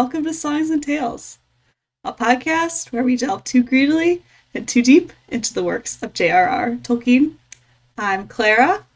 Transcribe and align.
Welcome 0.00 0.24
to 0.24 0.32
Songs 0.32 0.70
and 0.70 0.82
Tales, 0.82 1.38
a 2.04 2.14
podcast 2.14 2.90
where 2.90 3.02
we 3.02 3.16
delve 3.16 3.44
too 3.44 3.62
greedily 3.62 4.22
and 4.54 4.66
too 4.66 4.80
deep 4.80 5.12
into 5.28 5.52
the 5.52 5.62
works 5.62 6.02
of 6.02 6.14
J.R.R. 6.14 6.76
Tolkien. 6.76 7.34
I'm 7.98 8.26
Clara. 8.26 8.86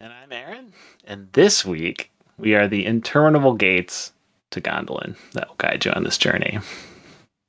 And 0.00 0.12
I'm 0.12 0.32
Aaron. 0.32 0.72
And 1.04 1.28
this 1.34 1.64
week, 1.64 2.10
we 2.36 2.52
are 2.56 2.66
the 2.66 2.84
interminable 2.84 3.54
gates 3.54 4.10
to 4.50 4.60
Gondolin 4.60 5.14
that 5.34 5.46
will 5.46 5.54
guide 5.54 5.84
you 5.84 5.92
on 5.92 6.02
this 6.02 6.18
journey. 6.18 6.58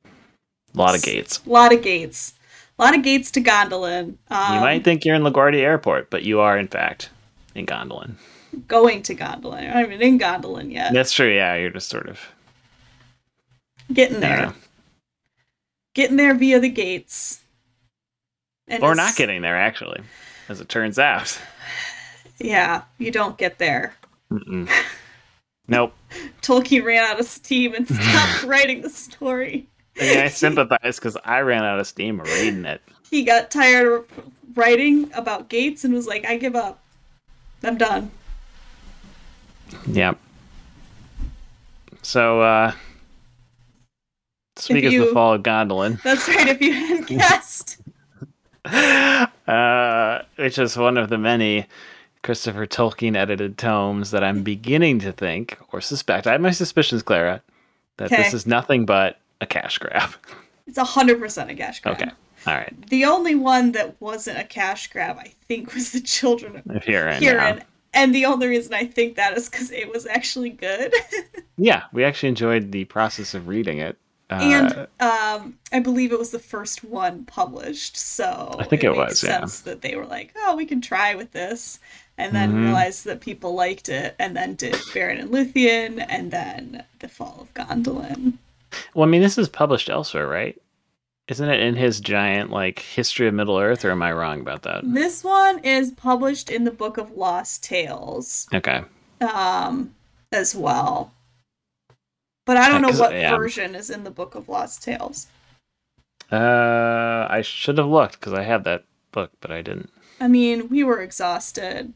A 0.06 0.78
lot 0.78 0.96
of 0.96 1.02
gates. 1.02 1.42
A 1.44 1.50
lot 1.50 1.74
of 1.74 1.82
gates. 1.82 2.36
A 2.78 2.84
lot 2.84 2.96
of 2.96 3.02
gates 3.02 3.32
to 3.32 3.42
Gondolin. 3.42 4.14
Um, 4.30 4.54
you 4.54 4.62
might 4.62 4.84
think 4.84 5.06
you're 5.06 5.16
in 5.16 5.24
LaGuardia 5.24 5.62
Airport, 5.62 6.12
but 6.12 6.22
you 6.22 6.40
are, 6.40 6.56
in 6.56 6.68
fact, 6.68 7.10
in 7.56 7.66
Gondolin. 7.66 8.14
Going 8.68 9.02
to 9.02 9.16
Gondolin. 9.16 9.68
I'm 9.68 9.74
not 9.74 9.84
even 9.86 10.02
in 10.04 10.20
Gondolin 10.20 10.72
yet. 10.72 10.94
That's 10.94 11.14
true, 11.14 11.34
yeah. 11.34 11.56
You're 11.56 11.72
just 11.72 11.90
sort 11.90 12.08
of 12.08 12.20
getting 13.92 14.20
there. 14.20 14.54
Getting 15.94 16.18
there 16.18 16.34
via 16.34 16.60
the 16.60 16.70
gates. 16.70 17.42
And 18.68 18.84
or 18.84 18.96
not 18.96 19.16
getting 19.16 19.42
there, 19.42 19.58
actually, 19.58 20.02
as 20.50 20.60
it 20.60 20.70
turns 20.70 20.98
out. 20.98 21.40
Yeah, 22.40 22.84
you 22.98 23.12
don't 23.12 23.38
get 23.38 23.60
there. 23.60 23.96
Mm-mm. 24.32 24.70
Nope. 25.68 25.96
Tolkien 26.42 26.84
ran 26.84 27.04
out 27.04 27.20
of 27.20 27.26
steam 27.26 27.74
and 27.74 27.88
stopped 27.90 28.44
writing 28.44 28.82
the 28.82 28.90
story. 28.90 29.68
I 30.00 30.04
mean, 30.04 30.20
I 30.20 30.28
sympathize 30.28 30.98
because 30.98 31.18
I 31.24 31.40
ran 31.40 31.64
out 31.64 31.80
of 31.80 31.88
steam 31.88 32.20
reading 32.20 32.66
it. 32.66 32.82
He 33.10 33.24
got 33.24 33.50
tired 33.50 33.92
of 33.92 34.08
writing 34.56 35.12
about 35.14 35.50
Gates 35.50 35.84
and 35.84 35.94
was 35.94 36.08
like, 36.08 36.26
I 36.26 36.38
give 36.38 36.56
up. 36.56 36.84
I'm 37.64 37.78
done. 37.78 38.12
Yep. 39.88 40.20
So, 42.02 42.42
uh, 42.42 42.74
speak 44.56 44.84
you, 44.84 45.02
as 45.02 45.08
the 45.08 45.14
fall 45.14 45.34
of 45.34 45.44
Gondolin. 45.44 46.02
That's 46.04 46.28
right, 46.28 46.48
if 46.48 46.62
you 46.62 46.74
hadn't 46.74 47.08
guessed. 47.08 47.78
uh, 48.66 50.22
which 50.38 50.58
is 50.58 50.78
one 50.78 50.98
of 50.98 51.10
the 51.10 51.18
many 51.18 51.68
Christopher 52.24 52.66
Tolkien 52.66 53.16
edited 53.16 53.58
tomes 53.58 54.12
that 54.12 54.24
I'm 54.24 54.42
beginning 54.42 55.00
to 55.00 55.12
think 55.12 55.58
or 55.72 55.82
suspect. 55.82 56.26
I 56.26 56.32
have 56.32 56.42
my 56.42 56.52
suspicions, 56.52 57.04
Clara, 57.04 57.42
that 57.98 58.12
okay. 58.12 58.24
this 58.24 58.34
is 58.34 58.48
nothing 58.48 58.86
but 58.86 59.20
a 59.42 59.46
cash 59.46 59.78
grab. 59.78 60.10
It's 60.66 60.80
hundred 60.80 61.20
percent 61.20 61.52
a 61.52 61.56
cash 61.56 61.82
grab. 61.82 62.02
Okay. 62.02 62.12
All 62.48 62.54
right. 62.54 62.74
The 62.90 63.06
only 63.06 63.36
one 63.36 63.72
that 63.74 64.00
wasn't 64.00 64.40
a 64.40 64.44
cash 64.44 64.88
grab, 64.92 65.18
I 65.20 65.34
think, 65.48 65.74
was 65.74 65.92
the 65.92 66.02
Children 66.02 66.58
of 66.58 66.84
Hurin. 66.84 67.20
Hurin. 67.20 67.64
And 67.94 68.14
the 68.14 68.26
only 68.26 68.48
reason 68.48 68.74
I 68.74 68.86
think 68.86 69.16
that 69.16 69.38
is 69.38 69.50
because 69.50 69.72
it 69.72 69.92
was 69.92 70.06
actually 70.06 70.50
good. 70.50 70.94
yeah, 71.58 71.84
we 71.94 72.04
actually 72.04 72.30
enjoyed 72.30 72.72
the 72.72 72.86
process 72.86 73.34
of 73.34 73.48
reading 73.48 73.80
it. 73.80 73.98
Uh, 74.30 74.40
and 74.42 74.88
um, 75.00 75.60
I 75.72 75.80
believe 75.80 76.12
it 76.12 76.18
was 76.18 76.32
the 76.32 76.40
first 76.40 76.84
one 76.84 77.26
published, 77.26 77.96
so 77.96 78.56
I 78.58 78.64
think 78.64 78.84
it, 78.84 78.88
it 78.88 78.96
was. 78.96 79.20
Sense 79.20 79.62
yeah. 79.64 79.72
that 79.72 79.82
they 79.82 79.96
were 79.96 80.06
like, 80.06 80.34
"Oh, 80.36 80.56
we 80.56 80.66
can 80.66 80.82
try 80.82 81.14
with 81.14 81.32
this," 81.32 81.80
and 82.18 82.36
then 82.36 82.50
mm-hmm. 82.52 82.66
realized 82.66 83.06
that 83.06 83.22
people 83.22 83.54
liked 83.54 83.88
it, 83.88 84.16
and 84.18 84.36
then 84.36 84.56
did 84.56 84.74
Beren 84.74 85.20
and 85.20 85.30
Luthien, 85.30 86.04
and 86.10 86.32
then 86.32 86.84
the 87.00 87.08
Fall 87.08 87.38
of 87.42 87.54
Gondolin. 87.54 88.34
Well, 88.96 89.08
I 89.08 89.12
mean, 89.12 89.22
this 89.22 89.38
is 89.38 89.48
published 89.48 89.90
elsewhere, 89.90 90.28
right? 90.28 90.60
Isn't 91.28 91.50
it 91.50 91.60
in 91.60 91.76
his 91.76 92.00
giant 92.00 92.50
like 92.50 92.80
history 92.80 93.28
of 93.28 93.34
Middle 93.34 93.58
Earth, 93.58 93.86
or 93.86 93.92
am 93.92 94.02
I 94.02 94.12
wrong 94.12 94.42
about 94.42 94.64
that? 94.64 94.82
This 94.84 95.24
one 95.24 95.60
is 95.60 95.92
published 95.92 96.50
in 96.50 96.64
the 96.64 96.72
Book 96.72 96.98
of 96.98 97.12
Lost 97.12 97.64
Tales. 97.64 98.48
Okay. 98.54 98.84
Um, 99.22 99.94
as 100.32 100.56
well, 100.56 101.12
but 102.46 102.58
I 102.58 102.70
don't 102.70 102.82
know 102.82 102.98
what 102.98 103.14
yeah. 103.14 103.36
version 103.36 103.76
is 103.76 103.90
in 103.90 104.04
the 104.04 104.12
Book 104.12 104.36
of 104.36 104.48
Lost 104.48 104.84
Tales. 104.84 105.28
Uh, 106.32 107.28
I 107.30 107.42
should 107.44 107.78
have 107.78 107.88
looked 107.88 108.20
because 108.20 108.34
I 108.34 108.44
had 108.44 108.64
that 108.64 108.86
book, 109.12 109.32
but 109.42 109.52
I 109.52 109.62
didn't. 109.62 109.92
I 110.20 110.28
mean, 110.28 110.70
we 110.70 110.84
were 110.84 111.02
exhausted. 111.02 111.94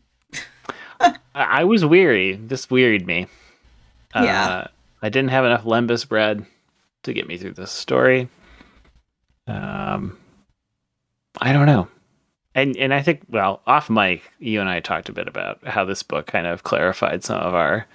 I 1.35 1.63
was 1.63 1.85
weary. 1.85 2.33
This 2.33 2.69
wearied 2.69 3.07
me. 3.07 3.27
Yeah. 4.13 4.47
Uh, 4.47 4.67
I 5.01 5.09
didn't 5.09 5.31
have 5.31 5.45
enough 5.45 5.63
lembas 5.63 6.07
bread 6.07 6.45
to 7.03 7.13
get 7.13 7.27
me 7.27 7.37
through 7.37 7.53
this 7.53 7.71
story. 7.71 8.27
Um, 9.47 10.17
I 11.39 11.53
don't 11.53 11.65
know. 11.65 11.87
And 12.55 12.75
and 12.77 12.93
I 12.93 13.01
think 13.01 13.21
well, 13.29 13.61
off 13.65 13.89
mic, 13.89 14.23
you 14.39 14.59
and 14.59 14.69
I 14.69 14.79
talked 14.79 15.07
a 15.07 15.13
bit 15.13 15.27
about 15.27 15.65
how 15.65 15.85
this 15.85 16.03
book 16.03 16.27
kind 16.27 16.47
of 16.47 16.63
clarified 16.63 17.23
some 17.23 17.39
of 17.39 17.53
our 17.53 17.85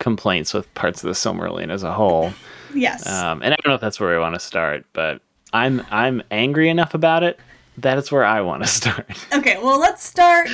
complaints 0.00 0.52
with 0.52 0.72
parts 0.74 1.02
of 1.02 1.08
the 1.08 1.14
Silmarillion 1.14 1.70
as 1.70 1.82
a 1.82 1.92
whole. 1.92 2.32
Yes. 2.74 3.08
Um, 3.08 3.42
and 3.42 3.54
I 3.54 3.56
don't 3.56 3.70
know 3.70 3.74
if 3.74 3.80
that's 3.80 4.00
where 4.00 4.14
we 4.14 4.18
want 4.20 4.34
to 4.34 4.40
start, 4.40 4.84
but 4.92 5.20
I'm 5.52 5.84
I'm 5.90 6.22
angry 6.30 6.68
enough 6.68 6.94
about 6.94 7.22
it 7.22 7.38
that 7.78 7.98
is 7.98 8.12
where 8.12 8.24
I 8.24 8.40
want 8.40 8.62
to 8.62 8.68
start. 8.80 9.06
Okay, 9.32 9.58
well 9.62 9.78
let's 9.78 10.04
start. 10.04 10.48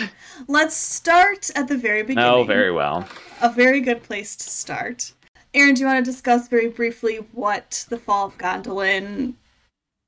Let's 0.49 0.77
start 0.77 1.51
at 1.55 1.69
the 1.69 1.77
very 1.77 2.03
beginning. 2.03 2.31
Oh, 2.31 2.45
very 2.45 2.73
well. 2.73 3.07
A 3.43 3.51
very 3.51 3.81
good 3.81 4.03
place 4.03 4.37
to 4.37 4.49
start. 4.49 5.13
Aaron, 5.53 5.75
do 5.75 5.81
you 5.81 5.87
want 5.87 6.05
to 6.05 6.11
discuss 6.11 6.49
very 6.49 6.69
briefly 6.69 7.17
what 7.33 7.87
the 7.89 7.99
Fall 7.99 8.27
of 8.27 8.39
Gondolin 8.39 9.35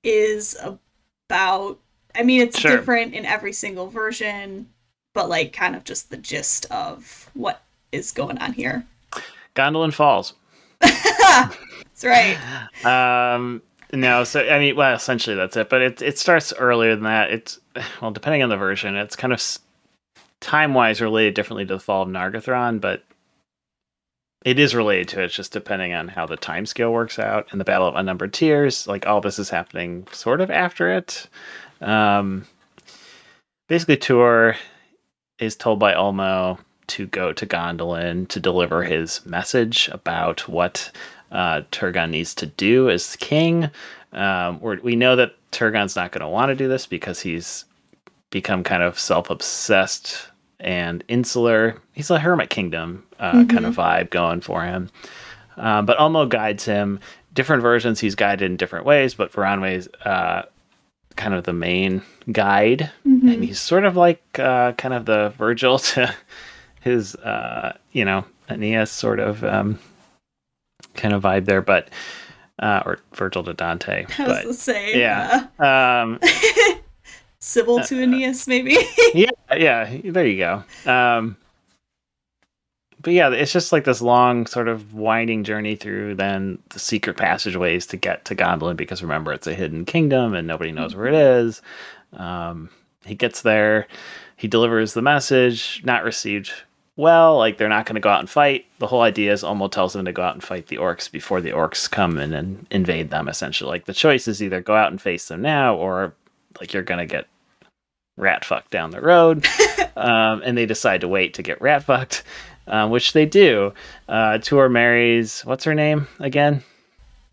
is 0.05 0.57
about? 0.63 1.79
I 2.15 2.23
mean, 2.23 2.41
it's 2.41 2.59
sure. 2.59 2.77
different 2.77 3.15
in 3.15 3.27
every 3.27 3.53
single 3.53 3.89
version, 3.89 4.69
but 5.15 5.29
like 5.29 5.53
kind 5.53 5.75
of 5.75 5.85
just 5.85 6.11
the 6.11 6.17
gist 6.17 6.67
of 6.71 7.31
what 7.35 7.63
is 7.91 8.13
going 8.13 8.39
on 8.39 8.53
here. 8.53 8.87
Gondolin 9.55 9.93
Falls. 9.93 10.35
that's 10.81 12.05
right. 12.05 12.39
Um, 12.85 13.63
no, 13.93 14.25
so 14.25 14.41
I 14.49 14.59
mean, 14.59 14.75
well, 14.75 14.95
essentially 14.95 15.37
that's 15.37 15.57
it. 15.57 15.69
But 15.69 15.83
it 15.83 16.03
it 16.03 16.19
starts 16.19 16.53
earlier 16.55 16.95
than 16.95 17.05
that. 17.05 17.31
It's 17.31 17.61
well, 18.01 18.11
depending 18.11 18.43
on 18.43 18.49
the 18.49 18.57
version, 18.57 18.97
it's 18.97 19.15
kind 19.15 19.33
of 19.33 19.43
time 20.41 20.75
wise 20.75 21.01
related 21.01 21.35
differently 21.35 21.67
to 21.67 21.75
the 21.75 21.81
Fall 21.81 22.03
of 22.03 22.09
Nargothrond, 22.09 22.81
but 22.81 23.05
it 24.45 24.59
is 24.59 24.75
related 24.75 25.09
to 25.09 25.21
it. 25.21 25.27
It's 25.27 25.35
just 25.35 25.53
depending 25.53 25.93
on 25.93 26.09
how 26.09 26.27
the 26.27 26.37
time 26.37 26.67
scale 26.67 26.93
works 26.93 27.19
out. 27.19 27.47
And 27.51 27.61
the 27.61 27.65
Battle 27.65 27.87
of 27.87 27.95
Unnumbered 27.95 28.33
Tears, 28.33 28.87
like 28.89 29.07
all 29.07 29.21
this 29.21 29.39
is 29.39 29.51
happening 29.51 30.07
sort 30.11 30.41
of 30.41 30.51
after 30.51 30.91
it. 30.91 31.29
Um, 31.81 32.47
basically, 33.69 33.99
Tuor 33.99 34.57
is 35.39 35.55
told 35.55 35.79
by 35.79 35.95
Ulmo 35.95 36.59
to 36.89 37.07
go 37.07 37.33
to 37.33 37.47
Gondolin 37.47 38.29
to 38.29 38.41
deliver 38.41 38.83
his 38.83 39.25
message 39.27 39.89
about 39.93 40.49
what 40.49 40.91
uh, 41.31 41.63
Turgon 41.73 42.11
needs 42.11 42.35
to 42.37 42.47
do 42.47 42.91
as 42.91 43.17
king. 43.17 43.71
Um, 44.13 44.61
we 44.61 44.97
know 44.97 45.17
that 45.17 45.35
Turgon's 45.53 45.97
not 45.97 46.13
going 46.13 46.21
to 46.23 46.29
want 46.29 46.51
to 46.51 46.55
do 46.55 46.69
this 46.69 46.87
because 46.87 47.21
he's 47.21 47.65
become 48.31 48.63
kind 48.65 48.83
of 48.83 48.99
self 48.99 49.31
obsessed 49.31 50.29
and 50.61 51.03
insular. 51.09 51.81
He's 51.93 52.11
a 52.11 52.19
hermit 52.19 52.51
kingdom 52.51 53.05
uh, 53.19 53.33
mm-hmm. 53.33 53.49
kind 53.49 53.67
of 53.67 53.77
vibe 53.77 54.11
going 54.11 54.41
for 54.41 54.63
him. 54.63 54.91
Uh, 55.57 55.83
but 55.83 55.99
Ulmo 55.99 56.29
guides 56.29 56.65
him. 56.65 57.01
Different 57.35 57.63
versions, 57.63 57.99
he's 57.99 58.15
guided 58.15 58.51
in 58.51 58.59
different 58.59 58.85
ways, 58.85 59.15
but 59.15 59.33
Voronwë's 59.33 59.89
uh, 60.05 60.43
kind 61.17 61.33
of 61.33 61.45
the 61.45 61.55
main 61.55 62.03
guide. 62.31 62.91
Mm-hmm. 63.07 63.29
And 63.29 63.45
he's 63.45 63.61
sort 63.61 63.85
of 63.85 63.97
like 63.97 64.23
uh, 64.39 64.73
kind 64.73 64.93
of 64.93 65.07
the 65.07 65.31
Virgil 65.39 65.79
to 65.95 66.15
his, 66.83 67.15
uh, 67.17 67.77
you 67.93 68.05
know, 68.05 68.25
Aeneas 68.49 68.91
sort 68.91 69.21
of 69.21 69.43
um, 69.45 69.79
kind 70.95 71.15
of 71.15 71.23
vibe 71.23 71.47
there. 71.47 71.63
But 71.63 71.89
uh, 72.63 72.83
or 72.87 72.99
Virgil 73.15 73.43
to 73.45 73.53
Dante. 73.53 74.07
I 74.19 74.29
was 74.29 74.45
the 74.45 74.55
same. 74.55 74.99
Yeah. 74.99 75.47
Um, 75.59 76.19
Sybil 77.39 77.81
to 77.81 77.99
uh, 77.99 78.03
Aeneas, 78.03 78.47
maybe. 78.47 78.79
yeah, 79.15 79.31
yeah. 79.57 79.99
There 80.05 80.27
you 80.27 80.39
go. 80.39 80.91
Um, 80.91 81.37
but 83.01 83.13
yeah, 83.15 83.31
it's 83.31 83.53
just 83.53 83.73
like 83.73 83.83
this 83.83 84.01
long, 84.01 84.47
sort 84.47 84.69
of 84.69 84.95
winding 84.95 85.43
journey 85.43 85.75
through 85.75 86.15
then 86.15 86.57
the 86.69 86.79
secret 86.79 87.17
passageways 87.17 87.85
to 87.87 87.97
get 87.97 88.25
to 88.27 88.37
Gondolin. 88.37 88.77
Because 88.77 89.03
remember, 89.03 89.33
it's 89.33 89.49
a 89.49 89.55
hidden 89.55 89.85
kingdom 89.85 90.35
and 90.35 90.47
nobody 90.47 90.71
knows 90.71 90.95
where 90.95 91.09
it 91.09 91.15
is. 91.15 91.63
Um, 92.13 92.71
he 93.05 93.17
gets 93.17 93.43
there, 93.43 93.89
he 94.37 94.47
delivers 94.47 94.95
the 94.95 95.03
message, 95.03 95.83
not 95.85 96.05
received 96.05 96.53
well. 96.97 97.39
Like 97.39 97.59
they're 97.59 97.69
not 97.69 97.87
going 97.87 97.95
to 97.95 98.01
go 98.01 98.11
out 98.11 98.21
and 98.21 98.31
fight. 98.31 98.67
The 98.79 98.87
whole 98.87 99.03
idea 99.03 99.33
is 99.33 99.43
Ulmo 99.43 99.71
tells 99.71 99.93
them 99.93 100.05
to 100.05 100.13
go 100.13 100.23
out 100.23 100.35
and 100.35 100.43
fight 100.43 100.69
the 100.69 100.77
orcs 100.77 101.11
before 101.11 101.41
the 101.41 101.51
orcs 101.51 101.91
come 101.91 102.19
in 102.19 102.33
and 102.33 102.67
invade 102.71 103.11
them. 103.11 103.29
Essentially, 103.29 103.71
like 103.71 103.87
the 103.87 103.95
choice 103.95 104.29
is 104.29 104.43
either 104.43 104.61
go 104.61 104.75
out 104.75 104.91
and 104.91 105.01
face 105.01 105.29
them 105.29 105.43
now, 105.43 105.75
or 105.77 106.15
like 106.61 106.73
you're 106.73 106.83
going 106.83 107.01
to 107.01 107.07
get 107.07 107.27
rat 108.17 108.45
fucked 108.45 108.71
down 108.71 108.91
the 108.91 109.01
road. 109.01 109.47
um, 109.97 110.43
and 110.45 110.57
they 110.57 110.67
decide 110.67 111.01
to 111.03 111.09
wait 111.09 111.35
to 111.35 111.43
get 111.43 111.61
rat 111.61 111.85
fucked, 111.85 112.23
um, 112.67 112.91
which 112.91 113.13
they 113.13 113.27
do. 113.27 113.73
Uh, 114.09 114.39
Tuor 114.39 114.71
marries, 114.71 115.43
what's 115.43 115.65
her 115.65 115.75
name 115.75 116.07
again? 116.19 116.63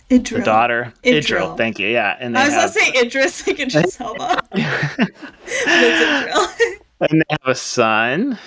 Idril. 0.09 0.37
The 0.37 0.41
daughter. 0.41 0.93
Idril. 1.03 1.21
Idril. 1.21 1.57
Thank 1.57 1.77
you. 1.77 1.87
Yeah. 1.87 2.17
And 2.19 2.35
I 2.37 2.45
was 2.45 2.55
have... 2.55 2.73
to 2.73 2.79
say 2.79 2.99
Idris, 2.99 3.45
like 3.45 3.59
Idris 3.59 4.01
Elba. 4.01 4.41
and 7.01 7.21
they 7.21 7.25
have 7.29 7.45
a 7.45 7.55
son 7.55 8.39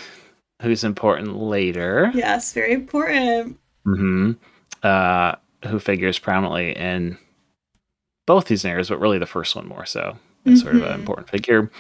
who's 0.63 0.85
important 0.85 1.37
later. 1.37 2.11
Yes, 2.15 2.53
very 2.53 2.73
important. 2.73 3.59
Mm-hmm. 3.87 4.33
Uh, 4.83 5.35
who 5.67 5.79
figures 5.79 6.19
prominently 6.19 6.77
in 6.77 7.19
both 8.27 8.47
these 8.47 8.65
narratives, 8.65 8.89
but 8.89 9.01
really 9.01 9.19
the 9.19 9.27
first 9.27 9.55
one 9.55 9.67
more 9.67 9.87
so. 9.87 10.17
mm-hmm. 10.47 10.57
sort 10.57 10.77
of 10.77 10.83
an 10.83 10.89
mm-hmm. 10.89 11.01
important 11.01 11.31
figure. 11.31 11.71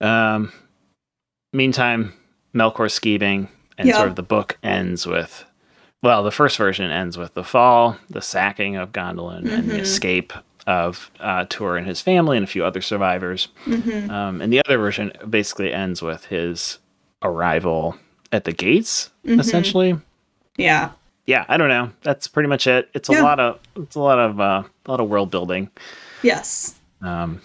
Um, 0.00 0.52
meantime, 1.52 2.12
Melkor's 2.54 2.92
scheming, 2.92 3.48
and 3.78 3.88
yep. 3.88 3.96
sort 3.96 4.08
of 4.08 4.16
the 4.16 4.22
book 4.22 4.58
ends 4.62 5.06
with, 5.06 5.44
well, 6.02 6.22
the 6.22 6.30
first 6.30 6.56
version 6.56 6.90
ends 6.90 7.16
with 7.16 7.34
the 7.34 7.44
fall, 7.44 7.96
the 8.10 8.22
sacking 8.22 8.76
of 8.76 8.92
Gondolin, 8.92 9.44
mm-hmm. 9.44 9.54
and 9.54 9.68
the 9.68 9.74
mm-hmm. 9.74 9.82
escape 9.82 10.32
of 10.66 11.10
uh, 11.18 11.44
Tuor 11.46 11.76
and 11.76 11.86
his 11.86 12.00
family 12.00 12.36
and 12.36 12.44
a 12.44 12.48
few 12.48 12.64
other 12.64 12.80
survivors. 12.80 13.48
Mm-hmm. 13.64 14.10
Um, 14.10 14.40
and 14.40 14.52
the 14.52 14.62
other 14.64 14.78
version 14.78 15.12
basically 15.28 15.72
ends 15.72 16.02
with 16.02 16.26
his 16.26 16.78
arrival 17.22 17.96
at 18.30 18.44
the 18.44 18.52
gates, 18.52 19.10
mm-hmm. 19.24 19.40
essentially. 19.40 19.98
Yeah. 20.56 20.90
Yeah, 21.26 21.44
I 21.48 21.56
don't 21.56 21.68
know. 21.68 21.90
That's 22.02 22.26
pretty 22.26 22.48
much 22.48 22.66
it. 22.66 22.88
It's 22.94 23.08
a 23.08 23.12
yeah. 23.12 23.22
lot 23.22 23.38
of 23.38 23.60
it's 23.76 23.94
a 23.94 24.00
lot 24.00 24.18
of 24.18 24.40
uh, 24.40 24.64
a 24.86 24.90
lot 24.90 25.00
of 25.00 25.08
world 25.08 25.30
building. 25.30 25.70
Yes. 26.22 26.78
Um, 27.00 27.40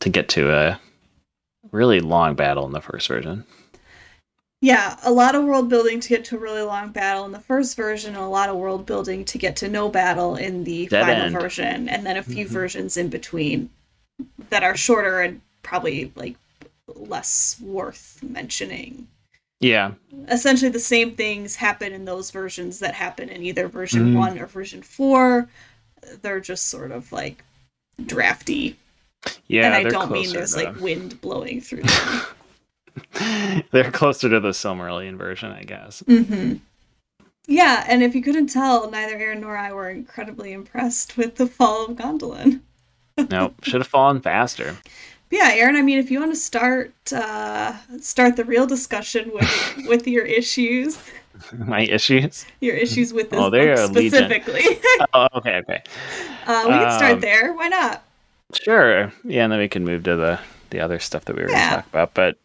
to 0.00 0.08
get 0.08 0.28
to 0.30 0.52
a 0.52 0.80
really 1.72 2.00
long 2.00 2.34
battle 2.34 2.64
in 2.66 2.72
the 2.72 2.80
first 2.80 3.08
version. 3.08 3.44
Yeah, 4.60 4.96
a 5.04 5.12
lot 5.12 5.36
of 5.36 5.44
world 5.44 5.68
building 5.68 6.00
to 6.00 6.08
get 6.08 6.24
to 6.26 6.36
a 6.36 6.38
really 6.38 6.62
long 6.62 6.90
battle 6.90 7.24
in 7.24 7.30
the 7.30 7.38
first 7.38 7.76
version, 7.76 8.14
and 8.14 8.24
a 8.24 8.28
lot 8.28 8.48
of 8.48 8.56
world 8.56 8.86
building 8.86 9.24
to 9.26 9.38
get 9.38 9.54
to 9.56 9.68
no 9.68 9.88
battle 9.88 10.34
in 10.34 10.64
the 10.64 10.88
Dead 10.88 11.06
final 11.06 11.24
end. 11.26 11.34
version, 11.34 11.88
and 11.88 12.04
then 12.04 12.16
a 12.16 12.22
few 12.24 12.44
mm-hmm. 12.44 12.54
versions 12.54 12.96
in 12.96 13.08
between 13.08 13.70
that 14.50 14.64
are 14.64 14.76
shorter 14.76 15.20
and 15.20 15.40
probably 15.62 16.12
like 16.16 16.36
less 16.94 17.60
worth 17.60 18.18
mentioning. 18.22 19.08
Yeah. 19.60 19.92
Essentially, 20.28 20.70
the 20.70 20.78
same 20.78 21.12
things 21.12 21.56
happen 21.56 21.92
in 21.92 22.04
those 22.04 22.30
versions 22.30 22.78
that 22.78 22.94
happen 22.94 23.28
in 23.28 23.42
either 23.42 23.68
version 23.68 24.12
mm. 24.12 24.16
1 24.16 24.38
or 24.38 24.46
version 24.46 24.82
4. 24.82 25.48
They're 26.22 26.40
just 26.40 26.66
sort 26.66 26.92
of 26.92 27.12
like 27.12 27.44
drafty. 28.04 28.76
Yeah. 29.48 29.66
And 29.66 29.74
I 29.74 29.90
don't 29.90 30.12
mean 30.12 30.32
there's 30.32 30.54
to... 30.54 30.64
like 30.64 30.80
wind 30.80 31.20
blowing 31.20 31.60
through 31.60 31.82
them. 31.82 32.22
They're 33.70 33.90
closer 33.90 34.28
to 34.28 34.40
the 34.40 34.50
Silmarillion 34.50 35.16
version, 35.16 35.52
I 35.52 35.62
guess. 35.62 36.02
Mm-hmm. 36.06 36.56
Yeah, 37.46 37.84
and 37.88 38.02
if 38.02 38.14
you 38.14 38.22
couldn't 38.22 38.48
tell, 38.48 38.90
neither 38.90 39.16
Aaron 39.16 39.40
nor 39.40 39.56
I 39.56 39.72
were 39.72 39.88
incredibly 39.88 40.52
impressed 40.52 41.16
with 41.16 41.36
the 41.36 41.46
fall 41.46 41.86
of 41.86 41.96
Gondolin. 41.96 42.60
nope, 43.30 43.54
should 43.64 43.80
have 43.80 43.88
fallen 43.88 44.20
faster. 44.20 44.76
Yeah, 45.30 45.50
Aaron. 45.52 45.76
I 45.76 45.82
mean, 45.82 45.98
if 45.98 46.10
you 46.10 46.20
want 46.20 46.32
to 46.32 46.38
start 46.38 46.94
uh, 47.12 47.76
start 48.00 48.36
the 48.36 48.44
real 48.44 48.66
discussion 48.66 49.30
with 49.32 49.76
with 49.86 50.08
your 50.08 50.24
issues, 50.24 50.98
my 51.52 51.82
issues, 51.82 52.46
your 52.60 52.76
issues 52.76 53.12
with 53.12 53.30
this 53.30 53.40
oh, 53.40 53.50
book 53.50 53.78
specifically. 53.78 54.64
oh, 55.14 55.28
okay, 55.34 55.56
okay. 55.56 55.82
Uh, 56.46 56.64
we 56.66 56.72
can 56.72 56.92
start 56.92 57.12
um, 57.14 57.20
there. 57.20 57.52
Why 57.52 57.68
not? 57.68 58.04
Sure. 58.52 59.12
Yeah, 59.24 59.44
and 59.44 59.52
then 59.52 59.58
we 59.58 59.68
can 59.68 59.84
move 59.84 60.04
to 60.04 60.16
the 60.16 60.40
the 60.70 60.80
other 60.80 60.98
stuff 60.98 61.24
that 61.26 61.36
we 61.36 61.42
were 61.42 61.50
yeah. 61.50 61.58
going 61.58 61.70
to 61.70 61.76
talk 61.76 61.86
about. 61.88 62.14
But 62.14 62.38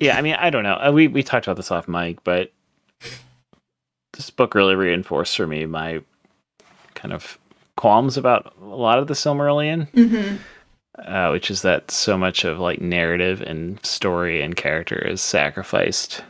yeah, 0.00 0.16
I 0.16 0.22
mean, 0.22 0.34
I 0.34 0.50
don't 0.50 0.64
know. 0.64 0.74
Uh, 0.74 0.90
we 0.92 1.08
we 1.08 1.22
talked 1.22 1.46
about 1.46 1.56
this 1.56 1.70
off 1.70 1.88
mic, 1.88 2.22
but 2.24 2.52
this 4.12 4.30
book 4.30 4.54
really 4.54 4.74
reinforced 4.74 5.36
for 5.36 5.46
me 5.46 5.66
my 5.66 6.00
kind 6.94 7.12
of 7.12 7.38
qualms 7.76 8.16
about 8.16 8.54
a 8.60 8.64
lot 8.64 8.98
of 8.98 9.06
the 9.06 9.14
Silmarillion, 9.14 9.90
mm-hmm. 9.92 10.36
Uh, 10.98 11.30
which 11.30 11.50
is 11.50 11.62
that 11.62 11.90
so 11.90 12.18
much 12.18 12.44
of 12.44 12.58
like 12.58 12.80
narrative 12.80 13.40
and 13.42 13.84
story 13.84 14.42
and 14.42 14.56
character 14.56 14.98
is 14.98 15.20
sacrificed 15.20 16.22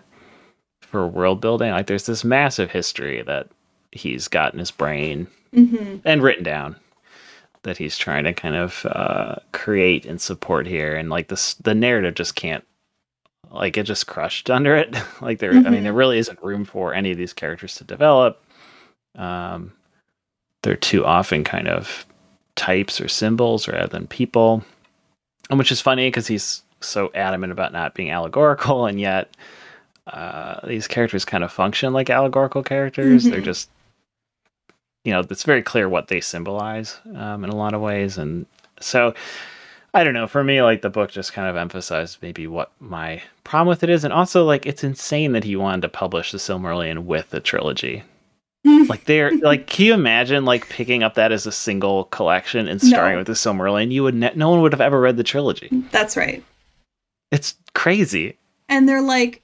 for 0.81 1.07
world 1.07 1.41
building. 1.41 1.71
Like, 1.71 1.87
there's 1.87 2.07
this 2.07 2.25
massive 2.25 2.71
history 2.71 3.23
that 3.23 3.49
he's 3.91 4.29
got 4.29 4.53
in 4.53 4.59
his 4.59 4.71
brain 4.71 5.27
mm-hmm. 5.55 5.97
and 6.05 6.23
written 6.23 6.45
down 6.45 6.77
that 7.63 7.79
he's 7.79 7.97
trying 7.97 8.25
to 8.25 8.33
kind 8.33 8.57
of 8.57 8.87
uh, 8.87 9.37
create 9.53 10.05
and 10.05 10.21
support 10.21 10.67
here, 10.67 10.97
and 10.97 11.11
like 11.11 11.29
this, 11.29 11.55
the 11.55 11.75
narrative 11.75 12.15
just 12.15 12.35
can't 12.35 12.65
like 13.51 13.77
it 13.77 13.85
just 13.85 14.07
crushed 14.07 14.51
under 14.51 14.77
it. 14.77 14.97
like 15.21 15.39
there, 15.39 15.53
mm-hmm. 15.53 15.67
I 15.67 15.71
mean, 15.71 15.83
there 15.83 15.93
mm-hmm. 15.93 15.99
really 15.99 16.19
isn't 16.19 16.43
room 16.43 16.65
for 16.65 16.95
any 16.95 17.11
of 17.11 17.19
these 17.19 17.33
characters 17.33 17.77
to 17.77 17.85
develop. 17.85 18.43
Um, 19.15 19.73
they're 20.63 20.77
too 20.77 21.05
often 21.05 21.45
kind 21.45 21.69
of 21.69 22.07
types 22.57 23.01
or 23.01 23.09
symbols 23.09 23.69
rather 23.69 23.89
than 23.89 24.07
people, 24.07 24.65
and 25.51 25.59
which 25.59 25.73
is 25.73 25.81
funny 25.81 26.09
because 26.09 26.27
he's 26.27 26.63
so 26.81 27.11
adamant 27.15 27.53
about 27.53 27.73
not 27.73 27.95
being 27.95 28.11
allegorical, 28.11 28.87
and 28.87 29.01
yet 29.01 29.37
uh, 30.07 30.67
these 30.67 30.89
characters 30.89 31.25
kind 31.25 31.45
of 31.45 31.53
function 31.53 31.93
like 31.93 32.11
allegorical 32.11 32.63
characters. 32.63 33.23
Mm-hmm. 33.23 33.33
They're 33.33 33.41
just, 33.41 33.71
you 35.05 35.13
know, 35.13 35.21
it's 35.21 35.45
very 35.45 35.63
clear 35.63 35.89
what 35.89 36.09
they 36.09 36.21
symbolize 36.21 37.01
um, 37.15 37.45
in 37.45 37.51
a 37.51 37.57
lot 37.57 37.75
of 37.75 37.81
ways, 37.81 38.19
and 38.19 38.47
so 38.81 39.15
I 39.95 40.05
don't 40.05 40.15
know. 40.15 40.27
For 40.27 40.43
me, 40.43 40.63
like 40.63 40.83
the 40.83 40.91
book 40.91 41.11
just 41.11 41.33
kind 41.33 41.49
of 41.49 41.57
emphasized 41.57 42.19
maybe 42.23 42.47
what 42.47 42.73
my 42.81 43.23
problem 43.45 43.69
with 43.69 43.83
it 43.83 43.91
is, 43.91 44.05
and 44.05 44.13
also 44.13 44.45
like 44.45 44.67
it's 44.67 44.85
insane 44.85 45.33
that 45.33 45.45
he 45.45 45.57
wanted 45.57 45.83
to 45.83 45.89
publish 45.89 46.33
the 46.33 46.39
Silmarillion 46.39 47.05
with 47.05 47.31
the 47.31 47.41
trilogy. 47.41 48.03
like 48.89 49.05
they're 49.05 49.37
like, 49.39 49.67
can 49.67 49.87
you 49.87 49.95
imagine 49.95 50.45
like 50.45 50.69
picking 50.69 51.03
up 51.03 51.15
that 51.15 51.33
as 51.33 51.47
a 51.47 51.53
single 51.53 52.05
collection 52.05 52.69
and 52.69 52.81
starting 52.81 53.15
no. 53.15 53.19
with 53.19 53.27
the 53.27 53.33
Silmarillion? 53.33 53.91
You 53.91 54.05
would 54.05 54.15
ne- 54.15 54.33
no 54.35 54.51
one 54.51 54.61
would 54.63 54.73
have 54.73 54.81
ever 54.81 55.01
read 55.01 55.17
the 55.17 55.25
trilogy. 55.25 55.69
That's 55.91 56.17
right. 56.17 56.45
It's 57.31 57.57
crazy. 57.75 58.39
And 58.69 58.89
they're 58.89 59.03
like 59.03 59.43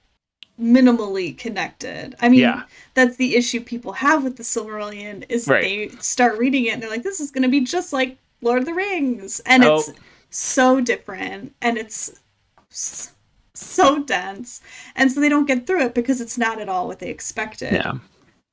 minimally 0.61 1.37
connected. 1.37 2.17
I 2.21 2.29
mean, 2.29 2.41
yeah. 2.41 2.65
that's 2.95 3.17
the 3.17 3.37
issue 3.37 3.61
people 3.61 3.93
have 3.93 4.25
with 4.25 4.37
the 4.37 4.43
Silmarillion 4.43 5.25
is 5.29 5.49
right. 5.49 5.63
they 5.63 5.89
start 6.01 6.39
reading 6.39 6.67
it 6.67 6.75
and 6.75 6.83
they're 6.83 6.91
like, 6.91 7.03
this 7.03 7.21
is 7.21 7.31
going 7.31 7.43
to 7.43 7.49
be 7.49 7.61
just 7.61 7.93
like 7.93 8.19
Lord 8.41 8.61
of 8.61 8.67
the 8.67 8.75
Rings, 8.75 9.41
and 9.41 9.65
oh. 9.65 9.77
it's 9.77 9.93
so 10.31 10.81
different 10.81 11.55
and 11.63 11.79
it's 11.79 12.21
so 13.55 14.03
dense 14.05 14.61
and 14.95 15.11
so 15.11 15.21
they 15.21 15.29
don't 15.29 15.47
get 15.47 15.67
through 15.67 15.83
it 15.83 15.95
because 15.95 16.21
it's 16.21 16.37
not 16.37 16.61
at 16.61 16.69
all 16.69 16.87
what 16.87 16.99
they 16.99 17.09
expected 17.09 17.73
yeah 17.73 17.95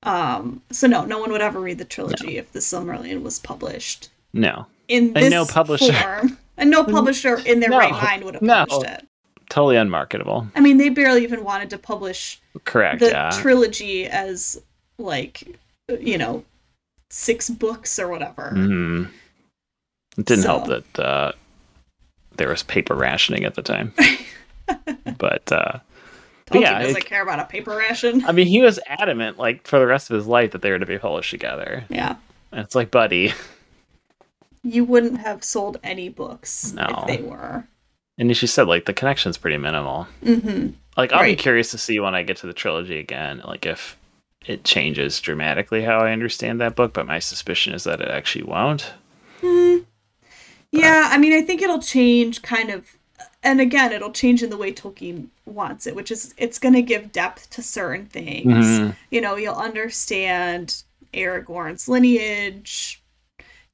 um 0.05 0.62
so 0.71 0.88
no 0.88 1.05
no 1.05 1.19
one 1.19 1.31
would 1.31 1.41
ever 1.41 1.59
read 1.59 1.77
the 1.77 1.85
trilogy 1.85 2.33
no. 2.33 2.39
if 2.39 2.51
the 2.51 2.59
silmarillion 2.59 3.21
was 3.21 3.39
published 3.39 4.09
no 4.33 4.65
in 4.88 5.13
this 5.13 5.24
and 5.24 5.31
no 5.31 5.45
publisher 5.45 5.93
form, 5.93 6.38
and 6.57 6.69
no 6.69 6.83
publisher 6.97 7.39
in 7.39 7.59
their 7.59 7.69
no. 7.69 7.77
right 7.77 7.91
mind 7.91 8.24
would 8.24 8.35
have 8.35 8.43
published 8.43 8.81
no. 8.81 8.93
it 8.93 9.07
totally 9.50 9.75
unmarketable 9.75 10.47
i 10.55 10.59
mean 10.59 10.77
they 10.77 10.89
barely 10.89 11.24
even 11.24 11.43
wanted 11.43 11.69
to 11.69 11.77
publish 11.77 12.39
correct 12.63 13.00
the 13.00 13.09
yeah. 13.09 13.29
trilogy 13.31 14.05
as 14.05 14.62
like 14.97 15.43
you 16.00 16.17
know 16.17 16.43
six 17.09 17.50
books 17.50 18.00
or 18.00 18.07
whatever 18.07 18.51
mm-hmm. 18.55 19.05
it 20.17 20.25
didn't 20.25 20.43
so. 20.43 20.47
help 20.47 20.67
that 20.67 21.00
uh 21.00 21.31
there 22.38 22.50
was 22.50 22.63
paper 22.63 22.95
rationing 22.95 23.45
at 23.45 23.55
the 23.55 23.62
time. 23.62 23.93
but 25.17 25.51
uh 25.51 25.79
but 26.55 26.62
yeah, 26.62 26.79
doesn't 26.79 26.97
it, 26.97 27.05
care 27.05 27.21
about 27.21 27.39
a 27.39 27.45
paper 27.45 27.75
ration. 27.75 28.25
I 28.25 28.31
mean, 28.31 28.47
he 28.47 28.62
was 28.62 28.79
adamant, 28.88 29.38
like 29.38 29.67
for 29.67 29.79
the 29.79 29.88
rest 29.88 30.09
of 30.09 30.15
his 30.15 30.27
life, 30.27 30.51
that 30.51 30.62
they 30.62 30.71
were 30.71 30.79
to 30.79 30.85
be 30.85 30.97
published 30.97 31.31
together. 31.31 31.83
Yeah, 31.89 32.15
and 32.51 32.62
it's 32.62 32.75
like, 32.75 32.91
buddy, 32.91 33.33
you 34.63 34.83
wouldn't 34.83 35.19
have 35.19 35.43
sold 35.43 35.79
any 35.83 36.09
books 36.09 36.74
no. 36.74 36.88
if 36.89 37.07
they 37.07 37.24
were. 37.24 37.67
And 38.17 38.35
she 38.38 38.47
said, 38.47 38.69
like, 38.69 38.85
the 38.85 38.93
connection's 38.93 39.38
pretty 39.38 39.57
minimal. 39.57 40.07
Mm-hmm. 40.24 40.69
Like, 40.95 41.12
I'll 41.12 41.19
right. 41.19 41.38
be 41.38 41.41
curious 41.41 41.71
to 41.71 41.77
see 41.77 42.00
when 42.00 42.15
I 42.15 42.24
get 42.24 42.38
to 42.38 42.47
the 42.47 42.53
trilogy 42.53 42.97
again, 42.97 43.41
like 43.43 43.65
if 43.65 43.97
it 44.45 44.63
changes 44.63 45.19
dramatically 45.19 45.83
how 45.83 46.00
I 46.00 46.13
understand 46.13 46.62
that 46.62 46.77
book. 46.77 46.93
But 46.93 47.07
my 47.07 47.19
suspicion 47.19 47.74
is 47.74 47.83
that 47.83 48.00
it 48.00 48.07
actually 48.07 48.45
won't. 48.45 48.93
Mm. 49.41 49.85
Yeah, 50.71 51.09
I 51.12 51.17
mean, 51.17 51.33
I 51.33 51.41
think 51.41 51.62
it'll 51.62 51.81
change 51.81 52.41
kind 52.41 52.69
of, 52.69 52.97
and 53.45 53.61
again, 53.61 53.91
it'll 53.91 54.11
change 54.11 54.41
in 54.41 54.49
the 54.49 54.57
way 54.57 54.73
Tolkien 54.73 55.27
wants 55.45 55.85
it, 55.85 55.95
which 55.95 56.09
is 56.09 56.33
it's 56.35 56.57
going 56.57 56.73
to 56.73 56.81
give 56.81 57.11
depth 57.11 57.49
to 57.51 57.61
certain 57.61 58.07
things. 58.07 58.65
Mm-hmm. 58.65 58.91
You 59.11 59.21
know, 59.21 59.35
you'll 59.35 59.53
understand 59.53 60.83
Aragorn's 61.13 61.87
lineage. 61.87 63.03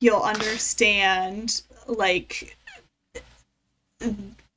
You'll 0.01 0.21
understand, 0.21 1.61
like, 1.87 2.57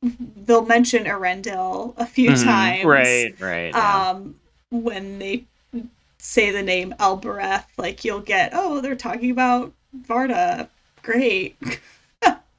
they'll 0.02 0.66
mention 0.66 1.04
Eärendil 1.04 1.94
a 1.96 2.06
few 2.06 2.30
mm-hmm. 2.30 2.44
times. 2.44 2.84
Right, 2.84 3.40
right. 3.40 3.74
Um, 3.74 4.34
yeah. 4.72 4.78
when 4.80 5.18
they 5.20 5.44
say 6.18 6.50
the 6.50 6.62
name 6.62 6.92
Elbereth, 6.98 7.66
like 7.76 8.04
you'll 8.04 8.20
get, 8.20 8.50
oh, 8.52 8.80
they're 8.80 8.96
talking 8.96 9.30
about 9.30 9.72
Varda. 9.96 10.68
Great. 11.02 11.56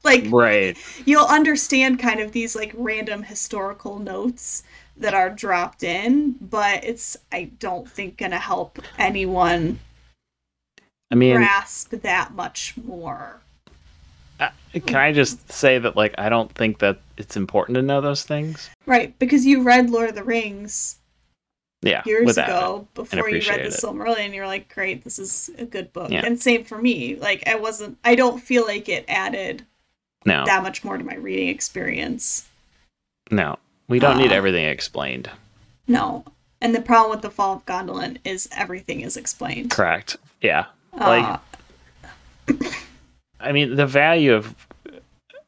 like 0.04 0.24
right 0.28 0.76
you'll 1.04 1.26
understand 1.26 1.98
kind 1.98 2.20
of 2.20 2.32
these 2.32 2.54
like 2.54 2.72
random 2.74 3.22
historical 3.24 3.98
notes 3.98 4.62
that 4.96 5.14
are 5.14 5.30
dropped 5.30 5.82
in 5.82 6.32
but 6.40 6.82
it's 6.84 7.16
i 7.32 7.44
don't 7.58 7.88
think 7.88 8.16
gonna 8.16 8.38
help 8.38 8.78
anyone 8.98 9.78
i 11.10 11.14
mean 11.14 11.36
grasp 11.36 11.90
that 11.90 12.34
much 12.34 12.74
more 12.84 13.40
uh, 14.40 14.48
can 14.86 14.96
i 14.96 15.12
just 15.12 15.50
say 15.50 15.78
that 15.78 15.96
like 15.96 16.14
i 16.18 16.28
don't 16.28 16.52
think 16.52 16.78
that 16.78 16.98
it's 17.16 17.36
important 17.36 17.74
to 17.74 17.82
know 17.82 18.00
those 18.00 18.22
things 18.22 18.70
right 18.86 19.18
because 19.18 19.44
you 19.44 19.62
read 19.62 19.90
lord 19.90 20.08
of 20.08 20.14
the 20.14 20.24
rings 20.24 20.98
yeah, 21.82 22.02
years 22.06 22.36
ago 22.36 22.88
before 22.94 23.28
you 23.28 23.48
read 23.48 23.64
the 23.64 23.68
Silmarillion. 23.68 24.34
You're 24.34 24.46
like, 24.46 24.72
great, 24.72 25.04
this 25.04 25.18
is 25.18 25.50
a 25.58 25.64
good 25.64 25.92
book. 25.92 26.10
Yeah. 26.10 26.24
And 26.24 26.40
same 26.40 26.64
for 26.64 26.78
me. 26.78 27.16
Like, 27.16 27.46
I 27.46 27.54
wasn't. 27.54 27.98
I 28.02 28.14
don't 28.14 28.40
feel 28.40 28.66
like 28.66 28.88
it 28.88 29.04
added 29.08 29.64
no 30.26 30.44
that 30.44 30.62
much 30.62 30.84
more 30.84 30.98
to 30.98 31.04
my 31.04 31.14
reading 31.16 31.48
experience. 31.48 32.48
No, 33.30 33.58
we 33.88 33.98
don't 33.98 34.16
uh, 34.16 34.20
need 34.20 34.32
everything 34.32 34.66
explained. 34.66 35.30
No, 35.88 36.24
and 36.60 36.74
the 36.74 36.80
problem 36.80 37.10
with 37.10 37.22
the 37.22 37.30
Fall 37.30 37.56
of 37.56 37.66
Gondolin 37.66 38.18
is 38.24 38.48
everything 38.52 39.00
is 39.00 39.16
explained. 39.16 39.70
Correct. 39.70 40.16
Yeah. 40.40 40.66
Uh, 40.98 41.38
like, 42.48 42.60
I 43.40 43.52
mean, 43.52 43.76
the 43.76 43.86
value 43.86 44.34
of 44.34 44.54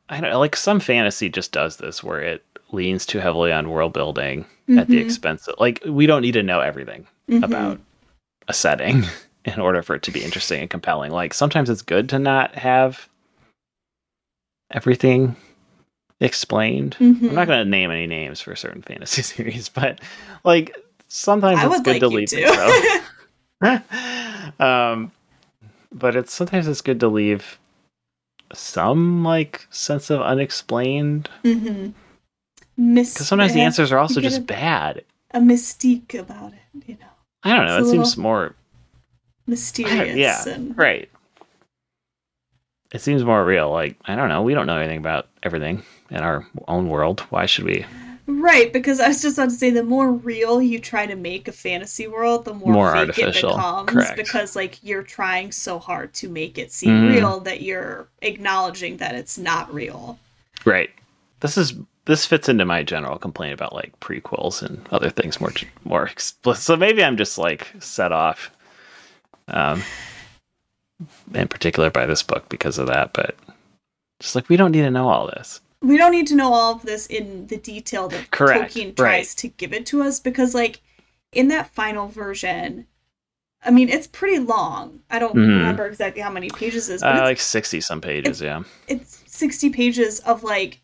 I 0.08 0.20
don't 0.20 0.30
know, 0.30 0.38
like 0.38 0.56
some 0.56 0.80
fantasy 0.80 1.28
just 1.28 1.52
does 1.52 1.76
this 1.76 2.02
where 2.02 2.20
it 2.20 2.44
leans 2.72 3.06
too 3.06 3.18
heavily 3.18 3.52
on 3.52 3.70
world 3.70 3.92
building 3.92 4.44
mm-hmm. 4.44 4.78
at 4.78 4.88
the 4.88 4.94
mm-hmm. 4.94 5.06
expense 5.06 5.48
of 5.48 5.54
like 5.58 5.82
we 5.86 6.06
don't 6.06 6.22
need 6.22 6.32
to 6.32 6.42
know 6.42 6.60
everything 6.60 7.06
mm-hmm. 7.28 7.44
about 7.44 7.78
a 8.48 8.54
setting 8.54 9.04
in 9.44 9.60
order 9.60 9.82
for 9.82 9.94
it 9.94 10.02
to 10.02 10.10
be 10.10 10.24
interesting 10.24 10.60
and 10.60 10.70
compelling. 10.70 11.10
Like 11.10 11.34
sometimes 11.34 11.70
it's 11.70 11.82
good 11.82 12.08
to 12.10 12.18
not 12.18 12.54
have 12.54 13.08
everything 14.70 15.36
explained. 16.20 16.96
Mm-hmm. 16.98 17.28
I'm 17.28 17.34
not 17.34 17.46
going 17.46 17.64
to 17.64 17.70
name 17.70 17.90
any 17.90 18.06
names 18.06 18.40
for 18.40 18.54
certain 18.56 18.82
fantasy 18.82 19.22
series, 19.22 19.68
but 19.68 20.00
like 20.44 20.76
sometimes 21.08 21.60
I 21.60 21.66
it's 21.66 21.80
good 21.80 21.92
like 21.92 22.00
to 22.00 22.08
leave 22.08 22.28
it 22.32 23.02
so. 23.62 24.64
um, 24.64 25.12
but 25.92 26.16
it's 26.16 26.32
sometimes 26.32 26.68
it's 26.68 26.80
good 26.80 27.00
to 27.00 27.08
leave 27.08 27.58
some 28.52 29.24
like 29.24 29.66
sense 29.70 30.10
of 30.10 30.20
unexplained. 30.20 31.28
Mm-hmm. 31.44 31.90
Because 32.94 33.26
sometimes 33.26 33.54
the 33.54 33.60
answers 33.60 33.90
are 33.90 33.98
also 33.98 34.20
just 34.20 34.38
a, 34.38 34.42
bad. 34.42 35.04
A 35.32 35.40
mystique 35.40 36.16
about 36.16 36.52
it, 36.52 36.86
you 36.86 36.94
know. 36.94 37.06
I 37.42 37.56
don't 37.56 37.66
know. 37.66 37.78
It's 37.78 37.88
it 37.88 37.90
seems 37.90 38.16
more 38.16 38.54
mysterious. 39.48 40.16
Yeah, 40.16 40.48
and... 40.48 40.78
right. 40.78 41.10
It 42.92 43.00
seems 43.00 43.24
more 43.24 43.44
real. 43.44 43.70
Like 43.70 43.96
I 44.06 44.16
don't 44.16 44.28
know. 44.28 44.42
We 44.42 44.54
don't 44.54 44.66
know 44.66 44.78
anything 44.78 44.98
about 44.98 45.28
everything 45.42 45.82
in 46.10 46.18
our 46.18 46.46
own 46.66 46.88
world. 46.88 47.20
Why 47.30 47.46
should 47.46 47.64
we? 47.64 47.84
Right, 48.30 48.70
because 48.74 49.00
I 49.00 49.08
was 49.08 49.22
just 49.22 49.38
about 49.38 49.48
to 49.48 49.56
say 49.56 49.70
the 49.70 49.82
more 49.82 50.12
real 50.12 50.60
you 50.60 50.78
try 50.78 51.06
to 51.06 51.16
make 51.16 51.48
a 51.48 51.52
fantasy 51.52 52.06
world, 52.06 52.44
the 52.44 52.52
more, 52.52 52.74
more 52.74 52.92
fake 52.92 53.08
artificial. 53.08 53.52
it 53.52 53.56
becomes. 53.56 53.90
Correct. 53.90 54.16
Because 54.16 54.54
like 54.54 54.78
you're 54.84 55.02
trying 55.02 55.50
so 55.50 55.78
hard 55.78 56.12
to 56.14 56.28
make 56.28 56.58
it 56.58 56.70
seem 56.70 56.90
mm. 56.90 57.14
real 57.14 57.40
that 57.40 57.62
you're 57.62 58.06
acknowledging 58.20 58.98
that 58.98 59.14
it's 59.14 59.38
not 59.38 59.72
real. 59.72 60.18
Right. 60.66 60.90
This 61.40 61.56
is 61.56 61.74
this 62.04 62.26
fits 62.26 62.50
into 62.50 62.66
my 62.66 62.82
general 62.82 63.18
complaint 63.18 63.54
about 63.54 63.74
like 63.74 63.98
prequels 64.00 64.62
and 64.62 64.86
other 64.90 65.08
things 65.08 65.40
more 65.40 65.52
more 65.84 66.06
explicit. 66.06 66.62
So 66.62 66.76
maybe 66.76 67.02
I'm 67.02 67.16
just 67.16 67.38
like 67.38 67.72
set 67.80 68.12
off, 68.12 68.50
um, 69.48 69.82
in 71.34 71.48
particular 71.48 71.90
by 71.90 72.06
this 72.06 72.22
book 72.22 72.48
because 72.48 72.78
of 72.78 72.86
that. 72.88 73.12
But 73.12 73.36
just 74.20 74.34
like 74.34 74.48
we 74.48 74.56
don't 74.56 74.72
need 74.72 74.82
to 74.82 74.90
know 74.90 75.08
all 75.08 75.26
this 75.26 75.60
we 75.80 75.96
don't 75.96 76.12
need 76.12 76.26
to 76.26 76.34
know 76.34 76.52
all 76.52 76.74
of 76.74 76.82
this 76.82 77.06
in 77.06 77.46
the 77.46 77.56
detail 77.56 78.08
that 78.08 78.30
Correct. 78.30 78.74
Tolkien 78.74 78.96
tries 78.96 79.00
right. 79.00 79.36
to 79.38 79.48
give 79.48 79.72
it 79.72 79.86
to 79.86 80.02
us 80.02 80.20
because 80.20 80.54
like 80.54 80.80
in 81.32 81.48
that 81.48 81.74
final 81.74 82.08
version 82.08 82.86
I 83.64 83.70
mean 83.70 83.88
it's 83.88 84.06
pretty 84.06 84.38
long. 84.38 85.00
I 85.10 85.18
don't 85.18 85.34
mm-hmm. 85.34 85.50
remember 85.50 85.86
exactly 85.86 86.22
how 86.22 86.30
many 86.30 86.48
pages 86.48 86.88
it 86.88 86.94
is, 86.94 87.02
but 87.02 87.16
uh, 87.16 87.22
like 87.22 87.40
60 87.40 87.80
some 87.80 88.00
pages, 88.00 88.40
yeah. 88.40 88.62
It's 88.86 89.22
60 89.26 89.70
pages 89.70 90.20
of 90.20 90.44
like 90.44 90.80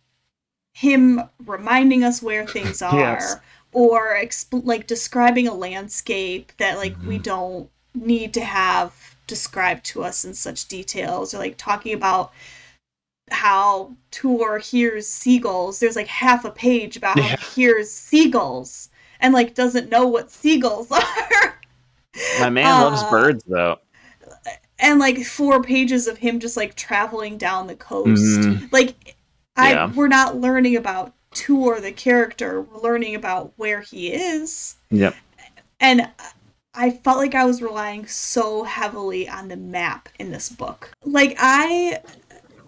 him 0.73 1.23
reminding 1.45 2.03
us 2.03 2.21
where 2.21 2.47
things 2.49 2.83
are 2.83 2.99
yes. 2.99 3.37
or 3.73 4.17
exp- 4.17 4.67
like 4.67 4.87
describing 4.87 5.47
a 5.47 5.55
landscape 5.55 6.53
that 6.59 6.79
like 6.79 6.95
mm-hmm. 6.95 7.09
we 7.09 7.19
don't 7.19 7.71
need 7.95 8.35
to 8.35 8.45
have 8.45 9.14
described 9.27 9.85
to 9.87 10.03
us 10.03 10.25
in 10.25 10.35
such 10.35 10.69
details 10.69 11.35
or 11.35 11.39
like 11.39 11.57
talking 11.57 11.95
about 11.95 12.33
how 13.31 13.93
Tuor 14.11 14.61
hears 14.61 15.09
seagulls. 15.09 15.81
There's 15.81 15.97
like 15.97 16.09
half 16.09 16.45
a 16.45 16.51
page 16.51 16.97
about 16.97 17.19
how 17.19 17.37
he 17.37 17.63
hears 17.63 17.91
seagulls 17.91 18.91
and 19.21 19.33
like 19.33 19.55
doesn't 19.55 19.91
know 19.91 20.07
what 20.07 20.31
seagulls 20.31 20.91
are. 20.93 21.61
My 22.39 22.51
man 22.51 22.67
uh, 22.67 22.91
loves 22.91 23.03
birds 23.05 23.45
though. 23.45 23.79
And 24.79 24.99
like 24.99 25.25
four 25.25 25.63
pages 25.63 26.07
of 26.07 26.19
him 26.19 26.41
just 26.41 26.57
like 26.57 26.75
traveling 26.75 27.39
down 27.39 27.67
the 27.67 27.77
coast. 27.77 28.41
Mm-hmm. 28.41 28.67
Like 28.71 29.17
I 29.57 29.73
yeah. 29.73 29.93
we're 29.93 30.09
not 30.09 30.37
learning 30.37 30.77
about 30.77 31.15
Tuor 31.33 31.81
the 31.81 31.93
character. 31.93 32.63
We're 32.63 32.81
learning 32.81 33.15
about 33.15 33.53
where 33.57 33.81
he 33.81 34.13
is. 34.13 34.77
Yep. 34.91 35.15
And 35.81 36.09
I 36.75 36.91
felt 36.91 37.19
like 37.19 37.35
I 37.35 37.45
was 37.45 37.63
relying 37.63 38.07
so 38.07 38.65
heavily 38.65 39.29
on 39.29 39.49
the 39.49 39.57
map 39.57 40.09
in 40.19 40.33
this 40.33 40.49
book. 40.49 40.91
Like 41.05 41.37
I 41.39 42.01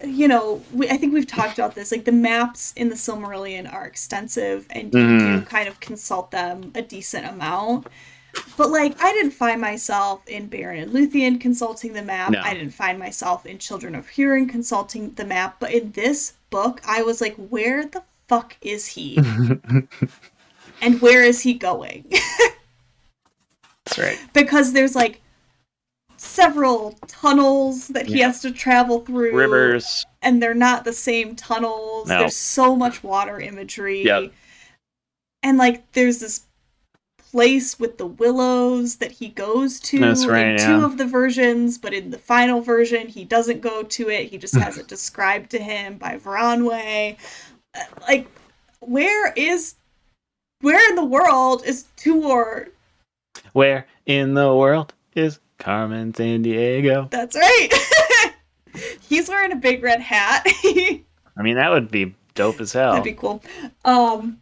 you 0.03 0.27
know, 0.27 0.61
we, 0.71 0.87
I 0.89 0.97
think 0.97 1.13
we've 1.13 1.27
talked 1.27 1.57
about 1.57 1.75
this. 1.75 1.91
Like 1.91 2.05
the 2.05 2.11
maps 2.11 2.73
in 2.75 2.89
the 2.89 2.95
Silmarillion 2.95 3.71
are 3.71 3.85
extensive, 3.85 4.67
and 4.69 4.93
you 4.93 4.99
mm. 4.99 5.19
do 5.19 5.25
mm-hmm. 5.25 5.45
kind 5.45 5.67
of 5.67 5.79
consult 5.79 6.31
them 6.31 6.71
a 6.75 6.81
decent 6.81 7.25
amount. 7.25 7.87
But 8.55 8.69
like, 8.69 9.01
I 9.01 9.11
didn't 9.13 9.31
find 9.31 9.59
myself 9.59 10.27
in 10.27 10.49
Beren 10.49 10.83
and 10.83 10.91
Luthien 10.91 11.41
consulting 11.41 11.93
the 11.93 12.03
map. 12.03 12.31
No. 12.31 12.41
I 12.41 12.53
didn't 12.53 12.71
find 12.71 12.99
myself 12.99 13.45
in 13.45 13.57
Children 13.57 13.95
of 13.95 14.07
Hurin 14.11 14.47
consulting 14.47 15.11
the 15.13 15.25
map. 15.25 15.57
But 15.59 15.73
in 15.73 15.91
this 15.93 16.33
book, 16.49 16.81
I 16.85 17.01
was 17.01 17.19
like, 17.19 17.35
where 17.35 17.85
the 17.85 18.03
fuck 18.27 18.55
is 18.61 18.87
he? 18.87 19.17
and 20.81 21.01
where 21.01 21.23
is 21.23 21.41
he 21.41 21.55
going? 21.55 22.11
That's 23.87 23.99
right. 23.99 24.19
Because 24.33 24.73
there's 24.73 24.95
like 24.95 25.21
several 26.17 26.93
tunnels 27.07 27.87
that 27.89 28.07
he 28.07 28.19
yeah. 28.19 28.27
has 28.27 28.41
to 28.41 28.51
travel 28.51 29.01
through. 29.01 29.35
Rivers. 29.35 30.05
And 30.21 30.41
they're 30.41 30.53
not 30.53 30.83
the 30.83 30.93
same 30.93 31.35
tunnels. 31.35 32.09
No. 32.09 32.19
There's 32.19 32.35
so 32.35 32.75
much 32.75 33.03
water 33.03 33.39
imagery. 33.39 34.03
Yep. 34.03 34.31
And 35.43 35.57
like 35.57 35.91
there's 35.93 36.19
this 36.19 36.43
place 37.31 37.79
with 37.79 37.97
the 37.97 38.05
willows 38.05 38.97
that 38.97 39.13
he 39.13 39.29
goes 39.29 39.79
to 39.79 39.99
That's 39.99 40.25
right, 40.25 40.47
in 40.47 40.57
two 40.57 40.85
of 40.85 40.97
the 40.97 41.05
versions, 41.05 41.77
but 41.77 41.93
in 41.93 42.09
the 42.09 42.17
final 42.17 42.61
version 42.61 43.07
he 43.07 43.23
doesn't 43.23 43.61
go 43.61 43.83
to 43.83 44.09
it. 44.09 44.29
He 44.29 44.37
just 44.37 44.55
has 44.55 44.77
it 44.77 44.87
described 44.87 45.51
to 45.51 45.59
him 45.59 45.97
by 45.97 46.17
Voronwë. 46.17 47.17
Uh, 47.75 47.83
like 48.01 48.27
where 48.79 49.33
is 49.33 49.75
where 50.61 50.89
in 50.89 50.95
the 50.95 51.05
world 51.05 51.63
is 51.65 51.85
Tuor? 51.97 52.69
Where 53.53 53.87
in 54.05 54.33
the 54.33 54.53
world 54.53 54.93
is 55.15 55.39
Carmen 55.57 56.13
Sandiego. 56.13 57.09
That's 57.09 57.35
right. 57.35 57.69
He's 59.01 59.27
wearing 59.27 59.51
a 59.51 59.55
big 59.55 59.83
red 59.83 60.01
hat. 60.01 60.43
I 60.45 61.03
mean, 61.41 61.55
that 61.55 61.71
would 61.71 61.89
be 61.89 62.15
dope 62.35 62.61
as 62.61 62.73
hell. 62.73 62.91
That'd 62.91 63.03
be 63.03 63.13
cool. 63.13 63.43
Um, 63.85 64.41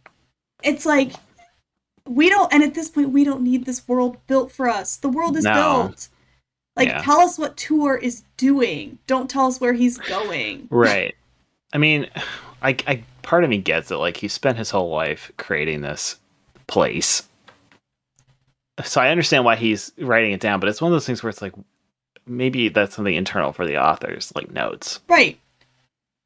it's 0.62 0.84
like 0.84 1.12
we 2.06 2.28
don't, 2.28 2.52
and 2.52 2.62
at 2.62 2.74
this 2.74 2.88
point, 2.88 3.10
we 3.10 3.24
don't 3.24 3.42
need 3.42 3.64
this 3.64 3.86
world 3.88 4.18
built 4.26 4.52
for 4.52 4.68
us. 4.68 4.96
The 4.96 5.08
world 5.08 5.36
is 5.36 5.44
no. 5.44 5.54
built. 5.54 6.08
Like, 6.76 6.88
yeah. 6.88 7.02
tell 7.02 7.20
us 7.20 7.38
what 7.38 7.56
Tuor 7.56 8.00
is 8.00 8.22
doing. 8.36 8.98
Don't 9.06 9.30
tell 9.30 9.46
us 9.46 9.60
where 9.60 9.72
he's 9.72 9.98
going. 9.98 10.68
Right. 10.76 11.14
I 11.72 11.78
mean, 11.78 12.08
I, 12.62 12.76
I 12.86 13.02
part 13.22 13.44
of 13.44 13.50
me 13.50 13.58
gets 13.58 13.90
it. 13.90 13.96
Like, 13.96 14.16
he 14.16 14.28
spent 14.28 14.58
his 14.58 14.70
whole 14.70 14.90
life 14.90 15.32
creating 15.36 15.80
this 15.80 16.18
place 16.66 17.22
so 18.84 19.00
I 19.00 19.10
understand 19.10 19.44
why 19.44 19.56
he's 19.56 19.92
writing 19.98 20.32
it 20.32 20.40
down, 20.40 20.60
but 20.60 20.68
it's 20.68 20.80
one 20.80 20.90
of 20.90 20.94
those 20.94 21.06
things 21.06 21.22
where 21.22 21.30
it's 21.30 21.42
like 21.42 21.54
maybe 22.26 22.68
that's 22.68 22.96
something 22.96 23.14
internal 23.14 23.52
for 23.52 23.66
the 23.66 23.82
authors, 23.82 24.32
like 24.34 24.50
notes. 24.50 25.00
Right. 25.08 25.38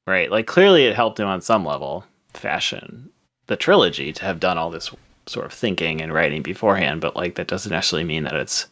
Right. 0.07 0.31
Like 0.31 0.47
clearly 0.47 0.87
it 0.87 0.97
helped 0.97 1.21
him 1.21 1.29
on 1.29 1.41
some 1.41 1.65
level, 1.65 2.05
fashion 2.33 3.11
the 3.51 3.57
trilogy 3.57 4.13
to 4.13 4.25
have 4.25 4.39
done 4.39 4.57
all 4.57 4.71
this 4.71 4.93
sort 5.27 5.45
of 5.45 5.53
thinking 5.53 6.01
and 6.01 6.15
writing 6.15 6.41
beforehand, 6.41 7.01
but 7.01 7.17
like 7.17 7.35
that 7.35 7.49
doesn't 7.49 7.73
actually 7.73 8.05
mean 8.05 8.23
that 8.23 8.35
it's 8.35 8.69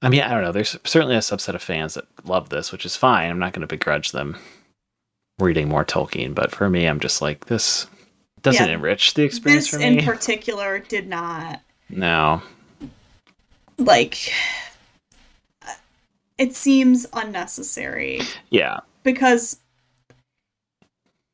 I 0.00 0.08
mean, 0.08 0.22
I 0.22 0.30
don't 0.30 0.42
know. 0.42 0.52
There's 0.52 0.76
certainly 0.84 1.16
a 1.16 1.20
subset 1.20 1.54
of 1.54 1.62
fans 1.62 1.94
that 1.94 2.06
love 2.24 2.48
this, 2.48 2.72
which 2.72 2.86
is 2.86 2.96
fine. 2.96 3.30
I'm 3.30 3.38
not 3.38 3.52
going 3.52 3.60
to 3.60 3.66
begrudge 3.66 4.12
them 4.12 4.36
reading 5.38 5.68
more 5.68 5.84
Tolkien, 5.84 6.34
but 6.34 6.52
for 6.52 6.70
me, 6.70 6.86
I'm 6.86 7.00
just 7.00 7.20
like 7.20 7.46
this 7.46 7.86
doesn't 8.42 8.68
yeah, 8.68 8.74
enrich 8.74 9.14
the 9.14 9.22
experience 9.22 9.64
this 9.64 9.70
for 9.70 9.78
me. 9.78 9.98
in 9.98 10.04
particular 10.04 10.78
did 10.78 11.08
not 11.08 11.60
no. 11.88 12.42
Like, 13.78 14.32
it 16.38 16.54
seems 16.54 17.06
unnecessary. 17.12 18.20
Yeah. 18.50 18.80
Because, 19.02 19.58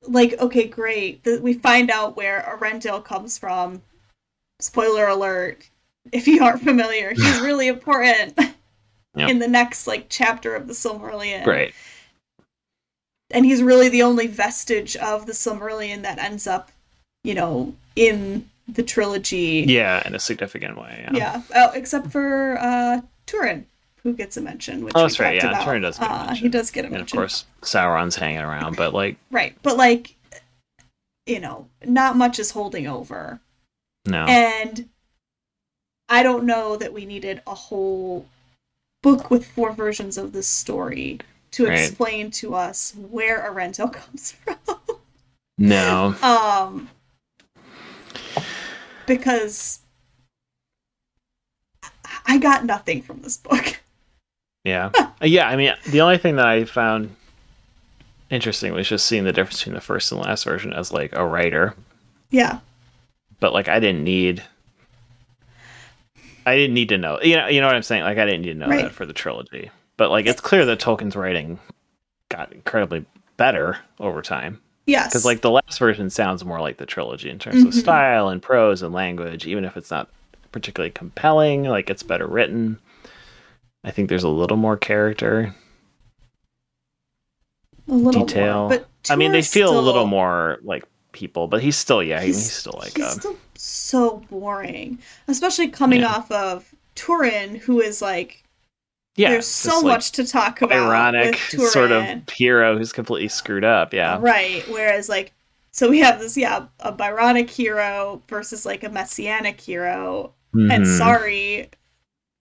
like, 0.03 0.35
okay, 0.39 0.67
great. 0.67 1.25
The, 1.25 1.41
we 1.41 1.55
find 1.55 1.91
out 1.91 2.17
where 2.17 2.43
Eärendil 2.43 3.05
comes 3.05 3.39
from. 3.39 3.83
Spoiler 4.61 5.07
alert. 5.07 5.69
If 6.13 6.27
you 6.27 6.43
aren't 6.43 6.63
familiar, 6.63 7.13
he's 7.15 7.41
really 7.41 7.69
important 7.69 8.39
yep. 9.15 9.31
in 9.31 9.39
the 9.39 9.49
next, 9.49 9.87
like, 9.87 10.07
chapter 10.09 10.55
of 10.55 10.67
the 10.67 10.73
Silmarillion. 10.73 11.47
Right. 11.47 11.75
And 13.31 13.45
he's 13.45 13.63
really 13.63 13.89
the 13.89 14.03
only 14.03 14.27
vestige 14.27 14.97
of 14.97 15.27
the 15.27 15.33
Silmarillion 15.33 16.03
that 16.03 16.19
ends 16.19 16.47
up, 16.47 16.73
you 17.25 17.35
know, 17.35 17.75
in 17.95 18.49
the 18.69 18.83
trilogy. 18.83 19.65
Yeah, 19.67 20.07
in 20.07 20.15
a 20.15 20.19
significant 20.19 20.79
way. 20.79 21.09
Yeah. 21.13 21.17
yeah. 21.17 21.43
Oh, 21.55 21.71
except 21.75 22.11
for 22.11 22.59
uh, 22.61 23.01
Turin, 23.27 23.67
who 24.03 24.13
gets 24.13 24.37
a 24.37 24.41
mention. 24.41 24.85
Which 24.85 24.93
oh, 24.95 25.03
that's 25.03 25.19
right. 25.19 25.37
Yeah, 25.37 25.49
about. 25.49 25.65
Turin 25.65 25.83
does 25.83 25.99
get 25.99 26.07
a 26.07 26.11
mention. 26.11 26.31
Uh, 26.31 26.35
he 26.35 26.49
does 26.49 26.71
get 26.71 26.85
a 26.85 26.91
mention. 26.91 27.01
And 27.01 27.09
of 27.09 27.13
course, 27.13 27.47
Sauron's 27.63 28.17
hanging 28.17 28.41
around, 28.41 28.77
but 28.77 28.93
like. 28.93 29.17
Right, 29.31 29.57
but 29.63 29.77
like, 29.77 30.17
you 31.27 31.41
know, 31.41 31.69
not 31.85 32.17
much 32.17 32.39
is 32.39 32.53
holding 32.53 32.87
over. 32.87 33.41
No. 34.07 34.25
And 34.27 34.89
I 36.09 36.23
don't 36.23 36.45
know 36.45 36.77
that 36.77 36.93
we 36.93 37.05
needed 37.05 37.43
a 37.47 37.55
whole 37.55 38.27
book 39.03 39.31
with 39.31 39.47
four 39.47 39.73
versions 39.73 40.19
of 40.19 40.33
this 40.33 40.49
story 40.49 41.21
to 41.53 41.67
right. 41.67 41.79
explain 41.79 42.31
to 42.31 42.55
us 42.55 42.95
where 42.97 43.41
Eärendil 43.41 43.93
comes 43.93 44.33
from. 44.33 44.79
no. 45.57 46.15
Um 46.23 46.91
because 49.09 49.81
I 52.27 52.39
got 52.39 52.65
nothing 52.65 53.03
from 53.03 53.23
this 53.23 53.37
book. 53.37 53.81
Yeah. 54.65 54.91
Uh, 54.95 55.07
yeah, 55.23 55.49
I 55.49 55.57
mean 55.57 55.75
the 55.91 56.03
only 56.03 56.19
thing 56.19 56.37
that 56.37 56.47
I 56.47 56.65
found 56.65 57.15
interesting 58.31 58.73
was 58.73 58.89
just 58.89 59.07
seeing 59.07 59.25
the 59.25 59.33
difference 59.33 59.59
between 59.59 59.75
the 59.75 59.81
first 59.81 60.13
and 60.13 60.21
last 60.21 60.45
version 60.45 60.73
as 60.73 60.93
like 60.93 61.13
a 61.15 61.27
writer. 61.27 61.75
Yeah. 62.31 62.61
But 63.41 63.53
like 63.53 63.69
I 63.69 63.81
didn't 63.81 64.05
need 64.05 64.45
I 66.47 66.57
didn't 66.57 66.75
need 66.75 66.91
to 66.91 66.99
know. 66.99 67.21
You 67.21 67.37
know, 67.37 67.49
you 67.49 67.61
know 67.61 67.67
what 67.67 67.77
I'm 67.77 67.83
saying? 67.83 68.03
Like 68.05 68.19
I 68.19 68.27
didn't 68.27 68.43
need 68.43 68.53
to 68.53 68.59
know 68.59 68.69
right. 68.69 68.83
that 68.83 68.93
for 68.93 69.07
the 69.07 69.13
trilogy. 69.13 69.71
But 69.97 70.11
like 70.11 70.27
it's 70.27 70.41
clear 70.41 70.65
that 70.67 70.81
Tolkien's 70.81 71.17
writing 71.17 71.59
got 72.29 72.53
incredibly 72.53 73.07
better 73.37 73.79
over 73.99 74.23
time. 74.23 74.61
Yes. 74.89 75.09
Because 75.09 75.27
like 75.27 75.43
the 75.43 75.51
last 75.51 75.79
version 75.79 76.09
sounds 76.09 76.47
more 76.47 76.61
like 76.61 76.79
the 76.79 76.87
trilogy 76.87 77.29
in 77.29 77.39
terms 77.39 77.59
mm-hmm. 77.59 77.69
of 77.69 77.75
style 77.75 78.31
and 78.31 78.41
prose 78.41 78.81
and 78.81 78.95
language, 78.95 79.47
even 79.47 79.67
if 79.67 79.77
it's 79.77 79.91
not 79.91 80.09
particularly 80.51 80.91
compelling, 80.91 81.65
like 81.65 81.91
it's 81.91 82.03
better 82.03 82.27
written. 82.27 82.79
I 83.85 83.91
think 83.91 84.09
there's 84.09 84.25
a 84.25 84.31
little 84.31 84.57
more 84.57 84.79
character. 84.79 85.55
A 87.87 87.93
little 87.93 88.25
detail. 88.25 88.69
More, 88.71 88.79
but 88.79 88.89
I 89.11 89.17
mean 89.17 89.33
they 89.33 89.43
feel 89.43 89.69
still... 89.69 89.79
a 89.79 89.83
little 89.83 90.07
more 90.07 90.59
like 90.63 90.85
people, 91.13 91.49
but 91.49 91.63
he's 91.63 91.77
still 91.77 92.03
yeah, 92.03 92.23
he's, 92.23 92.37
he's 92.37 92.53
still 92.53 92.79
like 92.79 92.97
he's 92.97 93.05
a... 93.05 93.11
still 93.11 93.37
so 93.57 94.23
boring, 94.31 94.99
especially 95.29 95.69
coming 95.69 96.01
yeah. 96.01 96.15
off 96.15 96.31
of 96.31 96.75
Turin, 96.95 97.57
who 97.57 97.81
is 97.83 98.01
like. 98.01 98.43
Yeah, 99.19 99.31
there's 99.31 99.47
so 99.47 99.77
like 99.77 99.85
much 99.85 100.13
to 100.13 100.27
talk 100.27 100.63
about. 100.63 100.89
Byronic 100.89 101.37
sort 101.71 101.91
of 101.91 102.29
hero 102.31 102.79
who's 102.79 102.93
completely 102.93 103.29
screwed 103.29 103.65
up. 103.65 103.93
Yeah, 103.93 104.19
right. 104.21 104.65
Whereas 104.69 105.09
like, 105.09 105.33
so 105.73 105.91
we 105.91 105.99
have 105.99 106.21
this 106.21 106.37
yeah 106.37 106.67
a 106.81 106.93
Byronic 106.93 107.51
hero 107.51 108.23
versus 108.29 108.65
like 108.65 108.85
a 108.85 108.89
messianic 108.89 109.61
hero, 109.61 110.33
mm-hmm. 110.55 110.71
and 110.71 110.87
sorry 110.87 111.71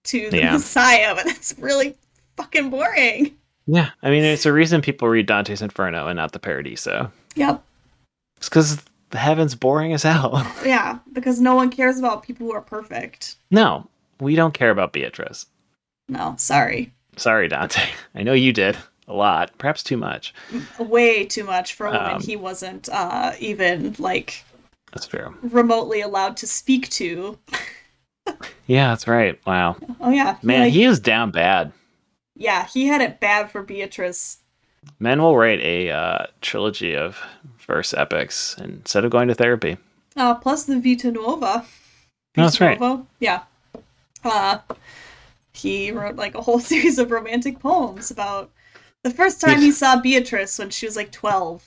to 0.05 0.29
the 0.29 0.37
yeah. 0.37 0.51
Messiah, 0.51 1.15
but 1.15 1.25
that's 1.25 1.55
really 1.57 1.97
fucking 2.35 2.69
boring. 2.69 3.35
Yeah, 3.65 3.89
I 4.01 4.09
mean, 4.09 4.23
it's 4.23 4.45
a 4.45 4.53
reason 4.53 4.81
people 4.81 5.09
read 5.09 5.25
Dante's 5.25 5.61
Inferno 5.61 6.07
and 6.07 6.15
not 6.15 6.31
the 6.31 6.39
Paradiso. 6.39 7.11
Yep. 7.35 7.61
It's 8.37 8.47
because 8.47 8.81
the 9.09 9.17
heaven's 9.17 9.55
boring 9.55 9.93
as 9.93 10.03
hell. 10.03 10.45
yeah, 10.65 10.99
because 11.11 11.41
no 11.41 11.55
one 11.55 11.69
cares 11.69 11.99
about 11.99 12.23
people 12.23 12.47
who 12.47 12.53
are 12.53 12.61
perfect. 12.61 13.35
No, 13.51 13.89
we 14.19 14.35
don't 14.35 14.53
care 14.53 14.69
about 14.69 14.93
Beatrice. 14.93 15.47
No, 16.09 16.35
sorry. 16.37 16.93
Sorry, 17.17 17.47
Dante. 17.47 17.81
I 18.15 18.23
know 18.23 18.33
you 18.33 18.53
did 18.53 18.77
a 19.07 19.13
lot, 19.13 19.57
perhaps 19.57 19.83
too 19.83 19.97
much. 19.97 20.33
Way 20.79 21.25
too 21.25 21.43
much 21.43 21.73
for 21.73 21.87
a 21.87 21.91
woman 21.91 22.15
um, 22.15 22.21
he 22.21 22.35
wasn't 22.35 22.89
uh, 22.89 23.33
even 23.39 23.95
like. 23.99 24.43
That's 24.93 25.07
true. 25.07 25.35
Remotely 25.41 26.01
allowed 26.01 26.37
to 26.37 26.47
speak 26.47 26.89
to. 26.89 27.37
yeah, 28.67 28.89
that's 28.89 29.07
right. 29.07 29.39
Wow. 29.45 29.77
Oh 29.99 30.09
yeah, 30.09 30.37
man, 30.41 30.61
like, 30.61 30.73
he 30.73 30.83
is 30.83 30.99
down 30.99 31.31
bad. 31.31 31.71
Yeah, 32.35 32.67
he 32.67 32.87
had 32.87 33.01
it 33.01 33.19
bad 33.19 33.49
for 33.51 33.63
Beatrice. 33.63 34.37
Men 34.99 35.21
will 35.21 35.37
write 35.37 35.59
a 35.59 35.89
uh, 35.89 36.25
trilogy 36.41 36.95
of 36.95 37.19
verse 37.65 37.93
epics 37.93 38.55
instead 38.59 39.03
of 39.03 39.11
going 39.11 39.27
to 39.27 39.35
therapy. 39.35 39.77
Uh, 40.15 40.35
plus 40.35 40.63
the 40.63 40.79
Vita 40.79 41.11
Nuova. 41.11 41.65
Vita 41.65 41.65
that's 42.35 42.61
right. 42.61 42.79
Yeah. 43.19 43.43
Uh, 44.23 44.59
he 45.57 45.91
wrote 45.91 46.15
like 46.15 46.35
a 46.35 46.41
whole 46.41 46.59
series 46.71 46.97
of 46.97 47.11
romantic 47.11 47.59
poems 47.59 48.11
about 48.11 48.51
the 49.03 49.09
first 49.11 49.41
time 49.41 49.59
he 49.59 49.71
saw 49.71 49.99
Beatrice 49.99 50.59
when 50.59 50.69
she 50.69 50.85
was 50.85 50.95
like 50.95 51.11
12. 51.11 51.65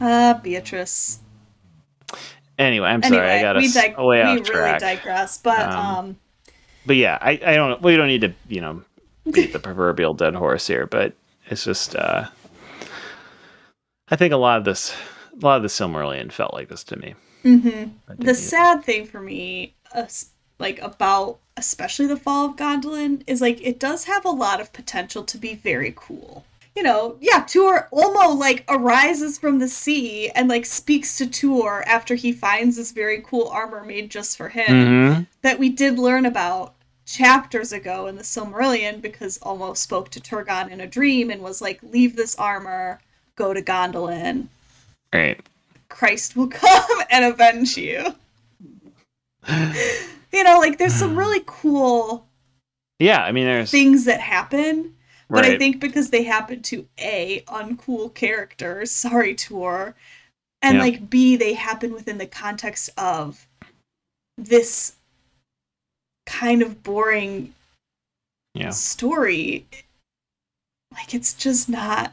Ah, 0.00 0.30
uh, 0.30 0.34
Beatrice. 0.40 1.20
Anyway, 2.58 2.86
I'm 2.86 3.02
sorry, 3.02 3.18
anyway, 3.18 3.38
I 3.38 3.42
got 3.42 3.56
us 3.56 3.72
dig- 3.72 3.98
way 3.98 4.22
off 4.22 4.34
we 4.34 4.42
track. 4.42 4.80
really 4.82 4.96
digress, 4.96 5.38
but 5.38 5.60
um, 5.60 5.78
um, 5.78 6.16
but 6.86 6.96
yeah, 6.96 7.18
I, 7.20 7.32
I 7.44 7.54
don't 7.54 7.80
we 7.82 7.96
don't 7.96 8.08
need 8.08 8.20
to 8.20 8.34
you 8.48 8.60
know 8.60 8.82
beat 9.30 9.52
the 9.52 9.58
proverbial 9.58 10.14
dead 10.14 10.34
horse 10.34 10.66
here, 10.66 10.86
but 10.86 11.14
it's 11.46 11.64
just 11.64 11.96
uh, 11.96 12.28
I 14.08 14.16
think 14.16 14.32
a 14.32 14.36
lot 14.36 14.58
of 14.58 14.64
this 14.64 14.94
a 15.32 15.44
lot 15.44 15.56
of 15.56 15.62
the 15.62 15.68
Silmarillion 15.68 16.30
felt 16.30 16.52
like 16.52 16.68
this 16.68 16.84
to 16.84 16.96
me. 16.96 17.14
Mm-hmm. 17.44 18.22
The 18.22 18.34
sad 18.34 18.84
thing 18.84 19.06
for 19.06 19.20
me, 19.20 19.74
uh, 19.94 20.06
like 20.62 20.80
about 20.80 21.38
especially 21.56 22.06
the 22.06 22.16
Fall 22.16 22.46
of 22.46 22.56
Gondolin, 22.56 23.22
is 23.26 23.40
like 23.40 23.60
it 23.62 23.78
does 23.78 24.04
have 24.04 24.24
a 24.24 24.30
lot 24.30 24.60
of 24.60 24.72
potential 24.72 25.22
to 25.24 25.38
be 25.38 25.54
very 25.54 25.92
cool. 25.94 26.44
You 26.74 26.82
know, 26.82 27.18
yeah, 27.20 27.44
Tuor 27.44 27.88
Ulmo 27.92 28.38
like 28.38 28.64
arises 28.68 29.38
from 29.38 29.58
the 29.58 29.68
sea 29.68 30.30
and 30.30 30.48
like 30.48 30.64
speaks 30.64 31.18
to 31.18 31.26
Tuor 31.26 31.82
after 31.86 32.14
he 32.14 32.32
finds 32.32 32.76
this 32.76 32.92
very 32.92 33.20
cool 33.20 33.48
armor 33.48 33.84
made 33.84 34.10
just 34.10 34.38
for 34.38 34.48
him 34.48 34.66
mm-hmm. 34.66 35.22
that 35.42 35.58
we 35.58 35.68
did 35.68 35.98
learn 35.98 36.24
about 36.24 36.74
chapters 37.04 37.72
ago 37.72 38.06
in 38.06 38.16
the 38.16 38.22
Silmarillion 38.22 39.02
because 39.02 39.38
Ulmo 39.40 39.76
spoke 39.76 40.08
to 40.10 40.20
Turgon 40.20 40.70
in 40.70 40.80
a 40.80 40.86
dream 40.86 41.30
and 41.30 41.42
was 41.42 41.60
like, 41.60 41.82
"Leave 41.82 42.16
this 42.16 42.34
armor, 42.36 43.00
go 43.36 43.52
to 43.52 43.60
Gondolin." 43.60 44.46
Right. 45.12 45.40
Christ 45.90 46.36
will 46.36 46.48
come 46.48 47.02
and 47.10 47.26
avenge 47.26 47.76
you. 47.76 48.14
you 50.32 50.44
know, 50.44 50.58
like 50.58 50.78
there's 50.78 50.94
some 50.94 51.16
really 51.18 51.42
cool 51.46 52.26
Yeah, 52.98 53.22
I 53.22 53.32
mean 53.32 53.44
there's 53.44 53.70
things 53.70 54.04
that 54.06 54.20
happen. 54.20 54.94
But 55.28 55.44
right. 55.44 55.52
I 55.52 55.58
think 55.58 55.80
because 55.80 56.10
they 56.10 56.24
happen 56.24 56.60
to 56.62 56.86
A, 56.98 57.42
uncool 57.46 58.12
characters, 58.12 58.90
sorry 58.90 59.34
Tuor, 59.34 59.94
and 60.60 60.76
yeah. 60.76 60.82
like 60.82 61.08
B, 61.08 61.36
they 61.36 61.54
happen 61.54 61.94
within 61.94 62.18
the 62.18 62.26
context 62.26 62.90
of 62.98 63.46
this 64.36 64.96
kind 66.26 66.60
of 66.60 66.82
boring 66.82 67.54
yeah. 68.54 68.70
story. 68.70 69.66
Like 70.92 71.14
it's 71.14 71.32
just 71.32 71.66
not 71.66 72.12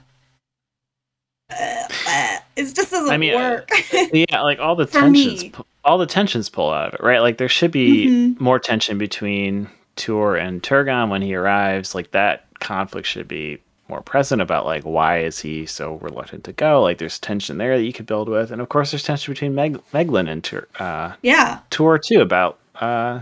uh, 1.49 1.87
uh, 2.07 2.37
it 2.55 2.73
just 2.73 2.91
doesn't 2.91 3.11
I 3.11 3.17
mean, 3.17 3.33
work. 3.33 3.69
yeah, 4.13 4.41
like 4.41 4.59
all 4.59 4.75
the 4.75 4.85
tensions, 4.85 5.43
all 5.83 5.97
the 5.97 6.05
tensions 6.05 6.49
pull 6.49 6.69
out 6.71 6.89
of 6.89 6.93
it, 6.95 7.03
right? 7.03 7.19
Like 7.19 7.37
there 7.37 7.49
should 7.49 7.71
be 7.71 8.07
mm-hmm. 8.07 8.43
more 8.43 8.59
tension 8.59 8.97
between 8.97 9.69
Tuor 9.95 10.39
and 10.39 10.61
Turgon 10.61 11.09
when 11.09 11.21
he 11.21 11.35
arrives. 11.35 11.95
Like 11.95 12.11
that 12.11 12.45
conflict 12.59 13.07
should 13.07 13.27
be 13.27 13.59
more 13.87 14.01
present 14.01 14.41
about 14.41 14.65
like 14.65 14.83
why 14.83 15.19
is 15.19 15.39
he 15.39 15.65
so 15.65 15.95
reluctant 15.95 16.43
to 16.45 16.53
go? 16.53 16.81
Like 16.81 16.97
there's 16.97 17.19
tension 17.19 17.57
there 17.57 17.77
that 17.77 17.83
you 17.83 17.93
could 17.93 18.05
build 18.05 18.29
with, 18.29 18.51
and 18.51 18.61
of 18.61 18.69
course 18.69 18.91
there's 18.91 19.03
tension 19.03 19.33
between 19.33 19.55
Meg- 19.55 19.81
Maeglin 19.93 20.29
and 20.29 20.43
Tur- 20.43 20.67
uh, 20.79 21.13
yeah 21.21 21.59
Tuor 21.71 22.01
too 22.01 22.21
about 22.21 22.59
uh, 22.75 23.21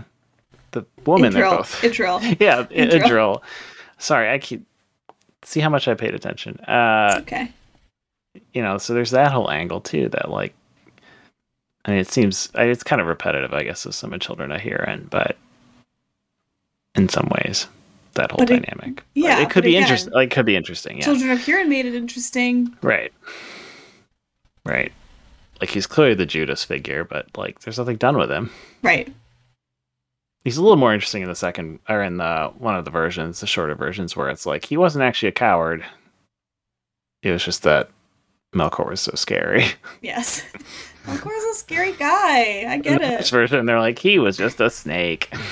the 0.72 0.84
woman 1.06 1.32
they're 1.32 1.48
both. 1.48 1.72
Idril. 1.82 2.20
yeah, 2.40 2.64
Idril. 2.64 3.02
Idril. 3.02 3.42
Sorry, 3.98 4.30
I 4.30 4.38
keep 4.38 4.66
see 5.42 5.60
how 5.60 5.70
much 5.70 5.88
I 5.88 5.94
paid 5.94 6.14
attention. 6.14 6.58
Uh, 6.60 7.16
okay 7.20 7.52
you 8.52 8.62
know, 8.62 8.78
so 8.78 8.94
there's 8.94 9.10
that 9.10 9.32
whole 9.32 9.50
angle 9.50 9.80
too 9.80 10.08
that 10.10 10.30
like, 10.30 10.54
I 11.88 11.92
mean, 11.92 12.00
it 12.00 12.10
seems 12.10 12.50
it's 12.54 12.82
kind 12.82 13.00
of 13.00 13.06
repetitive, 13.06 13.54
I 13.54 13.62
guess, 13.62 13.86
of 13.86 13.94
some 13.94 14.12
of 14.12 14.20
Children 14.20 14.52
of 14.52 14.60
Hurin, 14.60 14.88
and 14.88 15.10
but 15.10 15.38
in 16.94 17.08
some 17.08 17.30
ways, 17.38 17.66
that 18.12 18.30
whole 18.30 18.40
but 18.40 18.48
dynamic. 18.48 18.98
It, 18.98 19.04
yeah, 19.14 19.36
but 19.36 19.44
it 19.44 19.50
could 19.50 19.64
be 19.64 19.74
interesting. 19.74 20.12
Like, 20.12 20.30
could 20.30 20.44
be 20.44 20.54
interesting. 20.54 20.98
Yeah. 20.98 21.04
Children 21.04 21.30
of 21.30 21.38
Hurin 21.38 21.68
made 21.68 21.86
it 21.86 21.94
interesting. 21.94 22.76
Right. 22.82 23.10
Right. 24.66 24.92
Like 25.62 25.70
he's 25.70 25.86
clearly 25.86 26.14
the 26.14 26.26
Judas 26.26 26.62
figure, 26.62 27.04
but 27.04 27.26
like 27.38 27.60
there's 27.60 27.78
nothing 27.78 27.96
done 27.96 28.18
with 28.18 28.30
him. 28.30 28.50
Right. 28.82 29.10
He's 30.44 30.58
a 30.58 30.62
little 30.62 30.76
more 30.76 30.92
interesting 30.92 31.22
in 31.22 31.28
the 31.28 31.34
second 31.34 31.78
or 31.88 32.02
in 32.02 32.18
the 32.18 32.52
one 32.58 32.76
of 32.76 32.84
the 32.84 32.90
versions, 32.90 33.40
the 33.40 33.46
shorter 33.46 33.74
versions, 33.74 34.14
where 34.14 34.28
it's 34.28 34.44
like 34.44 34.66
he 34.66 34.76
wasn't 34.76 35.04
actually 35.04 35.30
a 35.30 35.32
coward. 35.32 35.82
It 37.22 37.32
was 37.32 37.42
just 37.42 37.62
that 37.62 37.88
Melkor 38.54 38.88
was 38.88 39.00
so 39.00 39.12
scary. 39.14 39.64
Yes. 40.00 40.44
Melkor 41.04 41.36
is 41.36 41.44
a 41.44 41.54
scary 41.54 41.92
guy. 41.92 42.64
I 42.68 42.78
get 42.78 43.02
it. 43.02 43.18
This 43.18 43.30
version, 43.30 43.66
they're 43.66 43.80
like, 43.80 43.98
he 43.98 44.18
was 44.18 44.36
just 44.36 44.60
a 44.60 44.70
snake. 44.70 45.32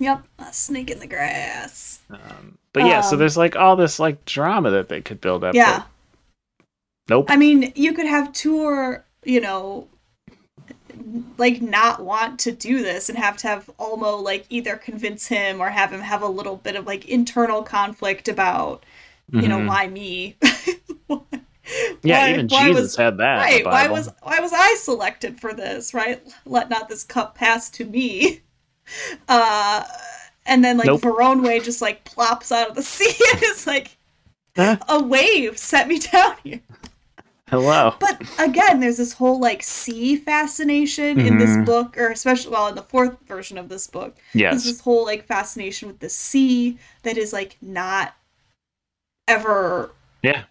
Yep, 0.00 0.22
a 0.38 0.52
snake 0.52 0.92
in 0.92 1.00
the 1.00 1.08
grass. 1.08 1.98
Um, 2.08 2.56
but 2.72 2.86
yeah, 2.86 2.98
um, 2.98 3.02
so 3.02 3.16
there's 3.16 3.36
like 3.36 3.56
all 3.56 3.74
this 3.74 3.98
like 3.98 4.24
drama 4.24 4.70
that 4.70 4.88
they 4.88 5.00
could 5.00 5.20
build 5.20 5.42
up. 5.42 5.56
Yeah. 5.56 5.82
Nope. 7.08 7.26
I 7.28 7.36
mean, 7.36 7.72
you 7.74 7.92
could 7.92 8.06
have 8.06 8.28
Tuor, 8.28 9.02
you 9.24 9.40
know, 9.40 9.88
like 11.36 11.62
not 11.62 12.04
want 12.04 12.38
to 12.40 12.52
do 12.52 12.82
this 12.82 13.08
and 13.08 13.18
have 13.18 13.36
to 13.38 13.48
have 13.48 13.70
Ulmo 13.78 14.22
like 14.22 14.44
either 14.50 14.76
convince 14.76 15.26
him 15.28 15.60
or 15.60 15.70
have 15.70 15.92
him 15.92 16.00
have 16.00 16.22
a 16.22 16.28
little 16.28 16.56
bit 16.56 16.76
of 16.76 16.86
like 16.86 17.08
internal 17.08 17.62
conflict 17.62 18.28
about 18.28 18.84
you 19.30 19.40
mm-hmm. 19.40 19.48
know 19.48 19.66
why 19.66 19.86
me 19.86 20.36
yeah 22.02 22.24
why, 22.24 22.32
even 22.32 22.48
jesus 22.48 22.74
was, 22.74 22.96
had 22.96 23.18
that 23.18 23.36
right 23.36 23.64
why 23.64 23.88
was 23.88 24.10
why 24.22 24.40
was 24.40 24.52
i 24.52 24.74
selected 24.74 25.40
for 25.40 25.52
this 25.52 25.92
right 25.92 26.22
let 26.46 26.70
not 26.70 26.88
this 26.88 27.04
cup 27.04 27.34
pass 27.34 27.68
to 27.70 27.84
me 27.84 28.40
uh 29.28 29.84
and 30.46 30.64
then 30.64 30.78
like 30.78 30.86
nope. 30.86 31.02
Voronwë 31.02 31.62
just 31.62 31.82
like 31.82 32.04
plops 32.04 32.50
out 32.50 32.70
of 32.70 32.76
the 32.76 32.82
sea 32.94 33.06
and 33.32 33.42
it's 33.42 33.66
like 33.66 33.96
huh? 34.56 34.76
a 34.88 35.02
wave 35.02 35.58
set 35.58 35.88
me 35.88 35.98
down 35.98 36.36
here 36.42 36.60
Hello. 37.50 37.94
But 37.98 38.20
again, 38.38 38.80
there's 38.80 38.98
this 38.98 39.14
whole 39.14 39.40
like 39.40 39.62
sea 39.62 40.16
fascination 40.16 41.16
mm-hmm. 41.16 41.26
in 41.26 41.38
this 41.38 41.50
mm-hmm. 41.50 41.64
book, 41.64 41.96
or 41.96 42.10
especially 42.10 42.52
well 42.52 42.68
in 42.68 42.74
the 42.74 42.82
fourth 42.82 43.16
version 43.26 43.56
of 43.56 43.68
this 43.68 43.86
book. 43.86 44.16
Yes. 44.34 44.52
There's 44.52 44.64
this 44.64 44.80
whole 44.80 45.04
like 45.04 45.24
fascination 45.24 45.88
with 45.88 46.00
the 46.00 46.10
sea 46.10 46.78
that 47.02 47.16
is 47.16 47.32
like 47.32 47.56
not 47.62 48.14
ever 49.26 49.92
Yeah. 50.22 50.44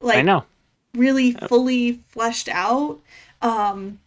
Like 0.00 0.18
I 0.18 0.22
know. 0.22 0.44
Really 0.94 1.32
fully 1.32 2.00
fleshed 2.08 2.48
out. 2.48 3.00
Um 3.42 4.00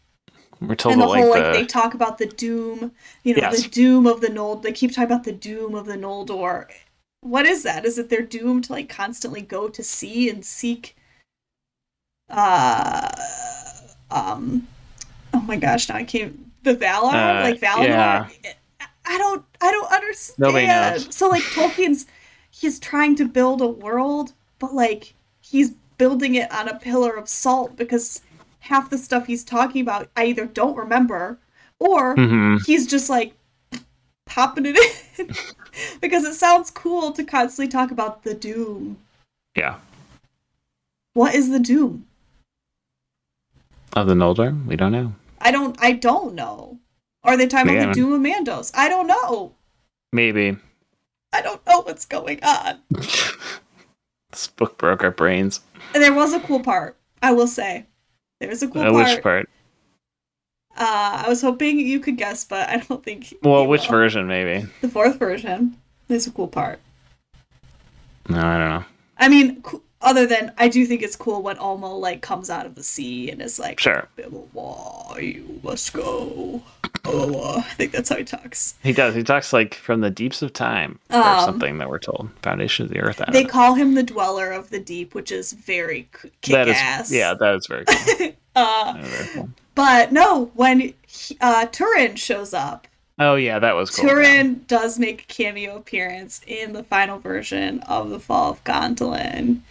we're 0.62 0.75
told 0.75 0.93
and 0.93 1.01
the 1.01 1.08
whole 1.08 1.29
like, 1.29 1.43
the... 1.43 1.51
they 1.51 1.65
talk 1.65 1.93
about 1.93 2.17
the 2.17 2.25
doom, 2.25 2.93
you 3.23 3.36
know, 3.36 3.41
yes. 3.41 3.63
the 3.63 3.69
doom 3.69 4.08
of 4.08 4.21
the 4.21 4.29
Nold. 4.29 4.63
They 4.63 4.71
keep 4.71 4.91
talking 4.91 5.12
about 5.12 5.25
the 5.25 5.34
doom 5.34 5.75
of 5.75 5.86
the 5.86 5.97
Noldor. 5.97 6.67
What 7.19 7.45
is 7.45 7.63
that? 7.63 7.86
Is 7.86 7.97
it 7.97 8.10
they're 8.10 8.21
doomed 8.21 8.65
to 8.65 8.73
like 8.73 8.88
constantly 8.88 9.41
go 9.41 9.67
to 9.67 9.84
sea 9.84 10.29
and 10.29 10.45
seek 10.45 10.95
uh 12.29 13.10
um 14.10 14.67
oh 15.34 15.41
my 15.41 15.58
gosh 15.58 15.89
now 15.89 15.95
i 15.95 16.03
can't 16.03 16.39
the 16.63 16.75
valar 16.75 17.13
uh, 17.13 17.43
like 17.43 17.60
valinor 17.60 17.88
yeah. 17.88 18.27
i 19.06 19.17
don't 19.17 19.43
i 19.62 19.71
don't 19.71 19.91
understand 19.91 20.39
Nobody 20.39 20.67
knows. 20.67 21.13
so 21.15 21.29
like 21.29 21.43
tolkien's 21.43 22.06
he's 22.49 22.79
trying 22.79 23.15
to 23.17 23.27
build 23.27 23.62
a 23.62 23.67
world 23.67 24.34
but 24.60 24.73
like 24.73 25.13
he's 25.41 25.73
building 25.97 26.36
it 26.36 26.51
on 26.51 26.67
a 26.67 26.79
pillar 26.79 27.15
of 27.15 27.29
salt 27.29 27.75
because 27.75 28.21
half 28.62 28.89
the 28.89 28.97
stuff 28.97 29.27
he's 29.27 29.43
talking 29.43 29.82
about 29.82 30.10
i 30.15 30.25
either 30.25 30.45
don't 30.45 30.77
remember 30.77 31.38
or 31.79 32.15
mm-hmm. 32.15 32.58
he's 32.65 32.88
just 32.88 33.10
like 33.10 33.34
popping 34.25 34.65
it 34.65 34.77
in 35.17 35.29
because 36.01 36.23
it 36.23 36.34
sounds 36.34 36.71
cool 36.71 37.12
to 37.12 37.23
constantly 37.23 37.69
talk 37.69 37.91
about 37.91 38.23
the 38.23 38.34
doom 38.34 38.97
yeah 39.56 39.77
what 41.13 41.36
is 41.36 41.49
the 41.49 41.60
doom 41.60 42.08
of 43.95 44.08
the 44.08 44.13
Noldor? 44.13 44.65
We 44.65 44.75
don't 44.75 44.91
know. 44.91 45.13
I 45.39 45.51
don't. 45.51 45.75
I 45.79 45.93
don't 45.93 46.36
know. 46.36 46.79
Are 47.23 47.38
they 47.38 47.47
talking 47.47 47.75
about 47.75 47.89
the 47.89 47.93
Doom 47.93 48.13
of 48.13 48.21
Mandos? 48.21 48.71
I 48.73 48.89
don't 48.89 49.08
know. 49.08 49.53
Maybe. 50.12 50.58
I 51.32 51.41
don't 51.41 51.65
know 51.65 51.82
what's 51.82 52.06
going 52.06 52.39
on. 52.43 52.79
this 54.34 54.48
book 54.48 54.78
broke 54.78 55.04
our 55.04 55.12
brains. 55.12 55.62
There 55.93 56.13
was 56.13 56.34
a 56.34 56.39
cool 56.41 56.60
part. 56.60 56.98
I 57.22 57.32
will 57.32 57.48
say, 57.48 57.86
there 58.39 58.50
was 58.50 58.62
a 58.62 58.67
cool 58.67 58.82
uh, 58.82 58.91
part. 58.91 58.96
Which 58.96 59.24
part? 59.24 59.50
Uh, 60.76 61.24
I 61.26 61.30
was 61.30 61.41
hoping 61.41 61.80
you 61.80 62.00
could 62.00 62.17
guess, 62.17 62.43
but 62.43 62.67
I 62.67 62.78
don't 62.78 63.04
think. 63.04 63.34
Well, 63.43 63.67
which 63.67 63.84
will. 63.84 63.98
version? 63.98 64.28
Maybe 64.28 64.67
the 64.82 64.89
fourth 64.89 65.17
version. 65.17 65.78
There's 66.08 66.28
a 66.28 66.32
cool 66.32 66.48
part. 66.48 66.80
No, 68.28 68.39
I 68.39 68.58
don't 68.58 68.69
know. 68.69 68.86
I 69.17 69.30
mean, 69.30 69.63
other 70.03 70.25
than 70.25 70.53
I 70.57 70.67
do 70.67 70.85
think 70.85 71.01
it's 71.01 71.15
cool 71.15 71.41
when 71.41 71.57
Ulmo 71.57 71.99
like 71.99 72.21
comes 72.21 72.49
out 72.49 72.65
of 72.65 72.75
the 72.75 72.83
sea 72.83 73.29
and 73.31 73.41
is 73.41 73.57
like, 73.59 73.79
"Sure, 73.79 74.07
you 74.17 75.59
must 75.63 75.93
go." 75.93 76.61
Oh, 77.05 77.57
I 77.57 77.73
think 77.73 77.91
that's 77.91 78.09
how 78.09 78.15
he 78.15 78.23
talks. 78.23 78.75
He 78.81 78.93
does. 78.93 79.15
He 79.15 79.23
talks 79.23 79.51
like 79.51 79.75
from 79.75 80.01
the 80.01 80.09
deeps 80.09 80.41
of 80.41 80.53
time 80.53 80.99
or 81.09 81.17
um, 81.17 81.45
something 81.45 81.77
that 81.79 81.89
we're 81.89 81.99
told. 81.99 82.29
Foundation 82.41 82.85
of 82.85 82.91
the 82.91 82.99
earth. 82.99 83.21
They 83.31 83.43
call 83.43 83.73
him 83.73 83.95
the 83.95 84.03
dweller 84.03 84.51
of 84.51 84.69
the 84.69 84.79
deep, 84.79 85.13
which 85.13 85.31
is 85.31 85.53
very 85.53 86.07
kick 86.41 86.55
ass. 86.55 87.07
Is, 87.07 87.17
yeah, 87.17 87.33
that 87.33 87.55
is 87.55 87.67
very 87.67 87.85
cool. 87.85 88.33
uh, 88.55 88.93
very 89.01 89.27
cool. 89.33 89.49
But 89.75 90.11
no, 90.11 90.51
when 90.53 90.79
he, 90.79 91.37
uh, 91.41 91.65
Turin 91.65 92.15
shows 92.15 92.53
up, 92.53 92.87
Oh 93.19 93.35
yeah, 93.35 93.59
that 93.59 93.75
was 93.75 93.91
cool. 93.91 94.09
Turin 94.09 94.65
does 94.67 94.97
make 94.97 95.23
a 95.23 95.25
cameo 95.25 95.75
appearance 95.77 96.41
in 96.47 96.73
the 96.73 96.83
final 96.83 97.19
version 97.19 97.79
of 97.81 98.09
the 98.09 98.19
Fall 98.19 98.51
of 98.51 98.63
Gondolin. 98.63 99.61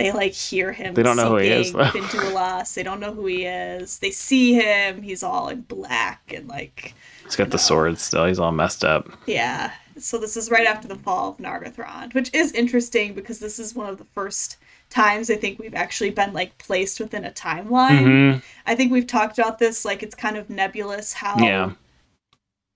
They 0.00 0.12
like 0.12 0.32
hear 0.32 0.72
him. 0.72 0.94
They 0.94 1.02
don't 1.02 1.16
know 1.16 1.30
who 1.30 1.36
he 1.36 1.48
is. 1.48 1.72
Though. 1.72 1.84
They 1.84 2.82
don't 2.82 3.00
know 3.00 3.12
who 3.12 3.26
he 3.26 3.44
is. 3.44 3.98
They 3.98 4.10
see 4.10 4.54
him. 4.54 5.02
He's 5.02 5.22
all 5.22 5.48
in 5.48 5.60
black 5.62 6.32
and 6.34 6.48
like. 6.48 6.94
He's 7.24 7.36
got 7.36 7.50
the 7.50 7.58
know. 7.58 7.62
sword 7.62 7.98
still. 7.98 8.24
He's 8.24 8.38
all 8.38 8.50
messed 8.50 8.82
up. 8.82 9.10
Yeah. 9.26 9.72
So 9.98 10.16
this 10.16 10.38
is 10.38 10.50
right 10.50 10.66
after 10.66 10.88
the 10.88 10.96
fall 10.96 11.30
of 11.30 11.36
Nargothrond, 11.36 12.14
which 12.14 12.32
is 12.32 12.52
interesting 12.52 13.12
because 13.12 13.40
this 13.40 13.58
is 13.58 13.74
one 13.74 13.90
of 13.90 13.98
the 13.98 14.04
first 14.04 14.56
times 14.88 15.30
I 15.30 15.36
think 15.36 15.58
we've 15.58 15.74
actually 15.74 16.10
been 16.10 16.32
like 16.32 16.56
placed 16.56 16.98
within 16.98 17.24
a 17.24 17.30
timeline. 17.30 18.00
Mm-hmm. 18.00 18.38
I 18.66 18.74
think 18.74 18.90
we've 18.90 19.06
talked 19.06 19.38
about 19.38 19.58
this 19.58 19.84
like 19.84 20.02
it's 20.02 20.14
kind 20.14 20.36
of 20.36 20.48
nebulous 20.48 21.12
how 21.12 21.36
yeah. 21.38 21.72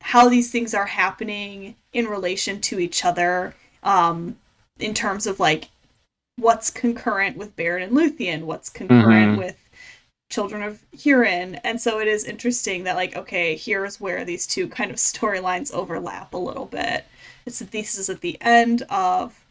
how 0.02 0.28
these 0.28 0.50
things 0.50 0.74
are 0.74 0.86
happening 0.86 1.74
in 1.92 2.06
relation 2.06 2.60
to 2.60 2.78
each 2.78 3.04
other 3.04 3.54
um 3.82 4.36
in 4.78 4.94
terms 4.94 5.26
of 5.26 5.40
like 5.40 5.70
what's 6.36 6.70
concurrent 6.70 7.36
with 7.36 7.56
Beren 7.56 7.84
and 7.84 7.92
Luthien, 7.92 8.42
what's 8.42 8.68
concurrent 8.68 9.32
mm-hmm. 9.32 9.38
with 9.38 9.56
Children 10.30 10.62
of 10.62 10.82
Hurin. 10.96 11.60
And 11.62 11.80
so 11.80 12.00
it 12.00 12.08
is 12.08 12.24
interesting 12.24 12.84
that, 12.84 12.96
like, 12.96 13.16
okay, 13.16 13.56
here's 13.56 14.00
where 14.00 14.24
these 14.24 14.46
two 14.46 14.68
kind 14.68 14.90
of 14.90 14.96
storylines 14.98 15.72
overlap 15.72 16.34
a 16.34 16.38
little 16.38 16.66
bit. 16.66 17.04
It's 17.46 17.58
that 17.58 17.70
this 17.70 17.96
is 17.96 18.08
at 18.08 18.20
the 18.20 18.38
end 18.40 18.82
of 18.88 19.44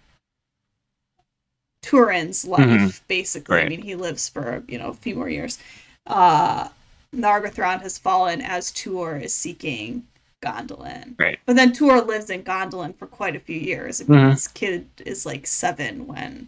Turin's 1.84 2.46
life, 2.46 2.65
mm-hmm. 2.65 3.06
basically. 3.08 3.56
Right. 3.58 3.65
I 3.65 3.69
mean, 3.69 3.82
he 3.82 3.96
lives 3.96 4.28
for, 4.28 4.63
you 4.67 4.78
know, 4.78 4.89
a 4.89 4.93
few 4.93 5.15
more 5.15 5.30
years. 5.30 5.60
Uh, 6.08 6.69
Nargothrond 7.15 7.82
has 7.82 7.98
fallen 7.98 8.41
as 8.41 8.72
Tuor 8.72 9.22
is 9.22 9.36
seeking 9.36 10.08
Gondolin. 10.43 11.13
Right. 11.17 11.39
But 11.46 11.56
then 11.56 11.72
Tuor 11.72 12.06
lives 12.06 12.30
in 12.30 12.43
Gondolin 12.43 12.96
for 12.96 13.06
quite 13.06 13.36
a 13.36 13.39
few 13.39 13.60
years. 13.60 14.02
I 14.02 14.06
mean, 14.06 14.19
mm-hmm. 14.19 14.32
his 14.32 14.48
kid 14.48 14.88
is 15.06 15.26
like 15.26 15.46
seven 15.46 16.08
when 16.08 16.48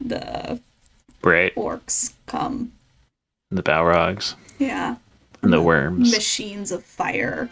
the 0.00 0.60
right 1.22 1.54
orcs 1.54 2.14
come. 2.26 2.72
The 3.50 3.62
Balrogs. 3.62 4.34
Yeah. 4.58 4.96
And 5.42 5.52
the, 5.52 5.62
worms. 5.62 6.12
Machines 6.12 6.70
of 6.70 6.84
fire. 6.84 7.48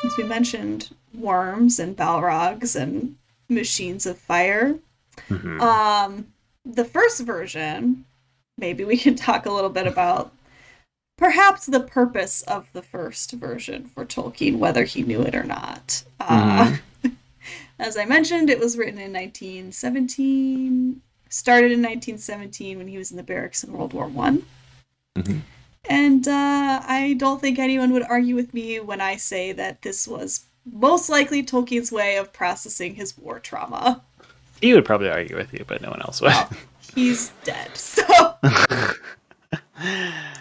Since 0.00 0.16
we 0.16 0.24
mentioned 0.24 0.90
worms 1.14 1.78
and 1.78 1.96
Balrogs 1.96 2.74
and 2.74 3.16
machines 3.48 4.06
of 4.06 4.18
fire, 4.18 4.78
mm-hmm. 5.28 5.60
um, 5.60 6.26
the 6.64 6.84
first 6.84 7.20
version, 7.20 8.04
maybe 8.58 8.84
we 8.84 8.96
can 8.96 9.14
talk 9.16 9.46
a 9.46 9.52
little 9.52 9.70
bit 9.70 9.86
about 9.86 10.32
perhaps 11.16 11.66
the 11.66 11.80
purpose 11.80 12.42
of 12.42 12.68
the 12.72 12.82
first 12.82 13.32
version 13.32 13.86
for 13.86 14.04
Tolkien, 14.04 14.58
whether 14.58 14.84
he 14.84 15.02
knew 15.02 15.22
it 15.22 15.34
or 15.34 15.44
not. 15.44 16.04
Uh, 16.20 16.64
mm-hmm. 16.66 17.08
Uh, 17.08 17.10
as 17.78 17.96
I 17.96 18.04
mentioned, 18.04 18.50
it 18.50 18.58
was 18.58 18.76
written 18.76 18.98
in 18.98 19.12
1917, 19.12 21.00
started 21.28 21.72
in 21.72 21.80
1917 21.80 22.78
when 22.78 22.88
he 22.88 22.98
was 22.98 23.10
in 23.10 23.16
the 23.16 23.22
barracks 23.22 23.62
in 23.64 23.72
World 23.72 23.92
War 23.92 24.06
One. 24.06 24.44
Mm-hmm. 25.16 25.38
And 25.88 26.28
uh, 26.28 26.80
I 26.86 27.16
don't 27.18 27.40
think 27.40 27.58
anyone 27.58 27.92
would 27.92 28.04
argue 28.04 28.36
with 28.36 28.54
me 28.54 28.78
when 28.78 29.00
I 29.00 29.16
say 29.16 29.52
that 29.52 29.82
this 29.82 30.06
was 30.06 30.46
most 30.64 31.08
likely 31.08 31.42
Tolkien's 31.42 31.90
way 31.90 32.16
of 32.16 32.32
processing 32.32 32.94
his 32.94 33.18
war 33.18 33.40
trauma. 33.40 34.02
He 34.62 34.72
would 34.74 34.84
probably 34.84 35.10
argue 35.10 35.36
with 35.36 35.52
you, 35.52 35.64
but 35.66 35.82
no 35.82 35.90
one 35.90 36.00
else 36.02 36.20
would. 36.20 36.28
Well, 36.28 36.48
he's 36.94 37.32
dead. 37.42 37.76
So 37.76 38.04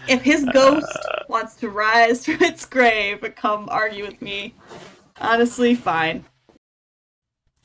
if 0.07 0.21
his 0.21 0.45
ghost 0.53 0.85
uh, 1.09 1.23
wants 1.27 1.55
to 1.55 1.69
rise 1.69 2.25
from 2.25 2.35
its 2.35 2.65
grave 2.65 3.23
and 3.23 3.35
come 3.35 3.67
argue 3.69 4.05
with 4.05 4.21
me, 4.21 4.53
honestly, 5.19 5.73
fine. 5.73 6.25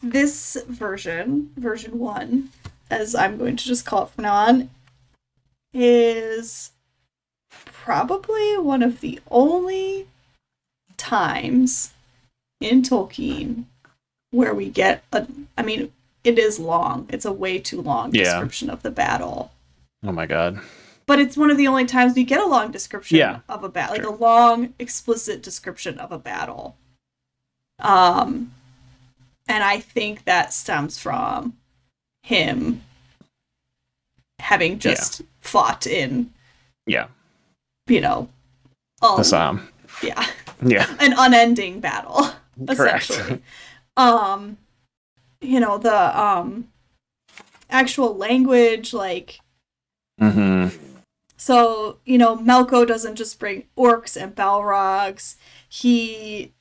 This 0.02 0.56
version, 0.66 1.50
version 1.56 1.98
one, 1.98 2.50
as 2.90 3.14
I'm 3.14 3.36
going 3.36 3.56
to 3.56 3.64
just 3.64 3.84
call 3.84 4.04
it 4.04 4.10
from 4.10 4.22
now 4.22 4.34
on, 4.34 4.70
is 5.74 6.70
probably 7.50 8.56
one 8.56 8.82
of 8.82 9.00
the 9.00 9.20
only 9.30 10.06
times 10.96 11.92
in 12.60 12.80
Tolkien 12.80 13.64
where 14.30 14.54
we 14.54 14.70
get 14.70 15.04
a 15.12 15.26
I 15.56 15.62
mean 15.62 15.92
it 16.26 16.38
is 16.38 16.58
long. 16.58 17.06
It's 17.08 17.24
a 17.24 17.32
way 17.32 17.58
too 17.58 17.80
long 17.80 18.12
yeah. 18.12 18.24
description 18.24 18.68
of 18.68 18.82
the 18.82 18.90
battle. 18.90 19.52
Oh 20.04 20.12
my 20.12 20.26
god. 20.26 20.60
but 21.06 21.20
it's 21.20 21.36
one 21.36 21.50
of 21.50 21.56
the 21.56 21.68
only 21.68 21.86
times 21.86 22.14
we 22.14 22.24
get 22.24 22.40
a 22.40 22.46
long 22.46 22.72
description 22.72 23.16
yeah, 23.16 23.40
of 23.48 23.62
a 23.62 23.68
battle, 23.68 23.96
like 23.96 24.04
a 24.04 24.10
long, 24.10 24.74
explicit 24.78 25.42
description 25.42 25.98
of 25.98 26.10
a 26.10 26.18
battle. 26.18 26.76
Um, 27.78 28.52
and 29.48 29.62
I 29.62 29.78
think 29.78 30.24
that 30.24 30.52
stems 30.52 30.98
from 30.98 31.56
him 32.24 32.82
having 34.40 34.78
just 34.80 35.20
yeah. 35.20 35.26
fought 35.40 35.86
in, 35.86 36.32
yeah, 36.86 37.06
you 37.86 38.00
know, 38.00 38.28
um, 39.00 39.16
the 39.16 39.24
Somme. 39.24 39.68
Yeah, 40.02 40.26
yeah, 40.60 40.92
an 41.00 41.14
unending 41.16 41.78
battle, 41.78 42.26
essentially. 42.68 43.40
um, 43.96 44.56
you 45.46 45.60
know 45.60 45.78
the 45.78 46.20
um 46.20 46.68
actual 47.70 48.16
language, 48.16 48.92
like. 48.92 49.40
Mm-hmm 50.20 50.86
so, 51.36 51.98
you 52.04 52.18
know, 52.18 52.36
Melko 52.36 52.86
doesn't 52.86 53.16
just 53.16 53.38
bring 53.38 53.64
orcs 53.76 54.20
and 54.20 54.34
balrogs. 54.34 55.36
He 55.68 56.54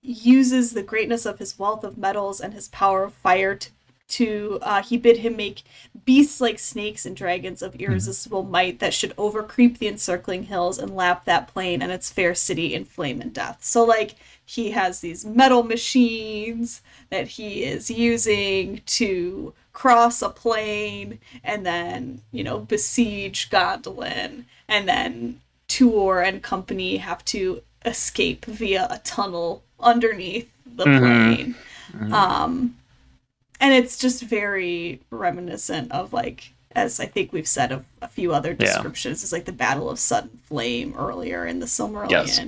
uses 0.00 0.72
the 0.72 0.82
greatness 0.82 1.26
of 1.26 1.38
his 1.38 1.58
wealth 1.58 1.82
of 1.84 1.98
metals 1.98 2.40
and 2.40 2.54
his 2.54 2.68
power 2.68 3.04
of 3.04 3.12
fire 3.14 3.56
to, 3.56 3.70
to 4.06 4.58
uh, 4.62 4.82
he 4.82 4.96
bid 4.96 5.18
him 5.18 5.36
make 5.36 5.62
beasts 6.04 6.40
like 6.40 6.58
snakes 6.58 7.04
and 7.04 7.16
dragons 7.16 7.60
of 7.62 7.72
mm-hmm. 7.72 7.84
irresistible 7.84 8.44
might 8.44 8.78
that 8.78 8.94
should 8.94 9.16
overcreep 9.16 9.78
the 9.78 9.88
encircling 9.88 10.44
hills 10.44 10.78
and 10.78 10.94
lap 10.94 11.24
that 11.24 11.48
plain 11.48 11.82
and 11.82 11.90
its 11.90 12.10
fair 12.10 12.34
city 12.34 12.72
in 12.74 12.84
flame 12.84 13.20
and 13.20 13.32
death. 13.32 13.58
So, 13.64 13.84
like, 13.84 14.14
he 14.44 14.72
has 14.72 15.00
these 15.00 15.24
metal 15.24 15.62
machines 15.62 16.82
that 17.10 17.28
he 17.28 17.64
is 17.64 17.90
using 17.90 18.82
to 18.86 19.54
cross 19.72 20.22
a 20.22 20.28
plain 20.28 21.18
and 21.42 21.64
then, 21.64 22.20
you 22.30 22.44
know, 22.44 22.58
besiege 22.58 23.50
Gondolin 23.50 24.44
and 24.68 24.88
then 24.88 25.40
Tuor 25.68 26.26
and 26.26 26.42
company 26.42 26.98
have 26.98 27.24
to 27.26 27.62
escape 27.84 28.44
via 28.44 28.86
a 28.90 28.98
tunnel 28.98 29.62
underneath 29.80 30.50
the 30.64 30.84
mm-hmm. 30.84 31.34
plain. 31.34 31.54
Mm-hmm. 31.92 32.12
Um 32.12 32.76
and 33.60 33.72
it's 33.72 33.98
just 33.98 34.22
very 34.22 35.00
reminiscent 35.10 35.90
of 35.90 36.12
like 36.12 36.52
as 36.74 36.98
I 36.98 37.06
think 37.06 37.32
we've 37.32 37.46
said 37.46 37.70
of 37.72 37.84
a 38.02 38.08
few 38.08 38.34
other 38.34 38.52
descriptions, 38.52 39.22
yeah. 39.22 39.24
is 39.26 39.32
like 39.32 39.44
the 39.44 39.52
Battle 39.52 39.88
of 39.88 39.98
Sudden 39.98 40.40
Flame 40.44 40.94
earlier 40.98 41.46
in 41.46 41.60
the 41.60 41.66
Silmarillion, 41.66 42.10
yes. 42.10 42.40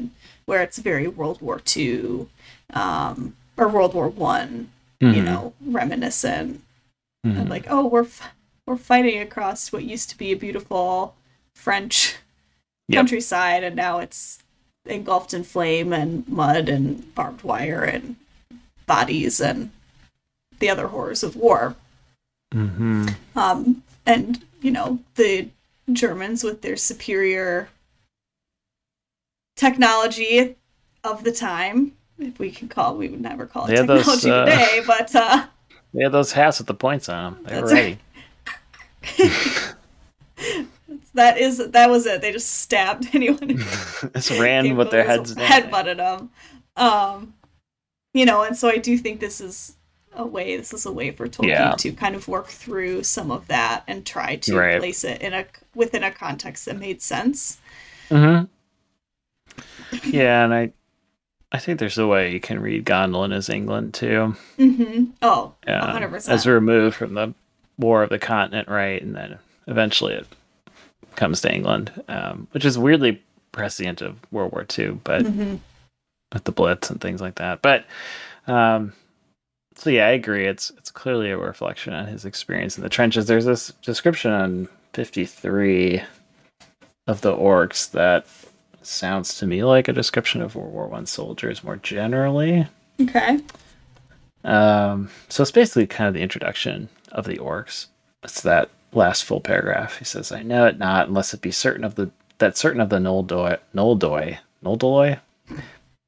Where 0.46 0.62
it's 0.62 0.78
very 0.78 1.06
World 1.06 1.40
War 1.40 1.60
Two, 1.60 2.28
um, 2.72 3.36
or 3.56 3.68
World 3.68 3.94
War 3.94 4.08
One, 4.08 4.70
mm-hmm. 5.00 5.14
you 5.14 5.22
know, 5.22 5.52
reminiscent 5.60 6.62
mm-hmm. 7.26 7.40
and 7.40 7.50
like 7.50 7.66
oh 7.68 7.86
we're 7.86 8.02
f- 8.02 8.32
we're 8.66 8.76
fighting 8.76 9.20
across 9.20 9.72
what 9.72 9.84
used 9.84 10.10
to 10.10 10.18
be 10.18 10.32
a 10.32 10.36
beautiful 10.36 11.14
French 11.54 12.16
yep. 12.88 12.98
countryside 12.98 13.62
and 13.62 13.76
now 13.76 13.98
it's 13.98 14.42
engulfed 14.86 15.34
in 15.34 15.42
flame 15.42 15.92
and 15.92 16.26
mud 16.28 16.68
and 16.68 17.14
barbed 17.14 17.42
wire 17.42 17.82
and 17.82 18.16
bodies 18.86 19.40
and 19.40 19.70
the 20.58 20.70
other 20.70 20.88
horrors 20.88 21.22
of 21.22 21.36
war. 21.36 21.74
Mm-hmm. 22.54 23.08
Um, 23.34 23.82
and 24.04 24.44
you 24.62 24.70
know 24.70 25.00
the 25.16 25.48
Germans 25.92 26.44
with 26.44 26.62
their 26.62 26.76
superior 26.76 27.68
technology 29.56 30.56
of 31.02 31.24
the 31.24 31.32
time, 31.32 31.92
if 32.18 32.38
we 32.38 32.50
can 32.50 32.68
call, 32.68 32.96
we 32.96 33.08
would 33.08 33.20
never 33.20 33.46
call 33.46 33.66
it 33.66 33.76
technology 33.76 34.04
those, 34.04 34.26
uh, 34.26 34.44
today, 34.44 34.82
but 34.86 35.14
uh, 35.14 35.46
they 35.94 36.04
had 36.04 36.12
those 36.12 36.32
hats 36.32 36.58
with 36.58 36.66
the 36.66 36.74
points 36.74 37.08
on 37.08 37.34
them. 37.34 37.44
They 37.44 37.60
were 37.60 37.68
ready. 37.68 37.98
that 41.14 41.38
is 41.38 41.58
that 41.70 41.90
was 41.90 42.06
it. 42.06 42.20
They 42.20 42.32
just 42.32 42.50
stabbed 42.50 43.08
anyone. 43.14 43.58
just 44.14 44.30
ran 44.32 44.76
with 44.76 44.90
their 44.90 45.04
heads 45.04 45.34
down. 45.34 45.46
Headbutted 45.46 45.96
them. 45.96 46.30
Um, 46.76 47.34
you 48.12 48.24
know, 48.24 48.42
and 48.42 48.56
so 48.56 48.68
I 48.68 48.78
do 48.78 48.96
think 48.96 49.20
this 49.20 49.40
is 49.40 49.76
a 50.12 50.26
way. 50.26 50.56
This 50.56 50.72
is 50.72 50.86
a 50.86 50.92
way 50.92 51.10
for 51.10 51.26
Tolkien 51.26 51.48
yeah. 51.48 51.74
to 51.78 51.92
kind 51.92 52.14
of 52.14 52.28
work 52.28 52.48
through 52.48 53.02
some 53.02 53.30
of 53.30 53.46
that 53.48 53.84
and 53.86 54.04
try 54.06 54.36
to 54.36 54.56
right. 54.56 54.78
place 54.78 55.04
it 55.04 55.20
in 55.20 55.34
a 55.34 55.46
within 55.74 56.02
a 56.02 56.10
context 56.10 56.64
that 56.66 56.78
made 56.78 57.02
sense. 57.02 57.58
Hmm. 58.08 58.44
Yeah, 60.04 60.44
and 60.44 60.54
I 60.54 60.72
I 61.52 61.58
think 61.58 61.78
there's 61.78 61.98
a 61.98 62.06
way 62.06 62.32
you 62.32 62.40
can 62.40 62.60
read 62.60 62.84
Gondolin 62.84 63.32
as 63.32 63.48
England 63.48 63.94
too. 63.94 64.34
Mm-hmm. 64.58 65.04
Oh, 65.22 65.54
yeah, 65.66 65.80
100%. 65.80 66.28
As 66.28 66.46
removed 66.46 66.96
from 66.96 67.14
the 67.14 67.34
War 67.78 68.02
of 68.02 68.10
the 68.10 68.18
Continent, 68.18 68.68
right? 68.68 69.00
And 69.00 69.14
then 69.14 69.38
eventually 69.66 70.14
it 70.14 70.26
comes 71.14 71.40
to 71.42 71.54
England, 71.54 71.92
um, 72.08 72.48
which 72.50 72.64
is 72.64 72.78
weirdly 72.78 73.22
prescient 73.52 74.02
of 74.02 74.18
World 74.32 74.52
War 74.52 74.66
II, 74.76 75.00
but 75.04 75.22
mm-hmm. 75.22 75.56
with 76.32 76.44
the 76.44 76.52
Blitz 76.52 76.90
and 76.90 77.00
things 77.00 77.20
like 77.20 77.36
that. 77.36 77.62
But 77.62 77.86
um, 78.46 78.92
so 79.76 79.90
yeah, 79.90 80.06
I 80.06 80.10
agree. 80.10 80.46
It's 80.46 80.70
it's 80.70 80.90
clearly 80.90 81.30
a 81.30 81.38
reflection 81.38 81.92
on 81.92 82.06
his 82.06 82.24
experience 82.24 82.76
in 82.76 82.82
the 82.82 82.88
trenches. 82.88 83.26
There's 83.26 83.44
this 83.44 83.72
description 83.82 84.32
on 84.32 84.68
53 84.94 86.02
of 87.06 87.20
the 87.20 87.32
orcs 87.32 87.90
that 87.92 88.26
sounds 88.86 89.38
to 89.38 89.46
me 89.46 89.64
like 89.64 89.88
a 89.88 89.92
description 89.92 90.42
of 90.42 90.54
World 90.54 90.72
War 90.72 90.86
One 90.86 91.06
soldiers 91.06 91.64
more 91.64 91.76
generally. 91.76 92.66
Okay. 93.00 93.40
Um, 94.44 95.10
so 95.28 95.42
it's 95.42 95.50
basically 95.50 95.86
kind 95.86 96.08
of 96.08 96.14
the 96.14 96.22
introduction 96.22 96.88
of 97.12 97.26
the 97.26 97.36
orcs. 97.38 97.86
It's 98.22 98.40
that 98.42 98.70
last 98.92 99.24
full 99.24 99.40
paragraph. 99.40 99.98
He 99.98 100.04
says, 100.04 100.32
"I 100.32 100.42
know 100.42 100.66
it 100.66 100.78
not, 100.78 101.08
unless 101.08 101.34
it 101.34 101.40
be 101.40 101.50
certain 101.50 101.84
of 101.84 101.96
the 101.96 102.10
that 102.38 102.56
certain 102.56 102.80
of 102.80 102.90
the 102.90 102.98
Noldoi, 102.98 103.58
Noldoi, 103.74 104.38
Noldoi, 104.64 105.20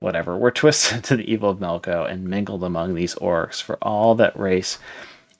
whatever, 0.00 0.36
were 0.36 0.50
twisted 0.50 1.04
to 1.04 1.16
the 1.16 1.30
evil 1.30 1.50
of 1.50 1.58
Melko 1.58 2.10
and 2.10 2.28
mingled 2.28 2.64
among 2.64 2.94
these 2.94 3.14
orcs. 3.16 3.62
For 3.62 3.76
all 3.82 4.14
that 4.16 4.38
race 4.38 4.78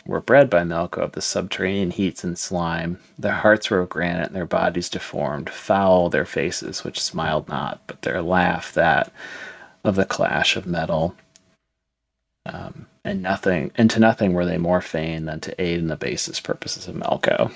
were 0.06 0.20
bred 0.20 0.48
by 0.48 0.62
Melko 0.62 0.98
of 0.98 1.12
the 1.12 1.20
subterranean 1.20 1.90
heats 1.90 2.24
and 2.24 2.38
slime. 2.38 2.98
Their 3.18 3.32
hearts 3.32 3.70
were 3.70 3.80
of 3.80 3.88
granite, 3.88 4.28
and 4.28 4.36
their 4.36 4.46
bodies 4.46 4.88
deformed. 4.88 5.50
Foul 5.50 6.08
their 6.08 6.24
faces, 6.24 6.84
which 6.84 7.02
smiled 7.02 7.48
not, 7.48 7.80
but 7.86 8.02
their 8.02 8.22
laugh 8.22 8.72
that 8.72 9.12
of 9.84 9.96
the 9.96 10.04
clash 10.04 10.56
of 10.56 10.66
metal. 10.66 11.14
Um, 12.46 12.86
and 13.04 13.22
nothing, 13.22 13.70
and 13.74 13.90
to 13.90 14.00
nothing 14.00 14.32
were 14.32 14.46
they 14.46 14.58
more 14.58 14.80
fain 14.80 15.26
than 15.26 15.40
to 15.40 15.60
aid 15.60 15.78
in 15.78 15.88
the 15.88 15.96
basest 15.96 16.42
purposes 16.42 16.88
of 16.88 16.94
Melko. 16.94 17.52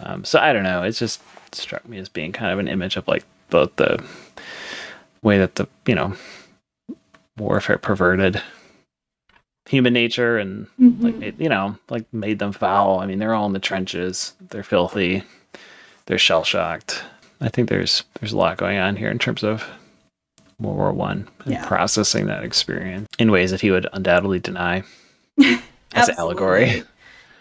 Um, 0.00 0.24
so 0.24 0.38
I 0.38 0.52
don't 0.52 0.62
know. 0.62 0.82
It 0.82 0.92
just 0.92 1.20
struck 1.52 1.88
me 1.88 1.98
as 1.98 2.08
being 2.08 2.32
kind 2.32 2.52
of 2.52 2.58
an 2.58 2.68
image 2.68 2.96
of 2.96 3.08
like 3.08 3.24
both 3.50 3.74
the 3.76 4.02
way 5.22 5.38
that 5.38 5.56
the 5.56 5.66
you 5.86 5.94
know 5.94 6.14
warfare 7.36 7.78
perverted 7.78 8.42
human 9.68 9.92
nature 9.92 10.38
and 10.38 10.66
mm-hmm. 10.80 11.04
like 11.04 11.38
you 11.38 11.48
know 11.48 11.76
like 11.90 12.12
made 12.12 12.38
them 12.38 12.52
foul. 12.52 13.00
I 13.00 13.06
mean 13.06 13.18
they're 13.18 13.34
all 13.34 13.46
in 13.46 13.52
the 13.52 13.58
trenches. 13.58 14.32
They're 14.50 14.62
filthy. 14.62 15.22
They're 16.06 16.18
shell 16.18 16.42
shocked 16.42 17.04
i 17.42 17.48
think 17.48 17.68
there's 17.68 18.02
there's 18.18 18.32
a 18.32 18.36
lot 18.36 18.56
going 18.56 18.78
on 18.78 18.96
here 18.96 19.10
in 19.10 19.18
terms 19.18 19.44
of 19.44 19.62
world 20.60 20.76
war 20.76 20.92
one 20.92 21.28
and 21.44 21.54
yeah. 21.54 21.66
processing 21.66 22.26
that 22.26 22.42
experience 22.42 23.06
in 23.18 23.30
ways 23.30 23.50
that 23.50 23.60
he 23.60 23.70
would 23.70 23.86
undoubtedly 23.92 24.40
deny 24.40 24.82
as 25.94 26.08
allegory. 26.10 26.82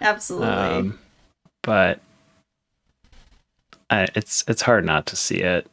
Absolutely. 0.02 0.48
Um, 0.48 1.00
but 1.64 2.00
I, 3.90 4.08
it's 4.16 4.44
it's 4.48 4.62
hard 4.62 4.86
not 4.86 5.06
to 5.08 5.16
see 5.16 5.38
it 5.38 5.68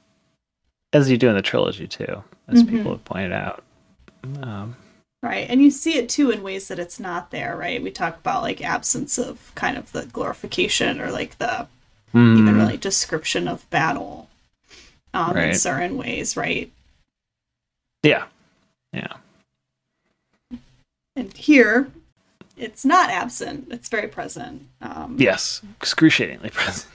as 0.93 1.11
you 1.11 1.19
do 1.19 1.29
in 1.29 1.35
the 1.35 1.43
trilogy 1.43 1.87
too 1.87 2.23
as 2.49 2.63
mm-hmm. 2.63 2.77
people 2.77 2.93
have 2.93 3.05
pointed 3.05 3.33
out. 3.33 3.63
Um, 4.43 4.77
Right. 5.25 5.49
And 5.49 5.63
you 5.63 5.71
see 5.71 5.97
it 5.97 6.11
too 6.11 6.31
in 6.31 6.43
ways 6.43 6.69
that 6.69 6.79
it's 6.79 7.01
not 7.01 7.31
there, 7.31 7.57
right? 7.57 7.83
We 7.83 7.91
talk 7.91 8.19
about 8.19 8.43
like 8.43 8.63
absence 8.63 9.17
of 9.17 9.53
kind 9.55 9.79
of 9.79 9.91
the 9.93 10.05
glorification 10.05 11.01
or 11.01 11.11
like 11.11 11.39
the 11.39 11.67
mm. 12.13 12.39
even 12.39 12.59
really 12.59 12.77
description 12.77 13.49
of 13.49 13.69
battle 13.71 14.29
um, 15.15 15.33
right. 15.33 15.49
in 15.49 15.55
certain 15.55 15.97
ways, 15.97 16.37
right? 16.37 16.71
Yeah. 18.03 18.25
Yeah. 18.93 19.15
And 21.17 21.33
here, 21.35 21.91
it's 22.59 22.85
not 22.85 23.09
absent. 23.09 23.69
It's 23.71 23.89
very 23.89 24.09
present. 24.09 24.67
Um, 24.83 25.17
yes, 25.19 25.63
excruciatingly 25.81 26.51
present. 26.53 26.93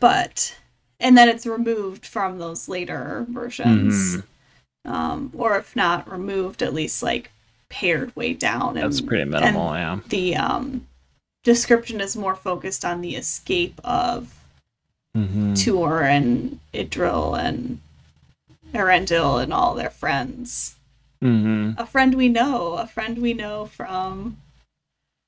But, 0.00 0.58
and 1.00 1.16
then 1.16 1.30
it's 1.30 1.46
removed 1.46 2.04
from 2.04 2.38
those 2.38 2.68
later 2.68 3.24
versions. 3.30 4.18
Mm 4.18 4.24
um, 4.84 5.32
or 5.36 5.56
if 5.56 5.74
not 5.74 6.10
removed, 6.10 6.62
at 6.62 6.74
least 6.74 7.02
like 7.02 7.30
pared 7.68 8.14
way 8.14 8.34
down. 8.34 8.76
And, 8.76 8.84
That's 8.84 9.00
pretty 9.00 9.24
minimal, 9.24 9.74
yeah. 9.74 10.00
The 10.08 10.36
um, 10.36 10.86
description 11.42 12.00
is 12.00 12.16
more 12.16 12.34
focused 12.34 12.84
on 12.84 13.00
the 13.00 13.16
escape 13.16 13.80
of 13.84 14.34
mm-hmm. 15.16 15.54
Tuor 15.54 16.02
and 16.02 16.60
Idril 16.72 17.38
and 17.38 17.80
Eärendil 18.72 19.42
and 19.42 19.52
all 19.52 19.74
their 19.74 19.90
friends. 19.90 20.76
Mm-hmm. 21.22 21.80
A 21.80 21.86
friend 21.86 22.14
we 22.14 22.28
know, 22.28 22.74
a 22.74 22.86
friend 22.86 23.18
we 23.18 23.32
know 23.32 23.66
from 23.66 24.36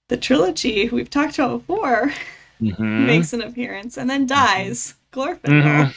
the 0.09 0.17
trilogy 0.17 0.89
we've 0.89 1.11
talked 1.11 1.39
about 1.39 1.67
before. 1.67 2.13
mm-hmm. 2.61 3.07
makes 3.07 3.33
an 3.33 3.43
appearance 3.43 3.97
and 3.97 4.09
then 4.09 4.27
dies. 4.27 4.95
Glorfindel. 5.13 5.95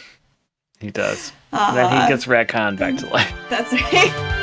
He 0.79 0.91
does. 0.91 1.33
Uh, 1.51 1.73
then 1.73 2.01
he 2.01 2.07
gets 2.07 2.25
retconned 2.25 2.77
back 2.77 2.95
to 2.97 3.07
life. 3.07 3.33
That's 3.49 3.73
right. 3.73 4.39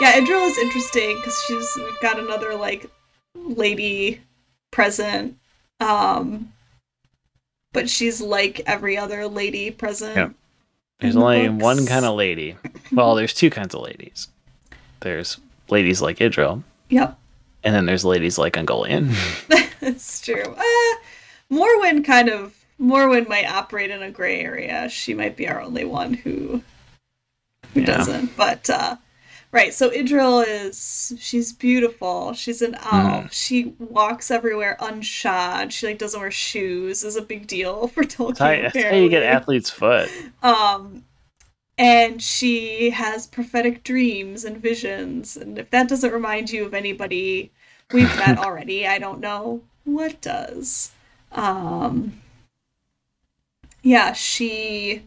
yeah, 0.00 0.20
Idril 0.20 0.46
is 0.48 0.58
interesting 0.58 1.16
because 1.16 1.40
she's 1.46 1.76
we've 1.76 2.00
got 2.00 2.18
another 2.18 2.54
like 2.54 2.90
lady 3.34 4.20
present, 4.70 5.38
um, 5.80 6.52
but 7.72 7.88
she's 7.88 8.20
like 8.20 8.60
every 8.66 8.96
other 8.96 9.26
lady 9.28 9.70
present. 9.70 10.16
Yeah. 10.16 10.30
There's 11.00 11.14
the 11.14 11.20
only 11.20 11.48
books. 11.48 11.62
one 11.62 11.86
kind 11.86 12.04
of 12.04 12.16
lady. 12.16 12.56
Well, 12.90 13.14
there's 13.14 13.34
two 13.34 13.50
kinds 13.50 13.74
of 13.74 13.82
ladies. 13.82 14.28
There's 15.00 15.38
ladies 15.68 16.00
like 16.02 16.18
Idril. 16.18 16.62
Yep. 16.90 17.18
And 17.64 17.74
then 17.74 17.86
there's 17.86 18.04
ladies 18.04 18.38
like 18.38 18.54
Ungoliant. 18.54 19.14
That's 19.80 20.20
true. 20.20 20.42
Uh, 20.56 20.94
Morwen 21.52 22.04
kind 22.04 22.28
of 22.28 22.54
Morwen 22.80 23.28
might 23.28 23.50
operate 23.50 23.90
in 23.90 24.02
a 24.02 24.10
gray 24.10 24.40
area. 24.40 24.88
She 24.88 25.14
might 25.14 25.36
be 25.36 25.48
our 25.48 25.60
only 25.60 25.84
one 25.84 26.14
who 26.14 26.62
who 27.74 27.80
yeah. 27.80 27.86
doesn't. 27.86 28.36
But 28.36 28.70
uh, 28.70 28.96
Right. 29.50 29.72
So 29.72 29.88
Idril 29.88 30.44
is 30.46 31.14
she's 31.18 31.54
beautiful. 31.54 32.34
She's 32.34 32.60
an 32.60 32.74
elf. 32.74 33.24
Mm. 33.24 33.32
She 33.32 33.74
walks 33.78 34.30
everywhere 34.30 34.76
unshod. 34.78 35.72
She 35.72 35.86
like 35.86 35.98
doesn't 35.98 36.20
wear 36.20 36.30
shoes. 36.30 37.02
Is 37.02 37.16
a 37.16 37.22
big 37.22 37.46
deal 37.46 37.88
for 37.88 38.04
Tolkien. 38.04 38.36
That's 38.36 38.74
how, 38.74 38.80
that's 38.80 38.90
how 38.90 38.96
you 38.96 39.08
get 39.08 39.22
athlete's 39.22 39.70
foot. 39.70 40.10
Um, 40.40 41.04
and 41.78 42.20
she 42.20 42.90
has 42.90 43.28
prophetic 43.28 43.84
dreams 43.84 44.44
and 44.44 44.58
visions. 44.58 45.36
And 45.36 45.58
if 45.58 45.70
that 45.70 45.88
doesn't 45.88 46.12
remind 46.12 46.50
you 46.50 46.66
of 46.66 46.74
anybody 46.74 47.52
we've 47.92 48.14
met 48.16 48.38
already, 48.44 48.86
I 48.86 48.98
don't 48.98 49.20
know 49.20 49.62
what 49.84 50.20
does. 50.20 50.90
Um, 51.30 52.20
yeah, 53.82 54.12
she 54.12 55.04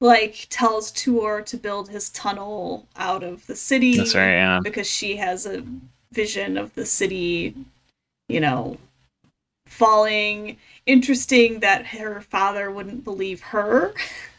like 0.00 0.46
tells 0.48 0.92
Tuor 0.92 1.44
to 1.46 1.56
build 1.56 1.88
his 1.88 2.08
tunnel 2.10 2.86
out 2.96 3.24
of 3.24 3.46
the 3.48 3.56
city. 3.56 3.96
That's 3.96 4.14
right, 4.14 4.34
yeah. 4.34 4.60
Because 4.62 4.88
she 4.88 5.16
has 5.16 5.44
a 5.44 5.64
vision 6.12 6.56
of 6.56 6.74
the 6.74 6.86
city, 6.86 7.56
you 8.28 8.38
know, 8.38 8.78
falling. 9.66 10.56
Interesting 10.86 11.60
that 11.60 11.86
her 11.86 12.20
father 12.20 12.70
wouldn't 12.70 13.02
believe 13.02 13.40
her. 13.40 13.92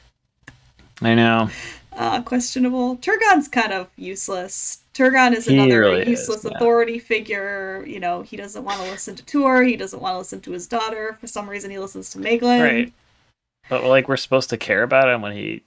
I 1.04 1.16
know. 1.16 1.50
Uh, 1.96 2.22
questionable. 2.22 2.98
Turgon's 2.98 3.48
kind 3.48 3.72
of 3.72 3.88
useless. 3.98 4.80
Turgon 4.94 5.34
is 5.34 5.48
another 5.48 5.82
really 5.82 6.10
useless 6.10 6.40
is, 6.40 6.46
yeah. 6.46 6.58
authority 6.58 7.00
figure. 7.00 7.84
You 7.86 8.00
know, 8.00 8.22
he 8.22 8.38
doesn't 8.38 8.64
want 8.64 8.82
to 8.82 8.90
listen 8.90 9.16
to 9.16 9.24
Tuor. 9.24 9.68
He 9.68 9.76
doesn't 9.76 10.02
want 10.02 10.14
to 10.14 10.18
listen 10.18 10.42
to 10.42 10.52
his 10.52 10.68
daughter. 10.68 11.18
For 11.20 11.28
some 11.28 11.50
reason, 11.50 11.72
he 11.72 11.80
listens 11.80 12.10
to 12.12 12.20
Maeglin. 12.20 12.62
Right. 12.62 12.94
But 13.70 13.84
like 13.84 14.08
we're 14.08 14.18
supposed 14.18 14.50
to 14.50 14.58
care 14.58 14.84
about 14.84 15.10
him 15.10 15.22
when 15.22 15.34
he 15.34 15.62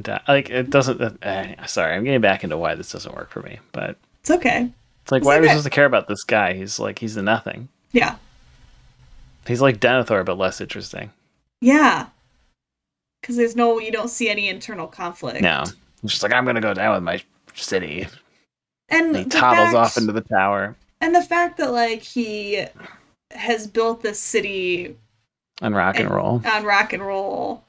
die. 0.00 0.22
Like 0.28 0.50
it 0.50 0.70
doesn't. 0.70 1.00
Uh, 1.00 1.66
sorry, 1.66 1.94
I'm 1.94 2.04
getting 2.04 2.20
back 2.20 2.44
into 2.44 2.56
why 2.58 2.74
this 2.74 2.92
doesn't 2.92 3.14
work 3.14 3.30
for 3.30 3.42
me. 3.42 3.58
But 3.72 3.96
it's 4.20 4.30
okay. 4.30 4.70
It's 5.02 5.12
like 5.12 5.20
it's 5.20 5.26
why 5.26 5.34
okay. 5.34 5.38
are 5.38 5.42
we 5.42 5.48
supposed 5.48 5.64
to 5.64 5.70
care 5.70 5.86
about 5.86 6.08
this 6.08 6.24
guy? 6.24 6.54
He's 6.54 6.78
like 6.78 6.98
he's 6.98 7.14
the 7.14 7.22
nothing. 7.22 7.68
Yeah. 7.92 8.16
He's 9.46 9.60
like 9.60 9.80
Denethor, 9.80 10.24
but 10.24 10.38
less 10.38 10.60
interesting. 10.60 11.10
Yeah. 11.60 12.06
Because 13.20 13.36
there's 13.36 13.56
no, 13.56 13.78
you 13.78 13.92
don't 13.92 14.08
see 14.08 14.28
any 14.28 14.48
internal 14.48 14.86
conflict. 14.86 15.40
No, 15.40 15.64
he's 16.02 16.12
just 16.12 16.22
like 16.22 16.32
I'm 16.32 16.44
gonna 16.44 16.60
go 16.60 16.74
down 16.74 16.94
with 16.94 17.02
my 17.02 17.22
city. 17.54 18.06
And, 18.88 19.14
and 19.14 19.16
he 19.16 19.24
toddles 19.24 19.72
fact, 19.72 19.76
off 19.76 19.96
into 19.96 20.12
the 20.12 20.22
tower. 20.22 20.76
And 21.00 21.14
the 21.14 21.22
fact 21.22 21.58
that 21.58 21.72
like 21.72 22.02
he 22.02 22.66
has 23.32 23.66
built 23.66 24.02
this 24.02 24.18
city 24.18 24.96
on 25.62 25.74
rock 25.74 25.96
and, 25.96 26.06
and 26.06 26.14
roll 26.14 26.42
on 26.44 26.64
rock 26.64 26.92
and 26.92 27.04
roll 27.04 27.64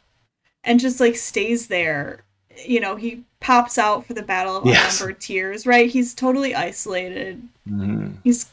and 0.64 0.80
just 0.80 1.00
like 1.00 1.16
stays 1.16 1.68
there 1.68 2.24
you 2.66 2.80
know 2.80 2.96
he 2.96 3.24
pops 3.40 3.78
out 3.78 4.06
for 4.06 4.14
the 4.14 4.22
battle 4.22 4.58
of 4.58 4.66
yes. 4.66 5.04
tears 5.20 5.66
right 5.66 5.90
he's 5.90 6.14
totally 6.14 6.56
isolated 6.56 7.42
mm-hmm. 7.68 8.12
he's 8.24 8.48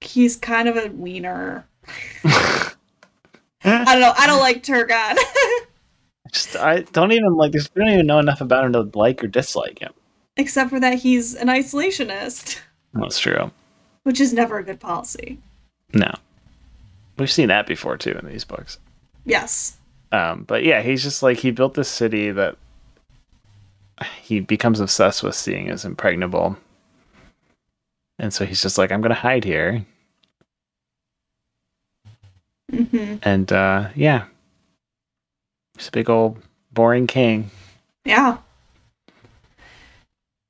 he's 0.00 0.36
kind 0.36 0.68
of 0.68 0.76
a 0.76 0.88
wiener 0.88 1.66
i 2.24 2.72
don't 3.64 4.00
know 4.00 4.12
i 4.18 4.26
don't 4.26 4.40
like 4.40 4.62
turgon 4.62 5.16
just 6.34 6.56
i 6.56 6.80
don't 6.92 7.12
even 7.12 7.34
like 7.34 7.52
we 7.54 7.60
don't 7.76 7.88
even 7.88 8.06
know 8.06 8.18
enough 8.18 8.40
about 8.40 8.64
him 8.64 8.72
to 8.72 8.98
like 8.98 9.22
or 9.24 9.26
dislike 9.26 9.78
him 9.78 9.92
except 10.36 10.68
for 10.68 10.80
that 10.80 10.98
he's 10.98 11.34
an 11.34 11.48
isolationist 11.48 12.60
that's 12.92 13.18
true 13.18 13.50
which 14.02 14.20
is 14.20 14.32
never 14.32 14.58
a 14.58 14.64
good 14.64 14.80
policy 14.80 15.38
no 15.94 16.12
We've 17.16 17.30
seen 17.30 17.48
that 17.48 17.66
before 17.66 17.96
too 17.96 18.18
in 18.20 18.26
these 18.28 18.44
books. 18.44 18.78
Yes. 19.24 19.76
Um, 20.12 20.44
but 20.44 20.64
yeah, 20.64 20.82
he's 20.82 21.02
just 21.02 21.22
like 21.22 21.38
he 21.38 21.50
built 21.50 21.74
this 21.74 21.88
city 21.88 22.30
that 22.32 22.56
he 24.20 24.40
becomes 24.40 24.80
obsessed 24.80 25.22
with 25.22 25.34
seeing 25.34 25.70
as 25.70 25.84
impregnable. 25.84 26.56
And 28.18 28.32
so 28.32 28.44
he's 28.44 28.62
just 28.62 28.78
like, 28.78 28.90
I'm 28.90 29.00
gonna 29.00 29.14
hide 29.14 29.44
here. 29.44 29.86
Mm-hmm. 32.72 33.16
And 33.22 33.52
uh, 33.52 33.88
yeah, 33.94 34.24
he's 35.76 35.88
a 35.88 35.92
big 35.92 36.10
old 36.10 36.38
boring 36.72 37.06
king. 37.06 37.50
Yeah. 38.04 38.38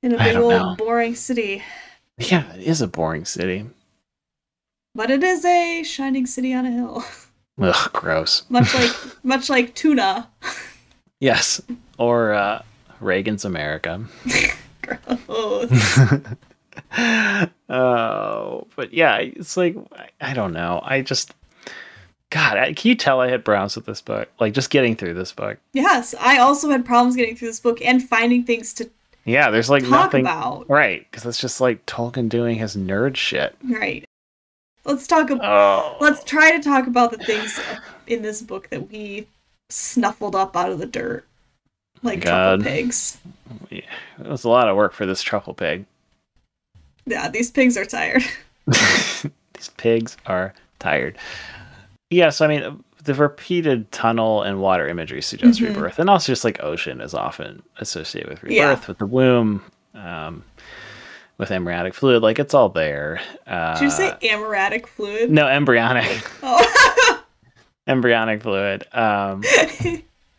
In 0.01 0.13
a 0.13 0.17
big 0.17 0.35
old 0.35 0.51
know. 0.51 0.75
boring 0.77 1.15
city. 1.15 1.63
Yeah, 2.17 2.53
it 2.53 2.61
is 2.61 2.81
a 2.81 2.87
boring 2.87 3.25
city. 3.25 3.65
But 4.93 5.11
it 5.11 5.23
is 5.23 5.43
a 5.43 5.83
shining 5.83 6.25
city 6.25 6.53
on 6.53 6.65
a 6.65 6.71
hill. 6.71 7.03
Ugh, 7.61 7.93
gross. 7.93 8.43
much 8.49 8.73
like 8.73 8.91
much 9.23 9.49
like 9.49 9.75
tuna. 9.75 10.29
yes, 11.19 11.61
or 11.97 12.33
uh, 12.33 12.61
Reagan's 12.99 13.45
America. 13.45 14.03
gross. 14.81 15.99
oh, 17.69 18.67
but 18.75 18.93
yeah, 18.93 19.17
it's 19.17 19.57
like 19.57 19.75
I, 19.93 20.09
I 20.21 20.33
don't 20.33 20.53
know. 20.53 20.81
I 20.83 21.01
just 21.01 21.33
God, 22.31 22.75
can 22.75 22.89
you 22.89 22.95
tell 22.95 23.21
I 23.21 23.29
had 23.29 23.45
problems 23.45 23.75
with 23.75 23.85
this 23.85 24.01
book? 24.01 24.29
Like 24.39 24.53
just 24.53 24.69
getting 24.69 24.95
through 24.95 25.13
this 25.13 25.31
book. 25.31 25.57
Yes, 25.73 26.15
I 26.19 26.37
also 26.39 26.69
had 26.69 26.85
problems 26.85 27.15
getting 27.15 27.35
through 27.35 27.49
this 27.49 27.59
book 27.59 27.81
and 27.81 28.03
finding 28.03 28.43
things 28.43 28.73
to 28.73 28.89
yeah, 29.25 29.49
there's 29.49 29.71
like 29.71 29.83
nothing 29.83 30.25
about. 30.25 30.69
right 30.69 31.05
because 31.09 31.25
it's 31.25 31.41
just 31.41 31.59
like 31.59 31.85
Tolkien 31.87 32.29
doing 32.29 32.57
his 32.57 32.75
nerd 32.75 33.17
shit. 33.17 33.55
Right. 33.63 34.05
Let's 34.85 35.07
talk. 35.07 35.31
About, 35.31 35.43
oh. 35.43 35.97
Let's 35.99 36.23
try 36.23 36.55
to 36.55 36.61
talk 36.61 36.85
about 36.85 37.11
the 37.11 37.17
things 37.17 37.59
in 38.05 38.21
this 38.21 38.43
book 38.43 38.69
that 38.69 38.91
we 38.91 39.27
snuffled 39.69 40.35
up 40.35 40.55
out 40.55 40.71
of 40.71 40.77
the 40.77 40.85
dirt, 40.85 41.25
like 42.03 42.21
God. 42.21 42.61
truffle 42.61 42.71
pigs. 42.71 43.17
Yeah, 43.71 43.81
it 44.19 44.27
was 44.27 44.43
a 44.43 44.49
lot 44.49 44.69
of 44.69 44.75
work 44.75 44.93
for 44.93 45.07
this 45.07 45.23
truffle 45.23 45.55
pig. 45.55 45.85
Yeah, 47.07 47.29
these 47.29 47.49
pigs 47.49 47.77
are 47.77 47.85
tired. 47.85 48.23
these 48.67 49.71
pigs 49.77 50.17
are 50.27 50.53
tired. 50.77 51.17
Yes, 52.09 52.41
I 52.41 52.47
mean 52.47 52.83
the 53.03 53.13
repeated 53.13 53.91
tunnel 53.91 54.41
and 54.41 54.59
water 54.59 54.87
imagery 54.87 55.21
suggests 55.21 55.61
mm-hmm. 55.61 55.73
rebirth, 55.73 55.99
and 55.99 56.09
also 56.09 56.31
just 56.31 56.43
like 56.43 56.63
ocean 56.63 57.01
is 57.01 57.13
often 57.13 57.63
associated 57.77 58.29
with 58.29 58.43
rebirth, 58.43 58.55
yeah. 58.55 58.87
with 58.87 58.97
the 58.97 59.05
womb. 59.05 59.63
Um, 59.93 60.43
with 61.37 61.51
amniotic 61.51 61.93
fluid. 61.93 62.21
Like 62.21 62.39
it's 62.39 62.53
all 62.53 62.69
there. 62.69 63.21
Uh, 63.45 63.73
Did 63.75 63.83
you 63.83 63.89
say 63.89 64.09
uh, 64.11 64.17
amniotic 64.23 64.87
fluid? 64.87 65.31
No, 65.31 65.47
embryonic. 65.47 66.29
Oh. 66.43 67.21
embryonic 67.87 68.41
fluid. 68.41 68.85
Um, 68.93 69.43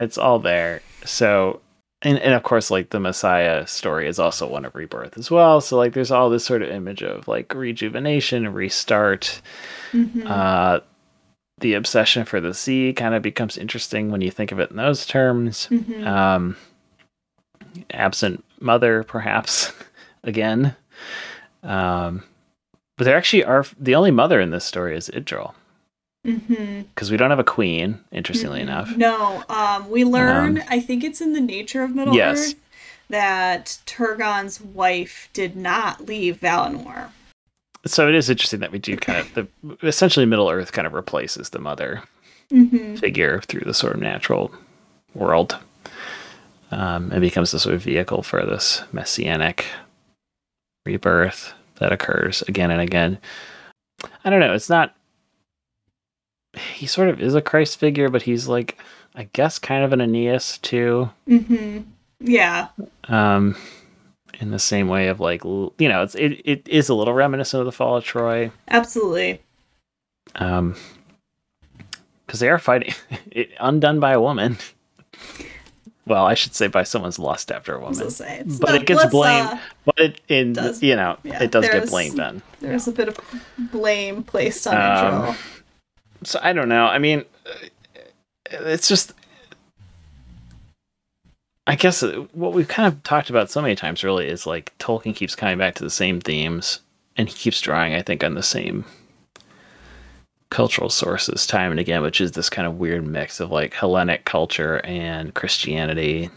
it's 0.00 0.18
all 0.18 0.38
there. 0.38 0.82
So, 1.04 1.60
and, 2.02 2.18
and 2.18 2.34
of 2.34 2.42
course, 2.42 2.70
like 2.70 2.90
the 2.90 3.00
Messiah 3.00 3.66
story 3.66 4.08
is 4.08 4.18
also 4.18 4.48
one 4.48 4.64
of 4.64 4.74
rebirth 4.74 5.18
as 5.18 5.30
well. 5.30 5.60
So, 5.60 5.76
like, 5.76 5.92
there's 5.92 6.10
all 6.10 6.30
this 6.30 6.44
sort 6.44 6.62
of 6.62 6.70
image 6.70 7.02
of 7.02 7.28
like 7.28 7.54
rejuvenation, 7.54 8.52
restart. 8.52 9.40
Mm-hmm. 9.92 10.26
Uh, 10.26 10.80
the 11.58 11.74
obsession 11.74 12.24
for 12.24 12.40
the 12.40 12.54
sea 12.54 12.92
kind 12.92 13.14
of 13.14 13.22
becomes 13.22 13.56
interesting 13.56 14.10
when 14.10 14.20
you 14.20 14.30
think 14.30 14.52
of 14.52 14.60
it 14.60 14.70
in 14.70 14.76
those 14.76 15.06
terms. 15.06 15.68
Mm-hmm. 15.70 16.06
Um, 16.06 16.56
absent 17.90 18.44
mother, 18.60 19.02
perhaps 19.04 19.72
again. 20.22 20.76
Um, 21.62 22.24
but 22.96 23.04
there 23.04 23.16
actually 23.16 23.44
are 23.44 23.64
the 23.78 23.94
only 23.94 24.10
mother 24.10 24.40
in 24.40 24.50
this 24.50 24.64
story 24.64 24.96
is 24.96 25.10
Idril. 25.10 25.54
Because 26.24 26.42
mm-hmm. 26.42 27.10
we 27.10 27.16
don't 27.16 27.30
have 27.30 27.38
a 27.38 27.44
queen, 27.44 28.00
interestingly 28.10 28.60
mm-hmm. 28.60 28.68
enough. 28.68 28.96
No, 28.96 29.44
um, 29.48 29.88
we 29.88 30.04
learn. 30.04 30.58
Um, 30.58 30.64
I 30.68 30.80
think 30.80 31.04
it's 31.04 31.20
in 31.20 31.32
the 31.32 31.40
nature 31.40 31.82
of 31.82 31.94
Middle 31.94 32.16
yes. 32.16 32.50
Earth 32.50 32.54
that 33.08 33.78
Turgon's 33.86 34.60
wife 34.60 35.28
did 35.32 35.56
not 35.56 36.06
leave 36.06 36.40
Valinor. 36.40 37.10
So 37.86 38.08
it 38.08 38.14
is 38.14 38.28
interesting 38.28 38.60
that 38.60 38.72
we 38.72 38.78
do 38.78 38.96
kind 38.96 39.18
of 39.18 39.34
the 39.34 39.48
essentially 39.86 40.26
Middle 40.26 40.50
Earth 40.50 40.72
kind 40.72 40.86
of 40.86 40.92
replaces 40.92 41.50
the 41.50 41.58
mother 41.58 42.02
mm-hmm. 42.50 42.96
figure 42.96 43.40
through 43.42 43.62
the 43.64 43.74
sort 43.74 43.94
of 43.94 44.00
natural 44.00 44.52
world, 45.14 45.56
um, 46.70 47.10
and 47.12 47.20
becomes 47.20 47.52
the 47.52 47.58
sort 47.58 47.74
of 47.74 47.82
vehicle 47.82 48.22
for 48.22 48.44
this 48.44 48.82
messianic 48.92 49.66
rebirth 50.84 51.54
that 51.76 51.92
occurs 51.92 52.42
again 52.42 52.70
and 52.70 52.80
again. 52.80 53.18
I 54.24 54.30
don't 54.30 54.40
know. 54.40 54.54
It's 54.54 54.68
not. 54.68 54.94
He 56.74 56.86
sort 56.86 57.08
of 57.08 57.20
is 57.20 57.34
a 57.34 57.42
Christ 57.42 57.78
figure, 57.78 58.08
but 58.08 58.22
he's 58.22 58.48
like, 58.48 58.78
I 59.14 59.28
guess, 59.32 59.58
kind 59.58 59.84
of 59.84 59.92
an 59.92 60.00
Aeneas 60.00 60.58
too. 60.58 61.10
Mm-hmm. 61.28 61.80
Yeah. 62.20 62.68
Um, 63.08 63.56
in 64.40 64.50
the 64.50 64.58
same 64.58 64.88
way 64.88 65.08
of 65.08 65.20
like, 65.20 65.44
you 65.44 65.72
know, 65.78 66.02
it's 66.02 66.14
it, 66.14 66.42
it 66.44 66.68
is 66.68 66.88
a 66.88 66.94
little 66.94 67.14
reminiscent 67.14 67.60
of 67.60 67.66
the 67.66 67.72
fall 67.72 67.96
of 67.96 68.04
Troy. 68.04 68.50
Absolutely. 68.68 69.40
Um, 70.34 70.76
because 72.26 72.40
they 72.40 72.48
are 72.48 72.58
fighting 72.58 72.94
it, 73.30 73.50
undone 73.60 74.00
by 74.00 74.12
a 74.12 74.20
woman. 74.20 74.58
Well, 76.06 76.24
I 76.24 76.34
should 76.34 76.54
say 76.54 76.68
by 76.68 76.84
someone's 76.84 77.18
lust 77.18 77.50
after 77.50 77.74
a 77.74 77.80
woman. 77.80 78.10
Say, 78.10 78.42
but 78.44 78.70
not, 78.70 78.74
it 78.76 78.86
gets 78.86 79.06
blamed. 79.06 79.48
Uh, 79.48 79.58
but 79.84 79.98
it 79.98 80.20
in 80.28 80.52
does, 80.52 80.80
you 80.82 80.94
know 80.94 81.18
yeah, 81.24 81.42
it 81.42 81.50
does 81.50 81.68
get 81.68 81.88
blamed 81.88 82.16
then. 82.16 82.42
There's 82.60 82.86
yeah. 82.86 82.92
a 82.92 82.96
bit 82.96 83.08
of 83.08 83.18
blame 83.72 84.22
placed 84.22 84.66
on 84.68 85.28
um. 85.28 85.36
So 86.22 86.38
I 86.42 86.52
don't 86.52 86.68
know. 86.68 86.86
I 86.86 86.98
mean, 86.98 87.24
it's 88.50 88.88
just. 88.88 89.12
I 91.66 91.74
guess 91.74 92.02
what 92.32 92.52
we've 92.52 92.68
kind 92.68 92.86
of 92.86 93.02
talked 93.02 93.28
about 93.28 93.50
so 93.50 93.60
many 93.60 93.74
times 93.74 94.04
really 94.04 94.28
is 94.28 94.46
like 94.46 94.76
Tolkien 94.78 95.16
keeps 95.16 95.34
coming 95.34 95.58
back 95.58 95.74
to 95.76 95.84
the 95.84 95.90
same 95.90 96.20
themes, 96.20 96.80
and 97.16 97.28
he 97.28 97.34
keeps 97.34 97.60
drawing, 97.60 97.94
I 97.94 98.02
think, 98.02 98.22
on 98.22 98.34
the 98.34 98.42
same 98.42 98.84
cultural 100.50 100.88
sources 100.88 101.46
time 101.46 101.72
and 101.72 101.80
again, 101.80 102.02
which 102.02 102.20
is 102.20 102.32
this 102.32 102.48
kind 102.48 102.68
of 102.68 102.78
weird 102.78 103.04
mix 103.04 103.40
of 103.40 103.50
like 103.50 103.74
Hellenic 103.74 104.24
culture 104.24 104.80
and 104.84 105.34
Christianity 105.34 106.30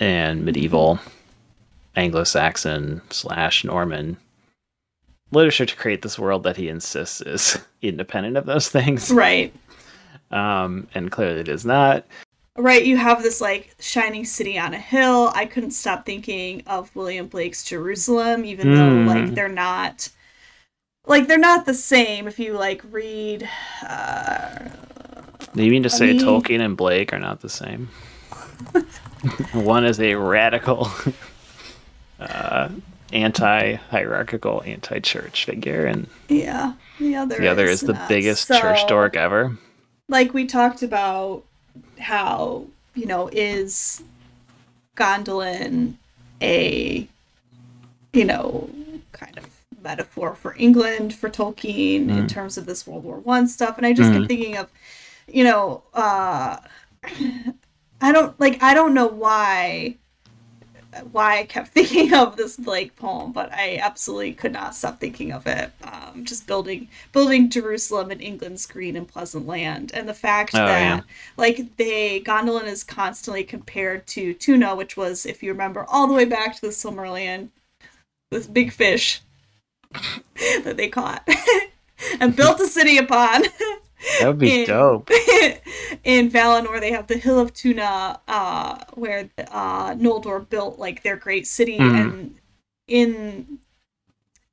and 0.00 0.44
medieval 0.44 0.98
Anglo-Saxon 1.96 3.02
slash 3.10 3.64
Norman 3.64 4.16
literature 5.32 5.66
to 5.66 5.76
create 5.76 6.02
this 6.02 6.18
world 6.18 6.42
that 6.44 6.56
he 6.56 6.68
insists 6.68 7.20
is 7.20 7.58
independent 7.82 8.36
of 8.36 8.46
those 8.46 8.68
things. 8.68 9.10
Right. 9.10 9.52
Um, 10.30 10.88
and 10.94 11.10
clearly 11.10 11.40
it 11.40 11.48
is 11.48 11.64
not. 11.64 12.04
Right, 12.58 12.84
you 12.84 12.96
have 12.96 13.22
this 13.22 13.40
like 13.40 13.74
shining 13.78 14.24
city 14.24 14.58
on 14.58 14.74
a 14.74 14.78
hill. 14.78 15.30
I 15.34 15.46
couldn't 15.46 15.70
stop 15.70 16.04
thinking 16.04 16.62
of 16.66 16.94
William 16.94 17.26
Blake's 17.28 17.64
Jerusalem, 17.64 18.44
even 18.44 18.68
mm. 18.68 18.76
though 18.76 19.14
like 19.14 19.34
they're 19.34 19.48
not 19.48 20.10
like 21.06 21.26
they're 21.26 21.38
not 21.38 21.66
the 21.66 21.74
same 21.74 22.26
if 22.26 22.38
you 22.38 22.54
like 22.54 22.82
read 22.90 23.48
uh 23.82 24.68
Do 25.54 25.64
you 25.64 25.70
mean 25.70 25.82
to 25.82 25.90
say 25.90 26.12
mean... 26.12 26.20
tolkien 26.20 26.60
and 26.60 26.76
blake 26.76 27.12
are 27.12 27.18
not 27.18 27.40
the 27.40 27.48
same 27.48 27.88
one 29.52 29.84
is 29.84 30.00
a 30.00 30.14
radical 30.14 30.90
uh 32.20 32.68
anti-hierarchical 33.12 34.62
anti-church 34.64 35.44
figure 35.44 35.86
and 35.86 36.08
yeah 36.28 36.74
the 37.00 37.16
other 37.16 37.38
the 37.38 37.48
other 37.48 37.64
is, 37.64 37.82
is 37.82 37.88
the 37.88 38.00
biggest 38.08 38.46
so, 38.46 38.60
church 38.60 38.86
dork 38.86 39.16
ever 39.16 39.58
like 40.08 40.32
we 40.32 40.46
talked 40.46 40.82
about 40.82 41.44
how 42.00 42.66
you 42.94 43.06
know 43.06 43.28
is 43.32 44.02
gondolin 44.96 45.94
a 46.42 47.06
you 48.12 48.24
know 48.24 48.68
kind 49.12 49.38
of 49.38 49.60
metaphor 49.82 50.34
for 50.34 50.54
England 50.56 51.14
for 51.14 51.28
Tolkien 51.28 52.06
mm. 52.06 52.18
in 52.18 52.26
terms 52.26 52.58
of 52.58 52.66
this 52.66 52.86
World 52.86 53.04
War 53.04 53.18
One 53.18 53.48
stuff, 53.48 53.76
and 53.76 53.86
I 53.86 53.92
just 53.92 54.10
mm. 54.10 54.18
kept 54.18 54.28
thinking 54.28 54.56
of, 54.56 54.68
you 55.26 55.44
know, 55.44 55.82
uh, 55.94 56.58
I 58.00 58.12
don't 58.12 58.38
like 58.40 58.62
I 58.62 58.74
don't 58.74 58.94
know 58.94 59.06
why 59.06 59.96
why 61.12 61.38
I 61.38 61.44
kept 61.44 61.68
thinking 61.74 62.14
of 62.14 62.36
this 62.36 62.56
Blake 62.56 62.96
poem, 62.96 63.32
but 63.32 63.52
I 63.52 63.76
absolutely 63.76 64.32
could 64.32 64.52
not 64.52 64.74
stop 64.74 65.00
thinking 65.00 65.32
of 65.32 65.46
it. 65.46 65.70
Um, 65.82 66.24
just 66.24 66.46
building 66.46 66.88
building 67.12 67.50
Jerusalem 67.50 68.10
in 68.10 68.20
England's 68.20 68.66
green 68.66 68.96
and 68.96 69.06
pleasant 69.06 69.46
land, 69.46 69.92
and 69.94 70.08
the 70.08 70.14
fact 70.14 70.54
oh, 70.54 70.58
that 70.58 70.80
yeah. 70.80 71.00
like 71.36 71.76
they 71.76 72.20
Gondolin 72.20 72.64
is 72.66 72.84
constantly 72.84 73.44
compared 73.44 74.06
to 74.08 74.34
tuna, 74.34 74.74
which 74.74 74.96
was, 74.96 75.26
if 75.26 75.42
you 75.42 75.50
remember, 75.52 75.84
all 75.88 76.06
the 76.06 76.14
way 76.14 76.24
back 76.24 76.54
to 76.56 76.60
the 76.60 76.68
Silmarillion, 76.68 77.48
this 78.30 78.46
big 78.46 78.72
fish 78.72 79.20
that 80.64 80.76
they 80.76 80.88
caught 80.88 81.28
and 82.20 82.36
built 82.36 82.60
a 82.60 82.66
city 82.66 82.96
upon. 82.98 83.44
That 84.18 84.28
would 84.28 84.38
be 84.38 84.62
in, 84.62 84.66
dope. 84.66 85.10
in 86.04 86.30
Valinor, 86.30 86.80
they 86.80 86.92
have 86.92 87.06
the 87.06 87.18
Hill 87.18 87.38
of 87.38 87.52
Tuna, 87.52 88.20
uh, 88.26 88.78
where 88.94 89.30
uh, 89.50 89.94
Noldor 89.94 90.48
built 90.48 90.78
like 90.78 91.02
their 91.02 91.16
great 91.16 91.46
city, 91.46 91.78
mm. 91.78 92.00
and 92.00 92.34
in 92.88 93.58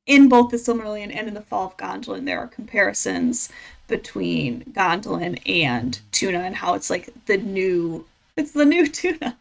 in 0.05 0.29
both 0.29 0.51
the 0.51 0.57
Silmarillion 0.57 1.13
and 1.13 1.27
in 1.27 1.33
the 1.33 1.41
Fall 1.41 1.67
of 1.67 1.77
Gondolin, 1.77 2.25
there 2.25 2.39
are 2.39 2.47
comparisons 2.47 3.49
between 3.87 4.63
Gondolin 4.71 5.41
and 5.45 5.99
Tuna, 6.11 6.39
and 6.39 6.55
how 6.55 6.73
it's 6.73 6.89
like 6.89 7.09
the 7.25 7.37
new, 7.37 8.05
it's 8.35 8.51
the 8.51 8.65
new 8.65 8.87
Tuna. 8.91 9.37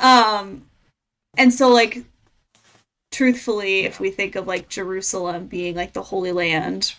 Um, 0.00 0.62
and 1.36 1.52
so 1.52 1.68
like 1.68 2.04
truthfully, 3.10 3.80
if 3.80 4.00
we 4.00 4.10
think 4.10 4.36
of 4.36 4.46
like 4.46 4.68
Jerusalem 4.68 5.46
being 5.46 5.74
like 5.74 5.92
the 5.92 6.02
Holy 6.02 6.32
Land, 6.32 6.94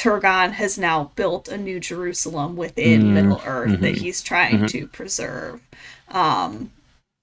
Turgon 0.00 0.52
has 0.52 0.78
now 0.78 1.12
built 1.14 1.48
a 1.48 1.58
new 1.58 1.78
Jerusalem 1.78 2.56
within 2.56 3.02
mm 3.02 3.12
Middle 3.12 3.42
Earth 3.44 3.72
mm-hmm. 3.72 3.82
that 3.82 3.98
he's 3.98 4.22
trying 4.22 4.56
mm-hmm. 4.56 4.66
to 4.66 4.86
preserve. 4.86 5.60
Um, 6.08 6.72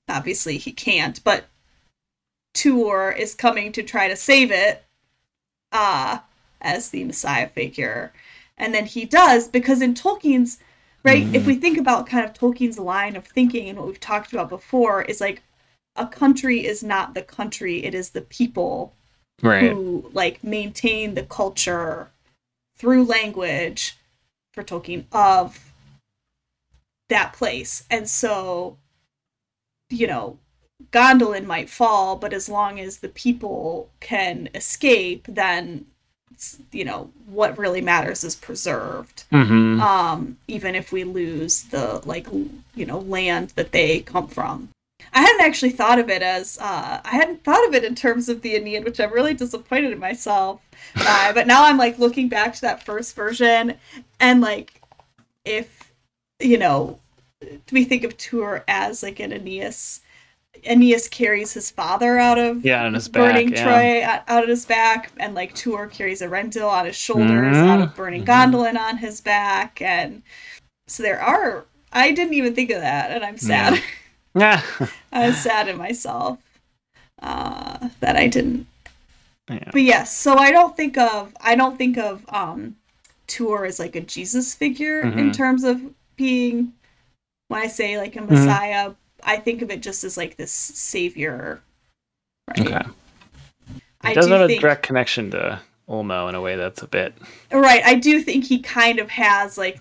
obviously, 0.07 0.59
he 0.59 0.71
can't, 0.71 1.23
but 1.23 1.45
Tuor 2.55 3.17
is 3.17 3.33
coming 3.33 3.71
to 3.71 3.81
try 3.81 4.07
to 4.07 4.15
save 4.15 4.51
it 4.51 4.85
uh, 5.71 6.19
as 6.61 6.91
the 6.91 7.03
Messiah 7.03 7.49
figure. 7.49 8.13
And 8.59 8.75
then 8.75 8.85
he 8.85 9.05
does 9.05 9.47
because 9.47 9.81
in 9.81 9.95
Tolkien's 9.95 10.59
right, 11.03 11.25
if 11.33 11.47
we 11.47 11.55
think 11.55 11.79
about 11.79 12.05
kind 12.05 12.25
of 12.25 12.33
Tolkien's 12.33 12.77
line 12.77 13.15
of 13.15 13.25
thinking 13.25 13.69
and 13.69 13.79
what 13.79 13.87
we've 13.87 13.99
talked 13.99 14.33
about 14.33 14.49
before 14.49 15.01
is 15.01 15.19
like 15.19 15.41
a 15.95 16.05
country 16.05 16.63
is 16.63 16.83
not 16.83 17.15
the 17.15 17.23
country 17.23 17.83
it 17.83 17.95
is 17.95 18.11
the 18.11 18.21
people 18.21 18.93
right. 19.41 19.71
who 19.71 20.11
like 20.13 20.43
maintain 20.43 21.15
the 21.15 21.23
culture 21.23 22.11
through 22.77 23.05
language 23.05 23.97
for 24.53 24.63
tolkien 24.63 25.05
of 25.11 25.71
that 27.09 27.33
place. 27.33 27.83
And 27.89 28.09
so 28.09 28.77
you 29.89 30.07
know 30.07 30.37
gondolin 30.91 31.45
might 31.45 31.69
fall 31.69 32.15
but 32.15 32.33
as 32.33 32.47
long 32.47 32.79
as 32.79 32.97
the 32.97 33.09
people 33.09 33.89
can 33.99 34.49
escape 34.53 35.25
then 35.27 35.85
you 36.71 36.85
know 36.85 37.09
what 37.25 37.57
really 37.57 37.81
matters 37.81 38.23
is 38.23 38.35
preserved. 38.35 39.23
Mm-hmm. 39.31 39.81
um 39.81 40.37
even 40.47 40.75
if 40.75 40.91
we 40.91 41.03
lose 41.03 41.63
the 41.63 42.01
like 42.05 42.27
you 42.75 42.85
know 42.85 42.99
land 42.99 43.53
that 43.55 43.71
they 43.71 44.01
come 44.01 44.27
from 44.27 44.69
I 45.13 45.21
hadn't 45.21 45.41
actually 45.41 45.71
thought 45.71 45.99
of 45.99 46.09
it 46.09 46.21
as 46.21 46.57
uh, 46.59 47.01
I 47.03 47.09
hadn't 47.09 47.43
thought 47.43 47.67
of 47.67 47.73
it 47.73 47.83
in 47.83 47.95
terms 47.95 48.29
of 48.29 48.41
the 48.41 48.55
Aeneid, 48.55 48.83
which 48.83 48.99
I'm 48.99 49.11
really 49.11 49.33
disappointed 49.33 49.91
in 49.91 49.99
myself. 49.99 50.61
Uh, 50.95 51.33
but 51.35 51.47
now 51.47 51.65
I'm 51.65 51.77
like 51.77 51.99
looking 51.99 52.29
back 52.29 52.53
to 52.55 52.61
that 52.61 52.83
first 52.83 53.15
version, 53.15 53.75
and 54.19 54.41
like 54.41 54.81
if 55.45 55.91
you 56.39 56.57
know, 56.57 56.99
we 57.71 57.83
think 57.83 58.03
of 58.03 58.17
Tuor 58.17 58.63
as 58.67 59.03
like 59.03 59.19
an 59.19 59.31
Aeneas. 59.31 60.01
Aeneas 60.65 61.07
carries 61.07 61.53
his 61.53 61.69
father 61.69 62.17
out 62.17 62.39
of 62.39 62.65
yeah, 62.65 62.83
on 62.83 62.95
his 62.95 63.07
burning 63.07 63.51
back, 63.51 63.63
Troy 63.63 63.99
yeah. 63.99 64.23
out 64.27 64.43
of 64.43 64.49
his 64.49 64.65
back, 64.65 65.11
and 65.19 65.35
like 65.35 65.53
Tuor 65.53 65.89
carries 65.91 66.21
Eärendil 66.21 66.67
on 66.67 66.85
his 66.85 66.95
shoulders 66.95 67.55
mm-hmm. 67.55 67.69
out 67.69 67.81
of 67.81 67.95
burning 67.95 68.25
mm-hmm. 68.25 68.55
Gondolin 68.55 68.77
on 68.77 68.97
his 68.97 69.21
back, 69.21 69.81
and 69.81 70.23
so 70.87 71.03
there 71.03 71.21
are. 71.21 71.65
I 71.93 72.11
didn't 72.11 72.33
even 72.33 72.53
think 72.53 72.71
of 72.71 72.81
that, 72.81 73.11
and 73.11 73.23
I'm 73.23 73.37
sad. 73.37 73.75
Yeah. 73.75 73.81
Yeah. 74.37 74.61
I 75.11 75.27
was 75.27 75.37
sad 75.37 75.67
at 75.67 75.77
myself 75.77 76.39
uh, 77.21 77.89
that 77.99 78.15
I 78.15 78.27
didn't. 78.27 78.67
Yeah. 79.49 79.69
But 79.71 79.81
yes, 79.81 80.15
so 80.15 80.35
I 80.35 80.51
don't 80.51 80.75
think 80.75 80.97
of 80.97 81.33
I 81.39 81.55
don't 81.55 81.77
think 81.77 81.97
of 81.97 82.25
um 82.29 82.75
Tuor 83.27 83.67
as 83.67 83.79
like 83.79 83.95
a 83.95 84.01
Jesus 84.01 84.53
figure 84.53 85.03
mm-hmm. 85.03 85.19
in 85.19 85.31
terms 85.31 85.63
of 85.63 85.81
being 86.17 86.73
when 87.47 87.61
I 87.61 87.67
say 87.67 87.97
like 87.97 88.15
a 88.15 88.19
mm-hmm. 88.19 88.33
Messiah, 88.33 88.89
mm-hmm. 88.89 88.93
I 89.23 89.37
think 89.37 89.61
of 89.61 89.71
it 89.71 89.81
just 89.81 90.03
as 90.03 90.17
like 90.17 90.35
this 90.35 90.51
savior. 90.51 91.61
Right? 92.49 92.59
Okay. 92.59 92.89
It 94.03 94.13
does 94.13 94.27
do 94.27 94.33
have 94.33 94.47
think, 94.47 94.59
a 94.59 94.61
direct 94.61 94.83
connection 94.83 95.31
to 95.31 95.61
Ulmo 95.89 96.29
in 96.29 96.35
a 96.35 96.41
way 96.41 96.55
that's 96.55 96.81
a 96.81 96.87
bit 96.87 97.13
right. 97.51 97.83
I 97.83 97.95
do 97.95 98.21
think 98.21 98.45
he 98.45 98.59
kind 98.59 98.99
of 98.99 99.09
has 99.09 99.57
like 99.57 99.79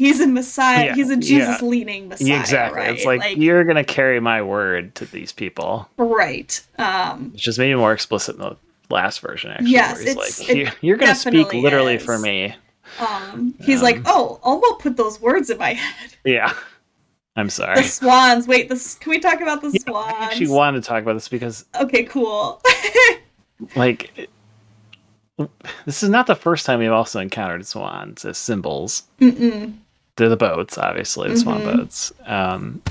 he's 0.00 0.18
a 0.18 0.26
messiah 0.26 0.86
yeah, 0.86 0.94
he's 0.94 1.10
a 1.10 1.16
jesus 1.18 1.60
leaning 1.60 2.08
messiah 2.08 2.40
exactly 2.40 2.80
right? 2.80 2.94
it's 2.96 3.04
like, 3.04 3.20
like, 3.20 3.36
you're 3.36 3.64
gonna 3.64 3.84
carry 3.84 4.18
my 4.18 4.40
word 4.40 4.94
to 4.94 5.04
these 5.04 5.30
people 5.30 5.86
right 5.98 6.66
um 6.78 7.32
it's 7.34 7.42
just 7.42 7.58
maybe 7.58 7.74
more 7.74 7.92
explicit 7.92 8.34
in 8.36 8.40
the 8.40 8.56
last 8.88 9.20
version 9.20 9.50
actually 9.50 9.70
yes 9.70 10.00
it's, 10.00 10.40
like, 10.40 10.48
it 10.48 10.74
you're 10.80 10.96
gonna 10.96 11.14
speak 11.14 11.52
literally 11.52 11.96
is. 11.96 12.02
for 12.02 12.18
me 12.18 12.54
Um, 12.98 13.54
he's 13.60 13.78
um, 13.78 13.84
like, 13.84 14.00
"Oh, 14.04 14.40
Ulmo 14.42 14.80
put 14.80 14.96
those 14.96 15.20
words 15.20 15.48
in 15.48 15.58
my 15.58 15.74
head." 15.74 16.10
Yeah. 16.24 16.52
I'm 17.36 17.48
sorry. 17.48 17.76
The 17.76 17.84
swans. 17.84 18.48
Wait, 18.48 18.68
this 18.68 18.96
can 18.96 19.10
we 19.10 19.20
talk 19.20 19.40
about 19.40 19.62
the 19.62 19.70
yeah, 19.70 19.80
swans? 19.82 20.14
I 20.18 20.24
actually 20.24 20.48
want 20.48 20.74
to 20.74 20.82
talk 20.82 21.02
about 21.04 21.12
this 21.12 21.28
because 21.28 21.66
Okay, 21.80 22.02
cool. 22.02 22.60
like 23.76 24.28
this 25.86 26.02
is 26.02 26.08
not 26.10 26.26
the 26.26 26.34
first 26.34 26.66
time 26.66 26.80
we've 26.80 26.90
also 26.90 27.20
encountered 27.20 27.66
swans 27.66 28.24
as 28.24 28.36
symbols. 28.38 29.04
Mm-mm. 29.20 29.74
They're 30.16 30.28
the 30.28 30.36
boats, 30.36 30.76
obviously, 30.76 31.28
the 31.28 31.34
mm-hmm. 31.34 31.42
swan 31.42 31.64
boats. 31.64 32.12
Um, 32.26 32.82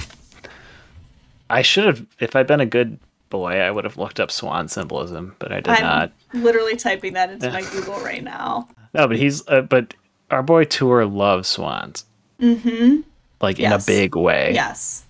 I 1.49 1.61
should 1.61 1.85
have, 1.85 2.05
if 2.19 2.35
I'd 2.35 2.47
been 2.47 2.59
a 2.59 2.65
good 2.65 2.99
boy, 3.29 3.59
I 3.59 3.71
would 3.71 3.83
have 3.83 3.97
looked 3.97 4.19
up 4.19 4.31
swan 4.31 4.67
symbolism, 4.67 5.35
but 5.39 5.51
I 5.51 5.61
did 5.61 5.69
I'm 5.69 5.81
not. 5.81 6.11
Literally 6.33 6.75
typing 6.75 7.13
that 7.13 7.29
into 7.29 7.51
my 7.51 7.61
Google 7.71 7.99
right 7.99 8.23
now. 8.23 8.67
No, 8.93 9.07
but 9.07 9.17
he's, 9.17 9.47
uh, 9.47 9.61
but 9.61 9.93
our 10.31 10.43
boy 10.43 10.65
Tuor 10.65 11.11
loves 11.11 11.47
swans. 11.47 12.05
Mm-hmm. 12.39 13.01
Like 13.41 13.59
yes. 13.59 13.87
in 13.87 13.95
a 13.95 13.99
big 13.99 14.15
way. 14.15 14.51
Yes. 14.53 15.05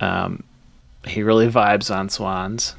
Um, 0.00 0.42
he 1.06 1.22
really 1.22 1.48
vibes 1.48 1.94
on 1.94 2.08
swans. 2.08 2.74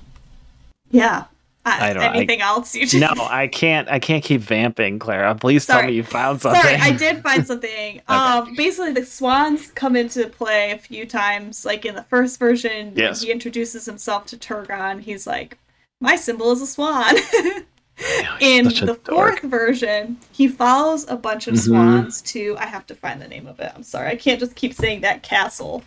Yeah. 0.91 1.25
I 1.65 1.93
don't 1.93 2.03
anything 2.03 2.41
I, 2.41 2.47
else 2.47 2.75
you 2.75 2.85
just... 2.85 2.95
No, 2.95 3.23
I 3.25 3.47
can't 3.47 3.89
I 3.89 3.99
can't 3.99 4.23
keep 4.23 4.41
vamping, 4.41 4.99
Clara. 4.99 5.33
Please 5.35 5.65
Sorry. 5.65 5.81
tell 5.81 5.89
me 5.89 5.95
you 5.95 6.03
found 6.03 6.41
something. 6.41 6.61
Sorry, 6.61 6.75
I 6.75 6.91
did 6.91 7.23
find 7.23 7.45
something. 7.47 7.69
okay. 7.69 8.01
Um 8.07 8.53
basically 8.55 8.93
the 8.93 9.05
swans 9.05 9.71
come 9.71 9.95
into 9.95 10.27
play 10.27 10.71
a 10.71 10.77
few 10.77 11.05
times. 11.05 11.65
Like 11.65 11.85
in 11.85 11.95
the 11.95 12.03
first 12.03 12.39
version, 12.39 12.93
yes. 12.95 13.21
he 13.21 13.31
introduces 13.31 13.85
himself 13.85 14.25
to 14.27 14.37
Turgon, 14.37 15.01
he's 15.01 15.25
like, 15.25 15.57
My 15.99 16.15
symbol 16.15 16.51
is 16.51 16.61
a 16.61 16.67
swan. 16.67 17.15
in 18.39 18.65
the 18.65 18.99
fourth 19.05 19.41
version, 19.41 20.17
he 20.31 20.47
follows 20.47 21.09
a 21.09 21.15
bunch 21.15 21.47
of 21.47 21.55
mm-hmm. 21.55 21.71
swans 21.71 22.21
to 22.21 22.55
I 22.59 22.65
have 22.65 22.85
to 22.87 22.95
find 22.95 23.21
the 23.21 23.27
name 23.27 23.47
of 23.47 23.59
it. 23.59 23.71
I'm 23.73 23.83
sorry. 23.83 24.09
I 24.09 24.15
can't 24.15 24.39
just 24.39 24.55
keep 24.55 24.73
saying 24.73 25.01
that 25.01 25.23
castle. 25.23 25.83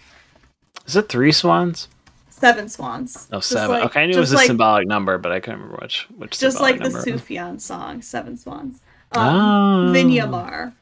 Is 0.86 0.96
it 0.96 1.08
three 1.08 1.32
swans? 1.32 1.86
Seven 2.38 2.68
swans. 2.68 3.28
Oh, 3.32 3.40
seven. 3.40 3.70
Like, 3.70 3.84
okay, 3.86 4.02
I 4.02 4.06
knew 4.06 4.16
it 4.16 4.20
was 4.20 4.32
a 4.32 4.36
like, 4.36 4.46
symbolic 4.46 4.86
number, 4.86 5.18
but 5.18 5.32
I 5.32 5.40
couldn't 5.40 5.60
remember 5.60 5.80
which 5.82 6.06
which. 6.16 6.38
Just 6.38 6.60
like 6.60 6.78
the 6.78 6.90
Sufjan 6.90 7.60
song, 7.60 8.02
Seven 8.02 8.36
Swans. 8.36 8.80
Um, 9.12 9.34
oh. 9.34 9.92
Vinyamar. 9.92 10.72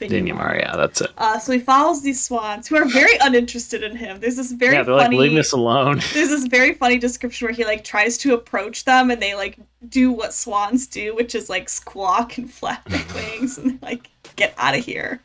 Vinyamar, 0.00 0.58
yeah, 0.58 0.76
that's 0.76 1.02
it. 1.02 1.10
Uh, 1.18 1.38
so 1.38 1.52
he 1.52 1.58
follows 1.58 2.02
these 2.02 2.24
swans 2.24 2.66
who 2.68 2.76
are 2.76 2.86
very 2.86 3.16
uninterested 3.20 3.82
in 3.82 3.96
him. 3.96 4.18
There's 4.20 4.36
this 4.36 4.52
very 4.52 4.74
yeah, 4.74 4.82
they're 4.82 4.98
funny, 4.98 5.18
like, 5.18 5.30
leave 5.30 5.38
us 5.38 5.52
alone. 5.52 5.96
there's 6.14 6.30
this 6.30 6.46
very 6.46 6.72
funny 6.72 6.98
description 6.98 7.46
where 7.46 7.54
he 7.54 7.64
like 7.64 7.84
tries 7.84 8.16
to 8.18 8.32
approach 8.32 8.84
them 8.84 9.10
and 9.10 9.20
they 9.20 9.34
like 9.34 9.58
do 9.88 10.10
what 10.10 10.32
swans 10.32 10.86
do, 10.86 11.14
which 11.14 11.34
is 11.34 11.50
like 11.50 11.68
squawk 11.68 12.38
and 12.38 12.50
flap 12.50 12.88
their 12.88 13.04
wings 13.14 13.58
and 13.58 13.80
like 13.82 14.08
get 14.36 14.54
out 14.56 14.76
of 14.76 14.84
here. 14.84 15.20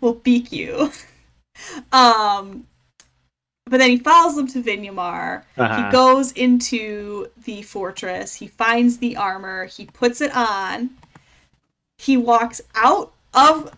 We'll 0.00 0.14
beak 0.14 0.52
you. 0.52 0.92
Um, 1.92 2.66
but 3.72 3.78
then 3.78 3.88
he 3.88 3.96
follows 3.96 4.36
them 4.36 4.46
to 4.48 4.62
Vinyamar. 4.62 5.44
Uh-huh. 5.56 5.86
He 5.86 5.90
goes 5.90 6.30
into 6.32 7.28
the 7.42 7.62
fortress. 7.62 8.34
He 8.34 8.46
finds 8.46 8.98
the 8.98 9.16
armor. 9.16 9.64
He 9.64 9.86
puts 9.86 10.20
it 10.20 10.30
on. 10.36 10.90
He 11.96 12.18
walks 12.18 12.60
out 12.74 13.14
of 13.32 13.74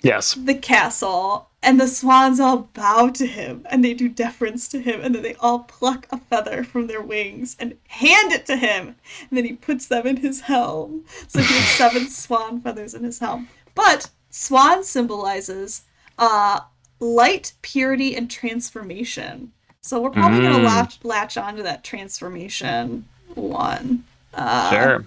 yes 0.00 0.34
the 0.34 0.56
castle, 0.56 1.50
and 1.62 1.80
the 1.80 1.86
swans 1.86 2.40
all 2.40 2.68
bow 2.74 3.10
to 3.10 3.28
him 3.28 3.64
and 3.70 3.84
they 3.84 3.94
do 3.94 4.08
deference 4.08 4.66
to 4.66 4.80
him, 4.80 5.00
and 5.00 5.14
then 5.14 5.22
they 5.22 5.36
all 5.36 5.60
pluck 5.60 6.08
a 6.10 6.18
feather 6.18 6.64
from 6.64 6.88
their 6.88 7.00
wings 7.00 7.54
and 7.60 7.76
hand 7.90 8.32
it 8.32 8.44
to 8.46 8.56
him, 8.56 8.96
and 9.30 9.38
then 9.38 9.44
he 9.44 9.52
puts 9.52 9.86
them 9.86 10.04
in 10.04 10.16
his 10.16 10.40
helm. 10.40 11.04
So 11.28 11.38
he 11.38 11.54
has 11.54 11.68
seven 11.78 12.08
swan 12.08 12.60
feathers 12.60 12.92
in 12.92 13.04
his 13.04 13.20
helm. 13.20 13.46
But 13.76 14.10
swan 14.30 14.82
symbolizes 14.82 15.82
uh 16.18 16.62
light, 17.02 17.52
purity, 17.62 18.16
and 18.16 18.30
transformation. 18.30 19.52
So 19.80 20.00
we're 20.00 20.10
probably 20.10 20.38
mm. 20.38 20.52
gonna 20.52 20.64
latch 20.64 20.98
latch 21.02 21.36
onto 21.36 21.62
that 21.64 21.82
transformation 21.82 23.04
one. 23.34 24.04
Uh, 24.32 24.70
sure. 24.70 25.04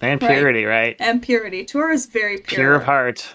And 0.00 0.20
purity, 0.20 0.64
right? 0.64 0.80
right? 0.80 0.96
And 0.98 1.20
purity. 1.22 1.64
Tuor 1.66 1.92
is 1.92 2.06
very 2.06 2.38
pure. 2.38 2.58
Pure 2.58 2.74
of 2.76 2.84
heart. 2.84 3.34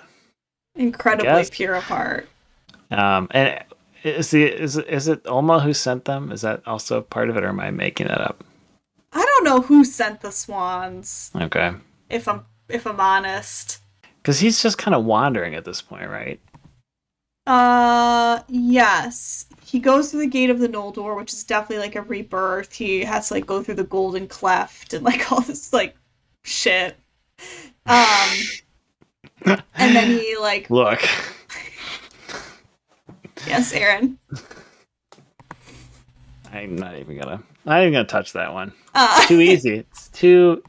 Incredibly 0.76 1.46
pure 1.52 1.76
of 1.76 1.84
heart. 1.84 2.28
Um, 2.90 3.28
and 3.32 3.64
is 4.04 4.32
the 4.32 4.46
is 4.46 4.78
is 4.78 5.08
it 5.08 5.24
Ulmo 5.26 5.62
who 5.62 5.74
sent 5.74 6.06
them? 6.06 6.32
Is 6.32 6.42
that 6.42 6.62
also 6.66 7.02
part 7.02 7.30
of 7.30 7.38
it, 7.38 7.44
or 7.44 7.50
am 7.50 7.60
I 7.60 7.72
making 7.72 8.08
that 8.08 8.22
up? 8.22 8.44
I 9.14 9.24
don't 9.24 9.44
know 9.44 9.62
who 9.62 9.84
sent 9.84 10.22
the 10.22 10.32
swans. 10.32 11.32
Okay. 11.36 11.74
If 12.10 12.28
I'm 12.28 12.46
if 12.70 12.88
I'm 12.88 13.00
honest. 13.00 13.80
Because 14.22 14.40
he's 14.40 14.62
just 14.62 14.78
kind 14.78 14.96
of 14.96 15.06
wandering 15.06 15.54
at 15.54 15.66
this 15.66 15.82
point, 15.82 16.10
right? 16.10 16.40
Uh, 17.48 18.42
yes. 18.48 19.46
He 19.64 19.80
goes 19.80 20.12
through 20.12 20.22
the 20.22 20.28
gate 20.28 20.50
of 20.50 20.60
the 20.60 20.70
Noldor, 20.70 21.16
which 21.16 21.34
is 21.34 21.44
definitely 21.44 21.86
like 21.86 21.96
a 21.96 22.02
rebirth. 22.02 22.74
He 22.74 23.02
has 23.02 23.28
to 23.28 23.36
like 23.36 23.46
go 23.46 23.62
through 23.62 23.76
the 23.76 23.84
Golden 23.84 24.28
Cleft 24.28 24.94
and 24.94 25.04
like 25.04 25.32
all 25.32 25.42
this 25.42 25.74
like 25.74 25.96
shit. 26.44 26.98
Um, 27.86 28.30
and 29.76 29.96
then 29.96 30.18
he 30.18 30.38
like 30.38 30.70
look. 30.70 31.02
yes, 33.46 33.74
Aaron. 33.74 34.18
I'm 36.52 36.76
not 36.76 36.98
even 36.98 37.20
gonna. 37.20 37.44
I'm 37.66 37.72
not 37.72 37.82
even 37.82 37.94
gonna 37.94 38.06
touch 38.06 38.34
that 38.34 38.54
one. 38.54 38.72
Uh, 38.94 39.26
too 39.28 39.42
easy. 39.42 39.80
It's 39.80 40.08
too 40.10 40.64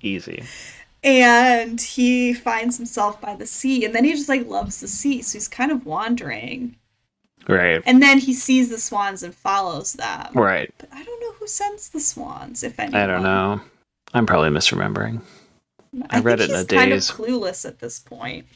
easy 0.00 0.44
and 1.04 1.80
he 1.80 2.32
finds 2.32 2.78
himself 2.78 3.20
by 3.20 3.36
the 3.36 3.46
sea 3.46 3.84
and 3.84 3.94
then 3.94 4.04
he 4.04 4.12
just 4.12 4.28
like 4.28 4.46
loves 4.48 4.80
the 4.80 4.88
sea 4.88 5.20
so 5.20 5.36
he's 5.36 5.48
kind 5.48 5.70
of 5.70 5.86
wandering. 5.86 6.76
Right. 7.46 7.82
And 7.84 8.02
then 8.02 8.18
he 8.18 8.32
sees 8.32 8.70
the 8.70 8.78
swans 8.78 9.22
and 9.22 9.34
follows 9.34 9.92
them. 9.92 10.30
Right. 10.32 10.72
But 10.78 10.88
i 10.92 11.04
don't 11.04 11.20
know 11.20 11.32
who 11.32 11.46
sends 11.46 11.90
the 11.90 12.00
swans 12.00 12.62
if 12.62 12.80
anyone 12.80 13.00
i 13.00 13.06
don't 13.06 13.22
know. 13.22 13.60
I'm 14.14 14.26
probably 14.26 14.48
misremembering. 14.48 15.20
I, 16.08 16.18
I 16.18 16.20
read 16.20 16.40
it 16.40 16.50
in 16.50 16.56
a 16.56 16.64
daze 16.64 16.78
kind 16.78 16.92
of 16.92 17.00
clueless 17.00 17.66
at 17.66 17.80
this 17.80 17.98
point. 18.00 18.46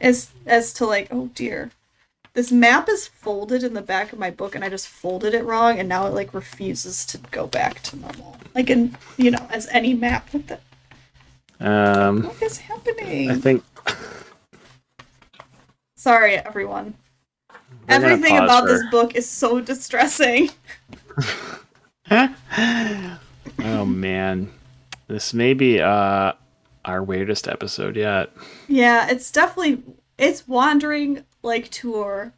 As 0.00 0.30
as 0.46 0.72
to 0.74 0.86
like 0.86 1.08
oh 1.10 1.30
dear. 1.34 1.70
This 2.32 2.50
map 2.50 2.88
is 2.88 3.06
folded 3.06 3.62
in 3.62 3.74
the 3.74 3.82
back 3.82 4.12
of 4.12 4.18
my 4.18 4.28
book 4.28 4.56
and 4.56 4.64
i 4.64 4.68
just 4.68 4.88
folded 4.88 5.34
it 5.34 5.44
wrong 5.44 5.78
and 5.78 5.88
now 5.88 6.06
it 6.06 6.14
like 6.14 6.34
refuses 6.34 7.06
to 7.06 7.18
go 7.30 7.46
back 7.46 7.80
to 7.82 7.96
normal. 7.96 8.38
Like 8.54 8.70
in 8.70 8.96
you 9.18 9.30
know 9.30 9.46
as 9.50 9.68
any 9.70 9.92
map 9.92 10.32
with 10.32 10.46
the 10.46 10.58
um, 11.60 12.24
what 12.24 12.42
is 12.42 12.58
happening? 12.58 13.30
I 13.30 13.34
think. 13.36 13.64
Sorry, 15.96 16.36
everyone. 16.36 16.94
Everything 17.88 18.36
about 18.36 18.64
for... 18.64 18.68
this 18.68 18.82
book 18.90 19.14
is 19.14 19.28
so 19.28 19.60
distressing. 19.60 20.50
oh 22.10 23.84
man, 23.86 24.50
this 25.06 25.34
may 25.34 25.54
be 25.54 25.80
uh, 25.80 26.32
our 26.84 27.02
weirdest 27.02 27.48
episode 27.48 27.96
yet. 27.96 28.32
Yeah, 28.68 29.08
it's 29.08 29.30
definitely 29.30 29.82
it's 30.18 30.46
wandering 30.46 31.24
like 31.42 31.70
Tuor. 31.70 32.32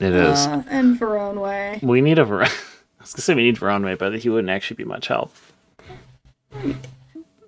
It 0.00 0.14
is, 0.14 0.46
uh, 0.46 0.62
and 0.68 0.98
Way. 1.00 1.78
We 1.82 2.00
need 2.00 2.18
a. 2.18 2.22
I 2.22 2.48
was 3.00 3.12
gonna 3.12 3.22
say 3.22 3.34
we 3.34 3.44
need 3.44 3.60
Way, 3.60 3.94
but 3.94 4.18
he 4.18 4.28
wouldn't 4.28 4.50
actually 4.50 4.76
be 4.76 4.84
much 4.84 5.08
help. 5.08 5.34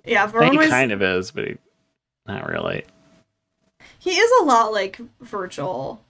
Yeah, 0.05 0.30
Veron 0.30 0.52
he 0.62 0.68
kind 0.68 0.92
of 0.92 1.02
is, 1.02 1.30
but 1.30 1.46
he, 1.46 1.57
not 2.26 2.48
really. 2.48 2.84
He 3.98 4.11
is 4.11 4.30
a 4.42 4.44
lot 4.44 4.72
like 4.72 5.00
Virgil. 5.20 6.00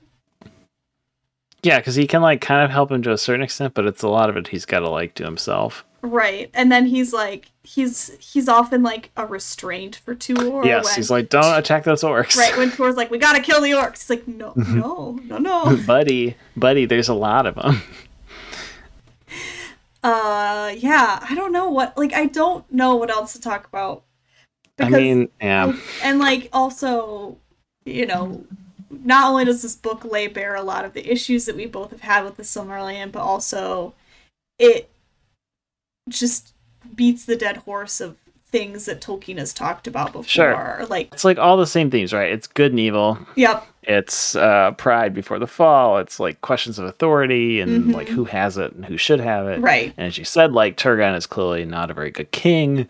Yeah, 1.63 1.79
because 1.79 1.95
he 1.95 2.07
can 2.07 2.21
like 2.21 2.41
kind 2.41 2.63
of 2.63 2.71
help 2.71 2.91
him 2.91 3.03
to 3.03 3.13
a 3.13 3.19
certain 3.19 3.43
extent, 3.43 3.75
but 3.75 3.87
it's 3.87 4.03
a 4.03 4.09
lot 4.09 4.29
of 4.29 4.37
it 4.37 4.49
he's 4.49 4.67
got 4.67 4.81
to 4.81 4.91
like 4.91 5.15
do 5.15 5.25
himself. 5.25 5.85
Right, 6.03 6.51
and 6.53 6.71
then 6.71 6.87
he's 6.87 7.15
like 7.15 7.51
he's 7.63 8.15
he's 8.21 8.47
often 8.47 8.83
like 8.83 9.11
a 9.17 9.25
restraint 9.25 9.97
for 9.97 10.15
Tuor. 10.15 10.65
Yes, 10.65 10.85
when, 10.85 10.95
he's 10.97 11.11
like, 11.11 11.31
don't 11.31 11.59
attack 11.59 11.85
those 11.85 12.03
orcs. 12.03 12.37
Right 12.37 12.55
when 12.59 12.71
Tuor's 12.71 12.97
like, 12.97 13.11
we 13.11 13.17
gotta 13.17 13.41
kill 13.41 13.63
the 13.63 13.71
orcs. 13.71 14.01
He's 14.01 14.11
like, 14.11 14.29
no, 14.29 14.53
no, 14.57 15.19
no, 15.25 15.39
no, 15.39 15.79
buddy, 15.87 16.37
buddy. 16.57 16.85
There's 16.85 17.09
a 17.09 17.15
lot 17.15 17.47
of 17.47 17.55
them. 17.55 17.81
Uh 20.05 20.73
yeah 20.77 21.19
i 21.29 21.35
don't 21.35 21.51
know 21.51 21.69
what 21.69 21.97
like 21.97 22.13
i 22.13 22.27
don't 22.27 22.71
know 22.71 22.95
what 22.95 23.11
else 23.11 23.33
to 23.33 23.41
talk 23.41 23.67
about 23.67 24.05
because, 24.77 24.95
i 24.95 24.97
mean 24.97 25.29
yeah 25.41 25.75
and 26.03 26.19
like 26.19 26.49
also 26.53 27.37
you 27.85 28.07
know 28.07 28.45
not 28.91 29.31
only 29.31 29.45
does 29.45 29.63
this 29.63 29.75
book 29.75 30.05
lay 30.05 30.29
bare 30.29 30.55
a 30.55 30.63
lot 30.63 30.85
of 30.85 30.93
the 30.93 31.11
issues 31.11 31.47
that 31.47 31.57
we 31.57 31.67
both 31.67 31.91
have 31.91 32.03
had 32.03 32.23
with 32.23 32.37
the 32.37 32.43
silmarillion 32.43 33.11
but 33.11 33.23
also 33.23 33.95
it 34.59 34.91
just 36.09 36.53
beats 36.95 37.25
the 37.25 37.37
dead 37.37 37.57
horse 37.59 38.01
of 38.01 38.17
things 38.55 38.85
that 38.85 39.01
Tolkien 39.01 39.39
has 39.39 39.53
talked 39.53 39.89
about 39.89 40.13
before. 40.13 40.25
Sure. 40.25 40.87
Like 40.89 41.13
it's 41.13 41.25
like 41.25 41.39
all 41.39 41.57
the 41.57 41.67
same 41.67 41.91
themes, 41.91 42.13
right? 42.13 42.31
It's 42.31 42.47
good 42.47 42.71
and 42.71 42.79
evil. 42.79 43.19
Yep. 43.35 43.67
It's 43.87 44.35
uh, 44.35 44.73
pride 44.73 45.15
before 45.15 45.39
the 45.39 45.47
fall. 45.47 45.99
It's 45.99 46.19
like 46.19 46.41
questions 46.41 46.79
of 46.79 46.87
authority 46.87 47.61
and 47.61 47.71
mm-hmm. 47.71 47.91
like 47.93 48.09
who 48.09 48.25
has 48.25 48.57
it 48.57 48.73
and 48.73 48.85
who 48.85 48.97
should 48.97 49.21
have 49.21 49.47
it. 49.47 49.61
Right. 49.61 49.93
And 49.97 50.07
as 50.07 50.19
you 50.19 50.25
said, 50.25 50.53
like 50.53 50.77
Turgon 50.77 51.17
is 51.17 51.27
clearly 51.27 51.65
not 51.65 51.91
a 51.91 51.95
very 51.95 52.11
good 52.11 52.31
king. 52.31 52.89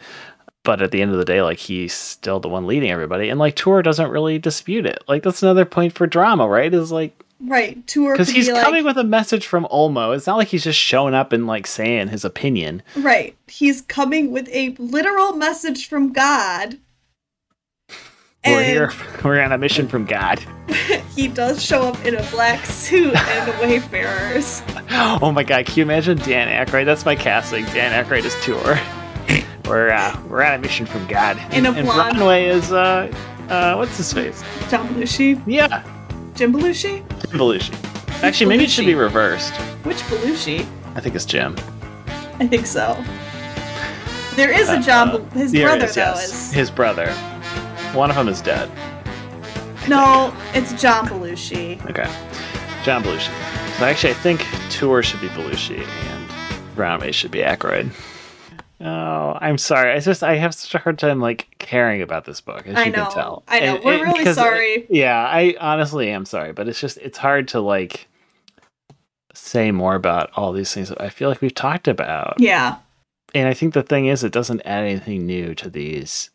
but 0.65 0.81
at 0.81 0.91
the 0.91 1.01
end 1.01 1.13
of 1.13 1.19
the 1.19 1.25
day, 1.25 1.43
like 1.43 1.59
he's 1.59 1.93
still 1.93 2.41
the 2.41 2.49
one 2.49 2.67
leading 2.67 2.91
everybody, 2.91 3.29
and 3.29 3.39
like 3.39 3.55
Tuor 3.55 3.85
doesn't 3.85 4.11
really 4.11 4.39
dispute 4.39 4.87
it. 4.87 5.05
Like 5.07 5.23
that's 5.23 5.43
another 5.43 5.65
point 5.65 5.93
for 5.93 6.07
drama, 6.07 6.49
right? 6.49 6.73
Is 6.73 6.91
like 6.91 7.23
right 7.41 7.85
Tuor 7.87 8.15
because 8.15 8.31
he's 8.31 8.49
be 8.49 8.55
coming 8.55 8.85
like, 8.85 8.97
with 8.97 9.05
a 9.05 9.07
message 9.07 9.47
from 9.47 9.67
Ulmo. 9.67 10.17
It's 10.17 10.27
not 10.27 10.39
like 10.39 10.49
he's 10.49 10.65
just 10.65 10.79
showing 10.79 11.15
up 11.15 11.33
and 11.33 11.47
like 11.47 11.67
saying 11.67 12.09
his 12.09 12.25
opinion. 12.25 12.83
Right, 12.97 13.37
he's 13.47 13.83
coming 13.83 14.33
with 14.33 14.49
a 14.49 14.71
literal 14.79 15.35
message 15.35 15.87
from 15.89 16.13
God. 16.13 16.79
We're 18.47 18.65
here. 18.65 18.93
We're 19.25 19.41
on 19.41 19.53
a 19.53 19.59
mission 19.59 19.89
from 19.89 20.05
God. 20.05 20.45
he 21.15 21.29
does 21.29 21.63
show 21.63 21.83
up 21.83 22.05
in 22.05 22.15
a 22.15 22.23
black 22.31 22.67
suit 22.67 23.17
and 23.17 23.61
Wayfarers. 23.61 24.63
Oh 24.91 25.33
my 25.33 25.43
God! 25.43 25.67
Can 25.67 25.77
you 25.77 25.83
imagine 25.83 26.19
Dan 26.19 26.67
Aykroyd? 26.67 26.85
That's 26.85 27.05
my 27.05 27.17
casting. 27.17 27.65
Dan 27.67 28.05
Aykroyd 28.05 28.25
is 28.25 28.35
Tuor. 28.37 28.79
we're 29.69 29.91
uh, 29.91 30.21
we're 30.29 30.43
on 30.43 30.55
a 30.55 30.59
mission 30.59 30.87
from 30.87 31.07
God. 31.07 31.37
In 31.55 31.67
and, 31.67 31.79
a 31.79 31.83
blonde. 31.83 32.17
Voronwë 32.17 32.49
is 32.49 32.73
uh, 32.73 33.13
uh, 33.49 33.75
what's 33.77 33.97
his 33.97 34.13
face? 34.13 34.43
John 34.71 34.89
Belushi. 34.89 35.43
Yeah. 35.47 35.83
Jim 36.35 36.53
Belushi. 36.53 36.99
Jim 37.09 37.39
Belushi. 37.39 37.73
Actually, 38.23 38.47
Belushi? 38.47 38.49
maybe 38.49 38.65
it 38.65 38.71
should 38.71 38.87
be 38.87 38.95
reversed. 38.95 39.55
Which 39.85 39.99
Belushi? 40.03 40.67
I 40.95 41.01
think 41.01 41.15
it's 41.15 41.25
Jim. 41.25 41.57
I 42.39 42.47
think 42.47 42.67
so. 42.67 43.03
There 44.37 44.51
is 44.51 44.69
a 44.69 44.81
John. 44.81 45.11
Uh, 45.11 45.19
his 45.31 45.53
brother 45.53 45.87
is, 45.87 45.95
though 45.95 46.01
yes. 46.03 46.33
is 46.33 46.53
his 46.53 46.71
brother. 46.71 47.15
One 47.95 48.11
of 48.11 48.17
them 48.17 48.29
is 48.29 48.41
dead. 48.41 48.69
No, 49.89 50.35
it's 50.53 50.73
John 50.81 51.07
Belushi. 51.07 51.81
Okay, 51.89 52.11
John 52.85 53.05
Belushi. 53.05 53.31
So 53.79 53.85
actually, 53.85 54.11
I 54.11 54.15
think 54.15 54.41
Tuor 54.71 55.05
should 55.05 55.21
be 55.21 55.29
Belushi 55.29 55.79
and 55.79 56.31
Voronwë 56.77 57.15
should 57.15 57.31
be 57.31 57.41
Aykroyd. 57.41 57.93
Oh, 58.81 59.39
I'm 59.41 59.59
sorry. 59.59 59.93
I 59.93 60.01
just 60.01 60.25
I 60.25 60.35
have 60.35 60.55
such 60.55 60.75
a 60.75 60.79
hard 60.79 60.99
time 60.99 61.21
like 61.21 61.55
caring 61.59 62.03
about 62.03 62.25
this 62.25 62.41
book, 62.41 62.67
as 62.67 62.75
I 62.77 62.87
you 62.87 62.91
know, 62.91 63.05
can 63.05 63.13
tell. 63.13 63.45
I 63.47 63.61
know. 63.61 63.77
And, 63.77 63.85
We're 63.85 63.93
and, 63.95 64.03
really 64.03 64.33
sorry. 64.35 64.87
yeah, 64.91 65.25
I 65.25 65.55
honestly 65.61 66.11
am 66.11 66.25
sorry, 66.25 66.53
but 66.53 66.67
it's 66.67 66.81
just 66.81 66.99
it's 66.99 67.19
hard 67.19 67.47
to 67.49 67.61
like 67.61 68.09
say 69.35 69.71
more 69.71 69.95
about 69.95 70.31
all 70.35 70.53
these 70.53 70.75
things 70.75 70.89
that 70.89 71.01
I 71.01 71.11
feel 71.11 71.29
like 71.29 71.41
we've 71.41 71.55
talked 71.55 71.87
about. 71.87 72.41
Yeah. 72.41 72.77
And 73.35 73.49
I 73.49 73.55
think 73.55 73.75
the 73.75 73.83
thing 73.83 74.07
is 74.07 74.25
it 74.25 74.33
doesn't 74.33 74.63
add 74.65 74.85
anything 74.85 75.27
new 75.27 75.55
to 75.57 75.71
these 75.71 76.31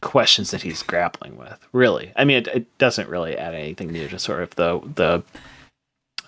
questions 0.00 0.50
that 0.50 0.62
he's 0.62 0.82
grappling 0.82 1.36
with. 1.36 1.58
Really. 1.72 2.12
I 2.16 2.24
mean 2.24 2.38
it, 2.38 2.48
it 2.48 2.78
doesn't 2.78 3.08
really 3.08 3.36
add 3.36 3.54
anything 3.54 3.88
new 3.88 4.08
to 4.08 4.18
sort 4.18 4.42
of 4.42 4.54
the 4.56 4.80
the 4.94 5.22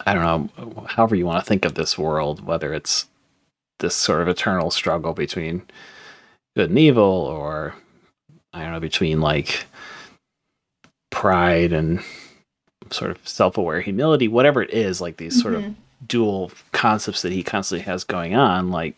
I 0.06 0.14
don't 0.14 0.22
know, 0.56 0.86
however 0.88 1.14
you 1.14 1.26
want 1.26 1.44
to 1.44 1.48
think 1.48 1.64
of 1.64 1.74
this 1.74 1.98
world, 1.98 2.44
whether 2.44 2.72
it's 2.72 3.06
this 3.80 3.94
sort 3.94 4.22
of 4.22 4.28
eternal 4.28 4.70
struggle 4.70 5.12
between 5.12 5.62
good 6.56 6.70
and 6.70 6.78
evil, 6.78 7.04
or 7.04 7.74
I 8.52 8.62
don't 8.62 8.72
know, 8.72 8.80
between 8.80 9.20
like 9.20 9.66
pride 11.10 11.72
and 11.72 12.02
sort 12.90 13.10
of 13.10 13.26
self-aware 13.26 13.80
humility, 13.80 14.28
whatever 14.28 14.62
it 14.62 14.72
is, 14.72 15.00
like 15.00 15.16
these 15.16 15.34
mm-hmm. 15.34 15.42
sort 15.42 15.54
of 15.54 15.62
mm-hmm. 15.62 15.72
dual 16.06 16.50
concepts 16.72 17.22
that 17.22 17.32
he 17.32 17.42
constantly 17.42 17.84
has 17.84 18.04
going 18.04 18.34
on, 18.34 18.70
like 18.70 18.96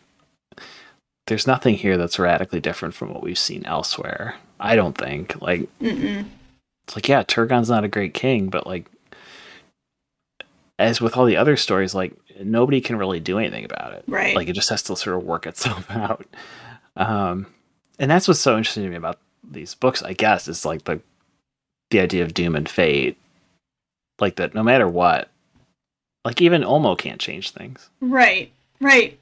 there's 1.27 1.47
nothing 1.47 1.75
here 1.75 1.97
that's 1.97 2.19
radically 2.19 2.59
different 2.59 2.93
from 2.93 3.13
what 3.13 3.23
we've 3.23 3.37
seen 3.37 3.65
elsewhere. 3.65 4.35
I 4.63 4.75
don't 4.75 4.97
think. 4.97 5.39
Like 5.41 5.69
Mm-mm. 5.79 6.25
it's 6.85 6.95
like 6.95 7.07
yeah, 7.07 7.21
Turgon's 7.23 7.69
not 7.69 7.83
a 7.83 7.89
great 7.89 8.13
king, 8.13 8.47
but 8.49 8.65
like 8.65 8.87
as 10.79 11.01
with 11.01 11.15
all 11.17 11.25
the 11.25 11.37
other 11.37 11.57
stories, 11.57 11.93
like 11.93 12.13
nobody 12.41 12.81
can 12.81 12.95
really 12.95 13.19
do 13.19 13.37
anything 13.37 13.65
about 13.65 13.93
it. 13.93 14.05
Right. 14.07 14.35
Like 14.35 14.47
it 14.47 14.53
just 14.53 14.69
has 14.69 14.81
to 14.83 14.95
sort 14.95 15.17
of 15.17 15.23
work 15.23 15.45
itself 15.47 15.91
out. 15.91 16.25
Um, 16.95 17.47
and 17.99 18.09
that's 18.09 18.27
what's 18.27 18.39
so 18.39 18.57
interesting 18.57 18.83
to 18.83 18.89
me 18.89 18.95
about 18.95 19.19
these 19.43 19.75
books, 19.75 20.01
I 20.01 20.13
guess, 20.13 20.47
is 20.47 20.65
like 20.65 20.85
the 20.85 20.99
the 21.91 21.99
idea 21.99 22.23
of 22.23 22.33
doom 22.33 22.55
and 22.55 22.67
fate. 22.67 23.17
Like 24.19 24.37
that 24.37 24.55
no 24.55 24.63
matter 24.63 24.87
what, 24.87 25.29
like 26.23 26.41
even 26.41 26.61
Ulmo 26.61 26.97
can't 26.97 27.19
change 27.19 27.51
things. 27.51 27.89
Right. 27.99 28.51
Right. 28.79 29.19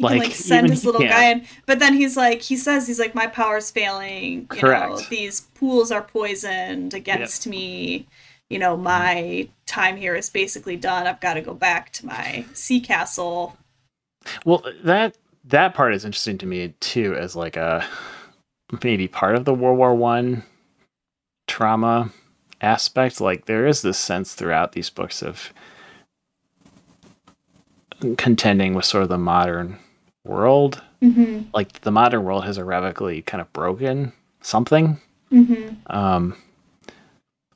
He 0.00 0.04
like, 0.04 0.12
can 0.12 0.28
like 0.30 0.32
send 0.32 0.70
his 0.70 0.84
little 0.84 1.00
guy 1.02 1.30
in. 1.30 1.46
But 1.66 1.78
then 1.78 1.94
he's 1.94 2.16
like 2.16 2.42
he 2.42 2.56
says 2.56 2.86
he's 2.86 2.98
like, 2.98 3.14
My 3.14 3.26
power's 3.26 3.70
failing. 3.70 4.40
You 4.40 4.46
Correct. 4.46 4.90
Know, 4.90 5.00
these 5.10 5.42
pools 5.42 5.92
are 5.92 6.02
poisoned 6.02 6.94
against 6.94 7.46
yep. 7.46 7.50
me 7.50 8.06
you 8.50 8.58
know, 8.58 8.76
my 8.76 9.48
time 9.64 9.96
here 9.96 10.16
is 10.16 10.28
basically 10.28 10.76
done. 10.76 11.06
I've 11.06 11.20
got 11.20 11.34
to 11.34 11.40
go 11.40 11.54
back 11.54 11.92
to 11.92 12.06
my 12.06 12.44
sea 12.52 12.80
castle. 12.80 13.56
Well, 14.44 14.64
that 14.82 15.16
that 15.44 15.72
part 15.72 15.94
is 15.94 16.04
interesting 16.04 16.36
to 16.38 16.46
me 16.46 16.74
too, 16.80 17.14
as 17.14 17.34
like 17.36 17.56
a 17.56 17.86
maybe 18.82 19.08
part 19.08 19.36
of 19.36 19.44
the 19.44 19.54
World 19.54 19.78
War 19.78 19.94
One 19.94 20.42
trauma 21.46 22.10
aspect. 22.60 23.20
Like 23.20 23.46
there 23.46 23.66
is 23.66 23.82
this 23.82 23.98
sense 23.98 24.34
throughout 24.34 24.72
these 24.72 24.90
books 24.90 25.22
of 25.22 25.52
contending 28.16 28.74
with 28.74 28.84
sort 28.84 29.04
of 29.04 29.08
the 29.08 29.18
modern 29.18 29.78
world. 30.24 30.82
Mm-hmm. 31.02 31.48
Like 31.54 31.80
the 31.80 31.90
modern 31.90 32.24
world 32.24 32.44
has 32.44 32.58
irrevocably 32.58 33.22
kind 33.22 33.40
of 33.40 33.52
broken 33.52 34.12
something. 34.40 35.00
Mm-hmm. 35.32 35.74
Um, 35.86 36.36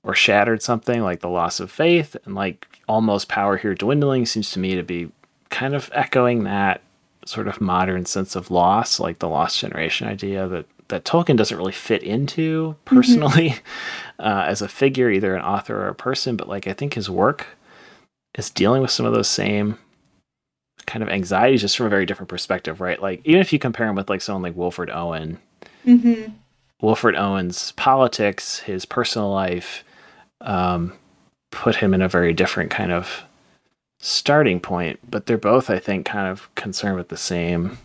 or 0.05 0.15
shattered 0.15 0.63
something 0.63 1.03
like 1.03 1.21
the 1.21 1.29
loss 1.29 1.61
of 1.61 1.71
faith 1.71 2.17
and 2.25 2.35
like 2.35 2.69
almost 2.87 3.29
power 3.29 3.57
here 3.57 3.75
dwindling 3.75 4.27
seems 4.27 4.51
to 4.53 4.59
me 4.59 4.75
to 4.75 4.83
be 4.83 5.11
kind 5.49 5.75
of 5.75 5.91
echoing 5.95 6.45
that 6.45 6.83
sort 7.25 7.49
of 7.49 7.61
modern 7.61 8.05
sense 8.05 8.37
of 8.37 8.51
loss 8.51 9.01
like 9.01 9.19
the 9.19 9.29
lost 9.29 9.59
generation 9.59 10.07
idea 10.07 10.47
that 10.47 10.67
that 10.89 11.05
Tolkien 11.05 11.39
doesn't 11.39 11.57
really 11.57 11.73
fit 11.73 12.03
into 12.03 12.69
mm-hmm. 12.69 12.95
personally 12.95 13.51
mm-hmm. 13.51 13.61
uh, 14.27 14.45
as 14.47 14.61
a 14.61 14.69
figure 14.69 15.11
either 15.11 15.35
an 15.35 15.43
author 15.43 15.77
or 15.77 15.89
a 15.89 15.95
person 15.95 16.37
but 16.37 16.49
like 16.49 16.69
I 16.69 16.75
think 16.75 16.95
his 16.95 17.09
work 17.09 17.47
is 18.37 18.51
dealing 18.51 18.83
with 18.83 18.91
some 18.91 19.07
of 19.07 19.15
those 19.15 19.29
same 19.29 19.79
kind 20.87 21.03
of 21.03 21.09
anxieties 21.09 21.61
just 21.61 21.77
from 21.77 21.87
a 21.87 21.91
very 21.91 22.07
different 22.07 22.29
perspective 22.29 22.81
right 22.81 23.01
like 23.03 23.21
even 23.25 23.41
if 23.41 23.53
you 23.53 23.59
compare 23.59 23.89
him 23.89 23.95
with 23.95 24.11
like 24.11 24.21
someone 24.21 24.43
like 24.43 24.57
Wilfred 24.57 24.91
Owen 24.91 25.39
mm-hmm. 25.87 26.33
Wilfred 26.85 27.17
Owen's 27.17 27.73
politics, 27.73 28.59
his 28.61 28.85
personal 28.85 29.31
life, 29.31 29.85
um, 30.43 30.93
put 31.51 31.77
him 31.77 31.95
in 31.95 32.03
a 32.03 32.09
very 32.09 32.35
different 32.35 32.71
kind 32.71 32.93
of 32.93 33.23
starting 33.99 34.61
point. 34.61 34.99
But 35.09 35.25
they're 35.25 35.39
both, 35.39 35.71
I 35.71 35.79
think, 35.79 36.05
kind 36.05 36.29
of 36.29 36.55
concerned 36.57 36.97
with 36.97 37.09
the 37.09 37.17
same 37.17 37.79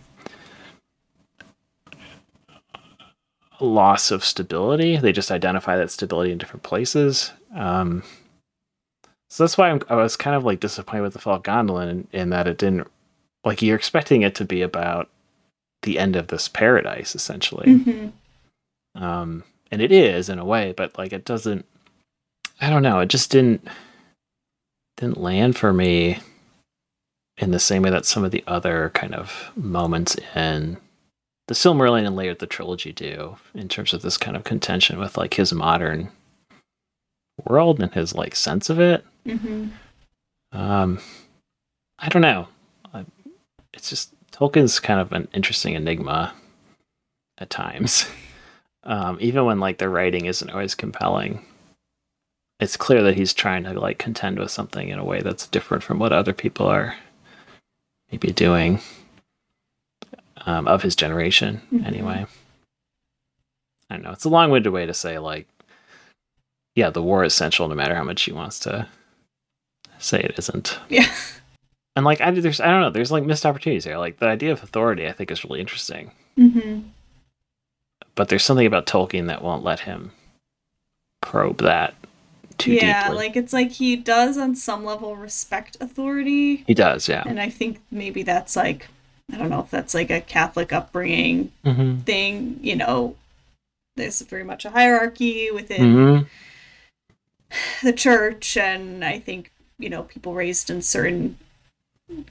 loss 3.62 4.12
of 4.12 4.26
stability. 4.26 4.98
They 4.98 5.14
just 5.14 5.32
identify 5.32 5.78
that 5.78 5.92
stability 5.92 6.34
in 6.34 6.38
different 6.38 6.64
places. 6.64 7.32
Um, 7.56 8.04
so 9.30 9.44
that's 9.44 9.58
why 9.58 9.70
I'm, 9.70 9.82
i 9.90 9.96
was 9.96 10.16
kind 10.16 10.36
of 10.36 10.44
like 10.44 10.60
disappointed 10.60 11.04
with 11.04 11.14
the 11.14 11.20
Fall 11.20 11.36
of 11.36 11.44
Gondolin 11.44 11.90
in, 11.90 12.08
in, 12.12 12.30
that 12.32 12.48
it 12.48 12.58
didn't 12.58 12.88
like 13.44 13.62
you're 13.62 13.76
expecting 13.76 14.22
it 14.22 14.36
to 14.36 14.46
be 14.46 14.62
about 14.62 15.10
the 15.84 15.98
end 15.98 16.16
of 16.16 16.28
this 16.28 16.48
paradise 16.48 17.16
essentially. 17.16 17.68
Mm-hmm. 17.68 19.04
Um, 19.04 19.44
and 19.72 19.82
it 19.82 19.92
is 19.92 20.30
in 20.30 20.40
a 20.40 20.46
way, 20.46 20.74
but 20.76 20.98
like 20.98 21.14
it 21.14 21.26
doesn't 21.26 21.66
I 22.62 22.70
don't 22.70 22.84
know. 22.84 23.00
It 23.00 23.08
just 23.08 23.32
didn't 23.32 23.68
didn't 24.98 25.22
land 25.22 25.58
for 25.58 25.72
me 25.72 26.20
in 27.38 27.52
the 27.52 27.60
same 27.60 27.84
way 27.84 27.90
that 27.90 28.06
some 28.06 28.26
of 28.26 28.32
the 28.32 28.44
other 28.48 28.92
kind 28.94 29.16
of 29.16 29.52
moments 29.56 30.18
in 30.36 30.78
the 31.48 31.54
Silmarillion 31.54 32.06
and 32.06 32.16
later 32.16 32.34
the 32.34 32.46
trilogy 32.46 32.92
do 32.92 33.38
in 33.56 33.70
terms 33.70 33.94
of 33.94 34.02
this 34.02 34.18
kind 34.18 34.36
of 34.36 34.44
contention 34.44 35.00
with 35.00 35.18
like 35.18 35.36
his 35.36 35.54
modern 35.54 36.12
world 37.46 37.82
and 37.82 37.94
his 37.94 38.16
like 38.16 38.36
sense 38.36 38.70
of 38.70 38.80
it. 38.80 39.06
Mm-hmm. 39.26 39.68
Um, 40.52 41.00
I 41.98 42.10
don't 42.10 42.22
know. 42.22 42.48
It's 43.74 43.90
just 43.90 44.14
Tolkien's 44.32 44.80
kind 44.80 45.00
of 45.00 45.12
an 45.12 45.28
interesting 45.34 45.76
enigma 45.76 46.34
at 47.38 47.50
times. 47.50 48.10
Um, 48.82 49.18
even 49.20 49.44
when 49.44 49.60
like 49.60 49.78
the 49.78 49.90
writing 49.90 50.26
isn't 50.26 50.50
always 50.50 50.74
compelling 50.74 51.46
it's 52.60 52.78
clear 52.78 53.02
that 53.04 53.16
he's 53.16 53.34
trying 53.34 53.64
to 53.64 53.80
like 53.80 53.98
contend 53.98 54.38
with 54.38 54.52
something 54.52 54.90
in 54.90 55.00
a 55.00 55.04
way 55.04 55.22
that's 55.22 55.48
different 55.48 55.84
from 55.84 56.00
what 56.00 56.12
other 56.12 56.34
people 56.34 56.68
are 56.68 56.96
maybe 58.12 58.32
doing 58.32 58.80
um, 60.46 60.68
of 60.68 60.82
his 60.82 60.96
generation 60.96 61.62
mm-hmm. 61.74 61.86
anyway 61.86 62.26
i 63.90 63.96
don't 63.96 64.04
know 64.04 64.12
it's 64.12 64.26
a 64.26 64.30
long-winded 64.30 64.72
way 64.72 64.86
to 64.86 64.94
say 64.94 65.20
like 65.20 65.48
yeah 66.76 66.90
the 66.90 67.02
war 67.02 67.24
is 67.24 67.34
essential 67.34 67.68
no 67.68 67.76
matter 67.76 67.96
how 67.96 68.04
much 68.04 68.24
he 68.24 68.32
wants 68.32 68.60
to 68.60 68.88
say 69.98 70.20
it 70.20 70.38
isn't 70.38 70.80
yeah 70.90 71.10
and 71.96 72.06
like 72.06 72.22
I, 72.22 72.32
there's 72.32 72.62
i 72.62 72.68
don't 72.68 72.82
know 72.82 72.90
there's 72.90 73.12
like 73.12 73.24
missed 73.24 73.46
opportunities 73.46 73.86
here 73.86 73.98
like 73.98 74.20
the 74.20 74.28
idea 74.28 74.52
of 74.52 74.64
authority 74.64 75.08
i 75.08 75.12
think 75.12 75.32
is 75.32 75.44
really 75.44 75.60
interesting 75.60 76.12
mm-hmm. 76.38 76.82
but 78.16 78.30
there's 78.30 78.44
something 78.44 78.68
about 78.68 78.86
tolkien 78.86 79.28
that 79.28 79.44
won't 79.44 79.64
let 79.64 79.82
him 79.82 80.12
probe 81.22 81.58
that 81.58 81.96
too 82.60 82.74
yeah, 82.74 83.04
deeply. 83.04 83.18
like 83.18 83.36
it's 83.36 83.54
like 83.54 83.72
he 83.72 83.96
does 83.96 84.38
on 84.38 84.54
some 84.54 84.84
level 84.84 85.16
respect 85.16 85.78
authority. 85.80 86.58
He 86.68 86.74
does, 86.74 87.08
yeah. 87.08 87.24
And 87.26 87.40
I 87.40 87.50
think 87.50 87.80
maybe 87.90 88.22
that's 88.22 88.56
like 88.56 88.90
I 89.32 89.38
don't 89.38 89.50
know 89.50 89.62
if 89.62 89.72
that's 89.72 89.94
like 89.94 90.12
a 90.12 90.22
Catholic 90.22 90.74
upbringing 90.74 91.52
mm-hmm. 91.66 92.00
thing. 92.00 92.60
You 92.62 92.76
know, 92.76 93.16
there's 93.96 94.22
very 94.22 94.44
much 94.44 94.66
a 94.66 94.72
hierarchy 94.72 95.50
within 95.52 95.82
mm-hmm. 95.82 96.24
the 97.84 97.94
church, 97.94 98.58
and 98.58 99.04
I 99.04 99.20
think 99.20 99.52
you 99.78 99.90
know 99.90 100.04
people 100.04 100.34
raised 100.34 100.70
in 100.70 100.82
certain 100.82 101.38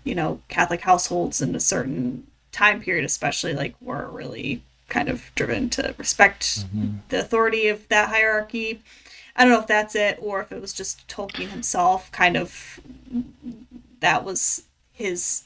you 0.04 0.14
know 0.14 0.40
Catholic 0.48 0.82
households 0.82 1.40
in 1.40 1.54
a 1.54 1.60
certain 1.60 2.26
time 2.52 2.80
period, 2.80 3.04
especially 3.04 3.54
like 3.54 3.74
were 3.80 4.08
really 4.08 4.62
kind 4.88 5.08
of 5.08 5.30
driven 5.34 5.68
to 5.68 5.94
respect 5.98 6.42
mm-hmm. 6.42 6.98
the 7.10 7.20
authority 7.20 7.68
of 7.68 7.86
that 7.88 8.08
hierarchy. 8.08 8.82
I 9.36 9.44
don't 9.44 9.52
know 9.52 9.60
if 9.60 9.66
that's 9.66 9.94
it 9.94 10.18
or 10.20 10.40
if 10.40 10.50
it 10.50 10.60
was 10.60 10.72
just 10.72 11.06
Tolkien 11.06 11.48
himself 11.48 12.10
kind 12.10 12.36
of 12.36 12.80
that 14.00 14.24
was 14.24 14.64
his 14.92 15.44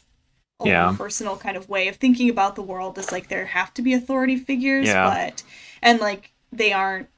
own 0.60 0.68
yeah. 0.68 0.94
personal 0.96 1.36
kind 1.36 1.56
of 1.56 1.68
way 1.68 1.88
of 1.88 1.96
thinking 1.96 2.30
about 2.30 2.54
the 2.54 2.62
world 2.62 2.96
is 2.96 3.12
like 3.12 3.28
there 3.28 3.46
have 3.46 3.74
to 3.74 3.82
be 3.82 3.92
authority 3.92 4.36
figures, 4.36 4.88
yeah. 4.88 5.04
but 5.04 5.42
and 5.82 6.00
like 6.00 6.30
they 6.50 6.72
aren't 6.72 7.08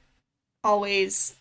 always 0.62 1.36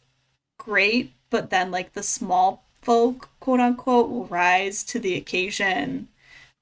great, 0.65 1.11
but 1.29 1.49
then 1.49 1.71
like 1.71 1.93
the 1.93 2.03
small 2.03 2.63
folk, 2.81 3.29
quote 3.39 3.59
unquote, 3.59 4.09
will 4.09 4.25
rise 4.25 4.83
to 4.83 4.99
the 4.99 5.15
occasion. 5.15 6.07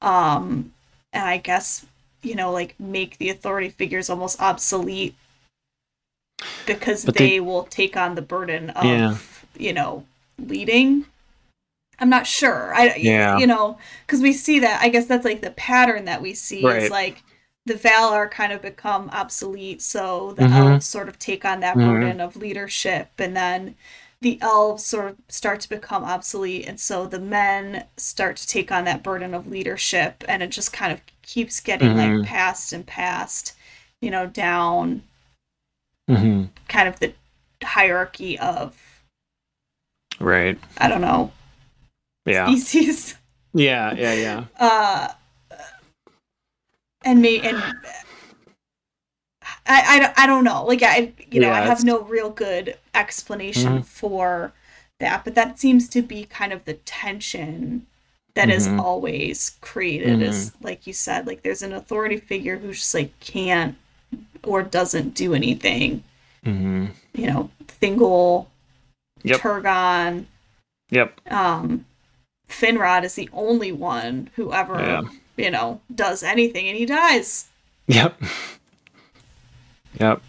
Um 0.01 0.73
and 1.13 1.25
I 1.25 1.37
guess 1.37 1.85
you 2.21 2.35
know, 2.35 2.51
like 2.51 2.79
make 2.79 3.17
the 3.17 3.29
authority 3.29 3.69
figures 3.69 4.09
almost 4.09 4.39
obsolete 4.41 5.15
because 6.65 7.03
they, 7.03 7.11
they, 7.11 7.39
will 7.39 7.63
take 7.63 7.97
on 7.97 8.15
the 8.15 8.21
burden 8.21 8.69
of, 8.71 8.85
yeah. 8.85 9.17
you 9.57 9.73
know, 9.73 10.05
leading. 10.39 11.05
I'm 11.99 12.09
not 12.09 12.25
sure. 12.25 12.73
I 12.73 12.95
yeah. 12.95 13.37
you 13.37 13.45
know, 13.45 13.77
because 14.05 14.21
we 14.21 14.33
see 14.33 14.59
that. 14.59 14.81
I 14.81 14.89
guess 14.89 15.05
that's 15.05 15.25
like 15.25 15.41
the 15.41 15.51
pattern 15.51 16.05
that 16.05 16.21
we 16.21 16.33
see 16.33 16.63
right. 16.63 16.83
is 16.83 16.89
like 16.89 17.21
the 17.65 17.75
Valar 17.75 18.29
kind 18.29 18.51
of 18.51 18.61
become 18.61 19.09
obsolete, 19.11 19.81
so 19.81 20.33
the 20.33 20.43
mm-hmm. 20.43 20.53
elves 20.53 20.85
sort 20.85 21.07
of 21.07 21.19
take 21.19 21.45
on 21.45 21.59
that 21.59 21.77
mm-hmm. 21.77 21.89
burden 21.89 22.21
of 22.21 22.35
leadership, 22.35 23.11
and 23.19 23.35
then 23.35 23.75
the 24.21 24.39
elves 24.41 24.85
sort 24.85 25.11
of 25.11 25.17
start 25.27 25.59
to 25.61 25.69
become 25.69 26.03
obsolete, 26.03 26.65
and 26.67 26.79
so 26.79 27.05
the 27.05 27.19
men 27.19 27.85
start 27.97 28.37
to 28.37 28.47
take 28.47 28.71
on 28.71 28.85
that 28.85 29.03
burden 29.03 29.33
of 29.33 29.47
leadership, 29.47 30.23
and 30.27 30.41
it 30.41 30.49
just 30.49 30.73
kind 30.73 30.91
of 30.91 31.01
keeps 31.21 31.59
getting 31.59 31.89
mm-hmm. 31.89 32.17
like 32.17 32.27
passed 32.27 32.73
and 32.73 32.85
passed, 32.85 33.55
you 34.01 34.09
know, 34.09 34.25
down 34.25 35.03
mm-hmm. 36.09 36.45
kind 36.67 36.87
of 36.87 36.99
the 36.99 37.13
hierarchy 37.63 38.39
of 38.39 39.03
right. 40.19 40.57
I 40.77 40.87
don't 40.87 41.01
know. 41.01 41.31
Yeah. 42.25 42.47
Species. 42.47 43.15
Yeah, 43.53 43.93
yeah, 43.93 44.13
yeah. 44.13 44.45
Uh, 44.59 45.09
and 47.03 47.21
me 47.21 47.39
and 47.41 47.57
I, 49.65 50.13
I, 50.15 50.23
I 50.23 50.27
don't 50.27 50.43
know. 50.43 50.65
Like 50.65 50.83
I, 50.83 51.13
you 51.29 51.39
know, 51.39 51.47
yeah, 51.47 51.57
I 51.57 51.61
have 51.61 51.83
no 51.83 52.01
real 52.01 52.29
good 52.29 52.77
explanation 52.93 53.73
mm-hmm. 53.73 53.81
for 53.81 54.53
that, 54.99 55.23
but 55.23 55.35
that 55.35 55.59
seems 55.59 55.87
to 55.89 56.01
be 56.01 56.25
kind 56.25 56.53
of 56.53 56.65
the 56.65 56.73
tension 56.73 57.87
that 58.35 58.47
mm-hmm. 58.47 58.57
is 58.57 58.67
always 58.79 59.57
created 59.61 60.19
mm-hmm. 60.19 60.23
is 60.23 60.53
like 60.61 60.87
you 60.87 60.93
said 60.93 61.27
like 61.27 61.41
there's 61.43 61.61
an 61.61 61.73
authority 61.73 62.17
figure 62.17 62.57
who 62.57 62.73
just 62.73 62.93
like 62.93 63.17
can't 63.19 63.75
or 64.43 64.63
doesn't 64.63 65.13
do 65.13 65.33
anything 65.33 66.03
mm-hmm. 66.45 66.85
you 67.13 67.27
know 67.27 67.49
thingol 67.81 68.47
yep. 69.23 69.39
turgon 69.39 70.25
yep 70.89 71.19
um 71.29 71.85
finrod 72.49 73.03
is 73.03 73.15
the 73.15 73.29
only 73.33 73.71
one 73.71 74.29
who 74.35 74.53
ever 74.53 74.79
yeah. 74.79 75.01
You 75.37 75.51
know 75.51 75.79
does 75.93 76.23
anything 76.23 76.67
and 76.67 76.77
he 76.77 76.85
dies 76.85 77.49
yep 77.87 78.19
yep 79.99 80.21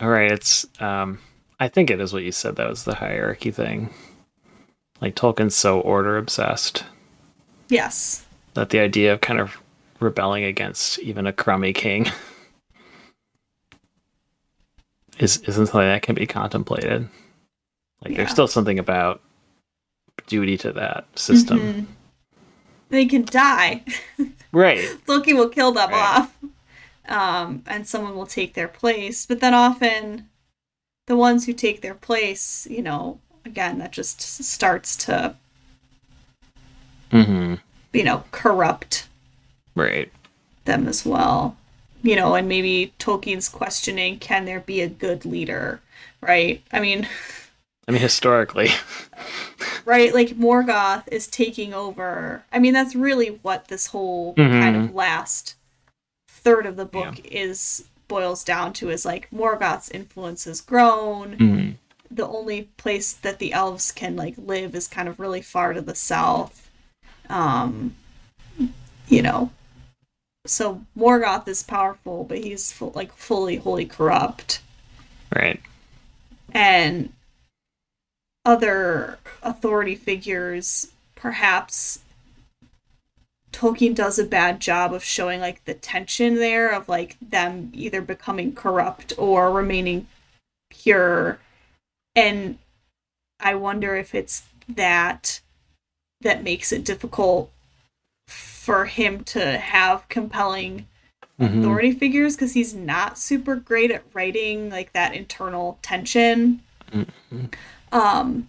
all 0.00 0.08
right 0.08 0.32
it's 0.32 0.66
um 0.80 1.18
i 1.58 1.68
think 1.68 1.90
it 1.90 2.00
is 2.00 2.12
what 2.12 2.22
you 2.22 2.32
said 2.32 2.56
that 2.56 2.68
was 2.68 2.84
the 2.84 2.94
hierarchy 2.94 3.50
thing 3.50 3.90
like 5.00 5.14
Tolkien's 5.14 5.56
so 5.56 5.80
order 5.80 6.16
obsessed. 6.16 6.84
Yes. 7.68 8.24
That 8.54 8.70
the 8.70 8.80
idea 8.80 9.12
of 9.12 9.20
kind 9.20 9.40
of 9.40 9.56
rebelling 9.98 10.44
against 10.44 10.98
even 11.00 11.26
a 11.26 11.32
crummy 11.32 11.72
king 11.72 12.06
is 15.18 15.38
isn't 15.38 15.66
something 15.66 15.88
that 15.88 16.02
can 16.02 16.14
be 16.14 16.26
contemplated. 16.26 17.08
Like 18.02 18.12
yeah. 18.12 18.18
there's 18.18 18.30
still 18.30 18.48
something 18.48 18.78
about 18.78 19.20
duty 20.26 20.56
to 20.58 20.72
that 20.72 21.06
system. 21.18 21.58
Mm-hmm. 21.58 21.84
They 22.90 23.06
can 23.06 23.24
die. 23.24 23.84
right. 24.52 24.86
Loki 25.06 25.32
will 25.32 25.48
kill 25.48 25.72
them 25.72 25.90
right. 25.90 26.18
off. 26.18 26.36
Um, 27.08 27.64
and 27.66 27.88
someone 27.88 28.14
will 28.14 28.26
take 28.26 28.54
their 28.54 28.68
place. 28.68 29.26
But 29.26 29.40
then 29.40 29.54
often 29.54 30.28
the 31.06 31.16
ones 31.16 31.46
who 31.46 31.52
take 31.52 31.80
their 31.80 31.94
place, 31.94 32.66
you 32.70 32.82
know, 32.82 33.18
again, 33.44 33.78
that 33.78 33.92
just 33.92 34.20
starts 34.20 34.94
to, 34.96 35.34
mm-hmm. 37.10 37.54
you 37.92 38.04
know, 38.04 38.24
corrupt 38.30 39.08
right 39.74 40.12
them 40.64 40.86
as 40.86 41.04
well. 41.04 41.56
You 42.02 42.16
know, 42.16 42.34
and 42.34 42.48
maybe 42.48 42.94
Tolkien's 42.98 43.48
questioning, 43.48 44.18
can 44.18 44.46
there 44.46 44.60
be 44.60 44.80
a 44.80 44.88
good 44.88 45.24
leader? 45.24 45.80
Right? 46.20 46.62
I 46.72 46.80
mean, 46.80 47.08
I 47.90 47.92
mean, 47.92 48.02
historically. 48.02 48.70
right? 49.84 50.14
Like 50.14 50.30
Morgoth 50.30 51.04
is 51.08 51.26
taking 51.26 51.74
over. 51.74 52.44
I 52.52 52.58
mean, 52.58 52.72
that's 52.72 52.94
really 52.94 53.28
what 53.42 53.68
this 53.68 53.88
whole 53.88 54.34
mm-hmm. 54.34 54.60
kind 54.60 54.76
of 54.76 54.94
last 54.94 55.56
third 56.28 56.66
of 56.66 56.76
the 56.76 56.84
book 56.84 57.18
yeah. 57.18 57.30
is 57.30 57.84
boils 58.08 58.42
down 58.42 58.72
to 58.72 58.90
is 58.90 59.04
like 59.04 59.30
Morgoth's 59.30 59.90
influence 59.90 60.44
has 60.44 60.60
grown. 60.60 61.36
Mm-hmm 61.36 61.70
the 62.10 62.26
only 62.26 62.62
place 62.76 63.12
that 63.12 63.38
the 63.38 63.52
elves 63.52 63.92
can 63.92 64.16
like 64.16 64.34
live 64.36 64.74
is 64.74 64.88
kind 64.88 65.08
of 65.08 65.20
really 65.20 65.40
far 65.40 65.72
to 65.72 65.80
the 65.80 65.94
south. 65.94 66.68
Um, 67.28 67.94
you 69.08 69.22
know, 69.22 69.50
so 70.46 70.82
Morgoth 70.98 71.46
is 71.46 71.62
powerful, 71.62 72.24
but 72.24 72.38
he's 72.38 72.72
full, 72.72 72.92
like 72.94 73.12
fully 73.12 73.56
wholly 73.56 73.86
corrupt. 73.86 74.60
Right. 75.34 75.60
And 76.52 77.12
other 78.50 79.20
authority 79.44 79.94
figures, 79.94 80.90
perhaps 81.14 82.00
Tolkien 83.52 83.94
does 83.94 84.18
a 84.18 84.24
bad 84.24 84.58
job 84.58 84.92
of 84.92 85.04
showing 85.04 85.40
like 85.40 85.64
the 85.66 85.74
tension 85.74 86.34
there 86.34 86.68
of 86.68 86.88
like 86.88 87.16
them 87.20 87.70
either 87.72 88.02
becoming 88.02 88.52
corrupt 88.52 89.12
or 89.16 89.52
remaining 89.52 90.08
pure 90.68 91.38
and 92.16 92.58
I 93.38 93.54
wonder 93.54 93.94
if 93.94 94.16
it's 94.16 94.42
that 94.68 95.40
that 96.20 96.42
makes 96.42 96.72
it 96.72 96.84
difficult 96.84 97.52
for 98.26 98.86
him 98.86 99.22
to 99.24 99.58
have 99.58 100.08
compelling 100.08 100.88
mm-hmm. 101.40 101.60
authority 101.60 101.92
figures 101.92 102.34
because 102.34 102.54
he's 102.54 102.74
not 102.74 103.16
super 103.16 103.54
great 103.54 103.92
at 103.92 104.02
writing 104.12 104.70
like 104.70 104.92
that 104.92 105.14
internal 105.14 105.78
tension. 105.82 106.62
Mm-hmm. 106.92 107.46
Um, 107.92 108.48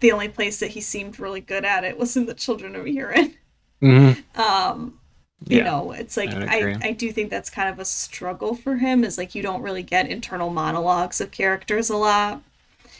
the 0.00 0.12
only 0.12 0.28
place 0.28 0.60
that 0.60 0.70
he 0.70 0.80
seemed 0.80 1.18
really 1.18 1.40
good 1.40 1.64
at 1.64 1.84
it 1.84 1.98
was 1.98 2.16
in 2.16 2.26
the 2.26 2.34
Children 2.34 2.76
of 2.76 2.84
Hurin. 2.84 3.34
Mm-hmm. 3.82 4.40
Um, 4.40 4.98
you 5.46 5.58
yeah, 5.58 5.64
know, 5.64 5.92
it's 5.92 6.16
like 6.16 6.30
I, 6.30 6.72
I, 6.72 6.78
I 6.82 6.92
do 6.92 7.12
think 7.12 7.30
that's 7.30 7.50
kind 7.50 7.68
of 7.68 7.78
a 7.78 7.84
struggle 7.84 8.54
for 8.54 8.76
him. 8.76 9.04
Is 9.04 9.18
like 9.18 9.34
you 9.34 9.42
don't 9.42 9.62
really 9.62 9.82
get 9.82 10.08
internal 10.08 10.50
monologues 10.50 11.20
of 11.20 11.30
characters 11.30 11.90
a 11.90 11.96
lot. 11.96 12.42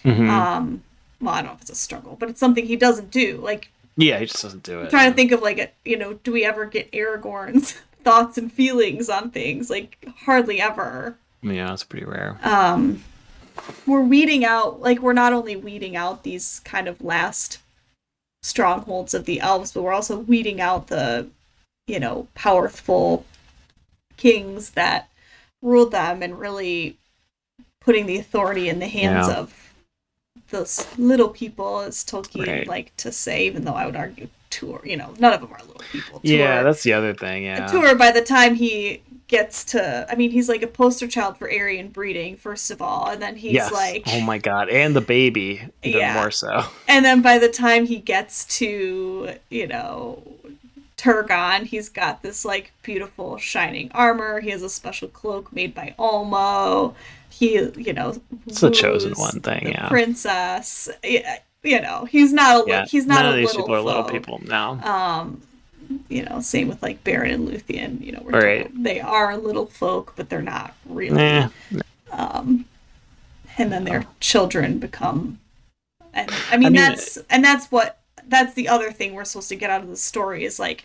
Mm-hmm. 0.05 0.30
Um, 0.30 0.82
well, 1.20 1.34
I 1.34 1.38
don't 1.38 1.47
know 1.47 1.55
if 1.55 1.62
it's 1.62 1.70
a 1.70 1.74
struggle, 1.74 2.16
but 2.18 2.28
it's 2.28 2.40
something 2.40 2.66
he 2.66 2.76
doesn't 2.76 3.11
do. 3.11 3.38
Like, 3.38 3.70
yeah, 3.97 4.18
he 4.18 4.26
just 4.26 4.42
doesn't 4.42 4.62
do 4.62 4.80
it. 4.80 4.84
I'm 4.84 4.90
trying 4.90 5.11
to 5.11 5.16
think 5.16 5.32
of 5.32 5.42
like, 5.42 5.59
a, 5.59 5.70
you 5.84 5.97
know, 5.97 6.14
do 6.14 6.32
we 6.32 6.44
ever 6.44 6.66
get 6.66 6.92
Aragorn's 6.92 7.72
thoughts 8.05 8.38
and 8.38 8.53
feelings 8.53 9.09
on 9.09 9.30
things? 9.30 9.70
Like, 9.70 10.07
hardly 10.24 10.61
ever. 10.61 11.16
Yeah, 11.42 11.72
it's 11.72 11.84
pretty 11.84 12.07
rare. 12.07 12.38
Um, 12.42 13.03
we're 13.86 14.02
weeding 14.02 14.44
out, 14.44 14.80
like, 14.80 15.00
we're 15.00 15.12
not 15.12 15.32
only 15.32 15.57
weeding 15.57 15.96
out 15.96 16.22
these 16.22 16.61
kind 16.64 16.88
of 16.88 17.02
last 17.02 17.59
strongholds 18.42 19.14
of 19.14 19.24
the 19.24 19.40
elves, 19.40 19.72
but 19.72 19.82
we're 19.82 19.92
also 19.92 20.18
weeding 20.18 20.61
out 20.61 20.88
the, 20.88 21.28
you 21.86 21.98
know, 21.98 22.28
powerful 22.34 23.24
kings 24.16 24.70
that 24.70 25.09
ruled 25.62 25.90
them 25.90 26.22
and 26.22 26.38
really 26.38 26.96
putting 27.80 28.07
the 28.07 28.18
authority 28.18 28.68
in 28.68 28.78
the 28.78 28.88
hands 28.88 29.28
yeah. 29.28 29.34
of 29.34 29.72
those 30.50 30.86
little 30.96 31.28
people, 31.28 31.80
as 31.80 32.04
Tolkien 32.04 32.46
right. 32.46 32.66
like 32.68 32.96
to 32.98 33.11
say, 33.11 33.46
even 33.46 33.64
though 33.64 33.74
I 33.74 33.86
would 33.86 33.96
argue 33.96 34.28
Tuor, 34.50 34.84
you 34.84 34.96
know, 34.96 35.12
none 35.18 35.32
of 35.32 35.40
them 35.40 35.52
are 35.52 35.59
little 35.59 35.82
people. 35.90 36.20
Tuor, 36.20 36.38
yeah, 36.38 36.62
that's 36.62 36.82
the 36.82 36.92
other 36.92 37.14
thing. 37.14 37.44
Yeah, 37.44 37.66
Tuor. 37.66 37.98
by 37.98 38.12
the 38.12 38.22
time 38.22 38.54
he 38.54 39.02
gets 39.29 39.64
to, 39.64 40.07
I 40.11 40.14
mean, 40.14 40.31
he's 40.31 40.49
like 40.49 40.62
a 40.62 40.66
poster 40.68 41.09
child 41.09 41.37
for 41.37 41.51
Aryan 41.51 41.89
breeding, 41.89 42.37
first 42.37 42.70
of 42.70 42.81
all, 42.81 43.09
and 43.09 43.20
then 43.20 43.37
he's 43.37 43.55
yes. 43.55 43.72
like, 43.72 44.05
oh 44.07 44.20
my 44.20 44.39
god, 44.39 44.68
and 44.68 44.95
the 44.95 45.01
baby, 45.01 45.68
even 45.83 46.01
yeah. 46.01 46.14
more 46.14 46.31
so. 46.31 46.64
And 46.87 47.05
then 47.05 47.22
by 47.22 47.39
the 47.39 47.49
time 47.49 47.87
he 47.87 47.99
gets 47.99 48.45
to, 48.59 49.35
you 49.51 49.66
know, 49.66 50.22
Turgon, 50.97 51.64
he's 51.64 51.89
got 51.89 52.22
this 52.22 52.45
like 52.45 52.72
beautiful 52.83 53.37
shining 53.37 53.91
armor. 53.93 54.41
He 54.41 54.51
has 54.51 54.62
a 54.62 54.70
special 54.70 55.09
cloak 55.09 55.53
made 55.53 55.74
by 55.74 55.95
Ulmo. 55.99 56.95
He, 57.29 57.55
you 57.55 57.93
know, 57.93 58.20
it's 58.47 58.61
the 58.61 58.70
chosen 58.70 59.12
one 59.12 59.41
thing, 59.41 59.68
yeah. 59.68 59.89
Princess, 59.89 60.89
you 61.03 61.81
know, 61.81 62.07
he's 62.07 62.33
not 62.33 62.66
a 62.66 62.70
yeah, 62.70 62.87
he's 62.87 63.07
not 63.07 63.16
none 63.16 63.27
a 63.27 63.29
of 63.31 63.37
these 63.37 63.49
little 63.49 63.62
people 63.62 63.74
are 63.74 63.81
little 63.81 64.05
people 64.05 64.41
now. 64.45 64.81
Um, 64.83 65.43
you 66.09 66.24
know, 66.24 66.41
same 66.41 66.68
with 66.68 66.82
like 66.82 67.05
Beren 67.05 67.32
and 67.32 67.49
Luthien. 67.49 68.01
You 68.01 68.12
know, 68.12 68.22
right. 68.24 68.70
they 68.82 69.01
are 69.01 69.37
little 69.37 69.66
folk, 69.66 70.14
but 70.16 70.28
they're 70.28 70.43
not 70.43 70.74
really. 70.87 71.16
Nah. 71.16 71.49
Um, 72.12 72.66
and 73.59 73.72
then 73.72 73.84
their 73.84 74.07
children 74.20 74.78
become, 74.78 75.41
and 76.12 76.30
I 76.51 76.57
mean, 76.57 76.66
I 76.66 76.70
mean, 76.70 76.72
that's 76.74 77.18
and 77.30 77.45
that's 77.45 77.66
what 77.70 78.01
that's 78.26 78.55
the 78.55 78.68
other 78.68 78.93
thing 78.93 79.14
we're 79.14 79.24
supposed 79.24 79.49
to 79.49 79.57
get 79.57 79.70
out 79.70 79.82
of 79.82 79.89
the 79.89 79.97
story 79.97 80.45
is 80.45 80.59
like, 80.59 80.84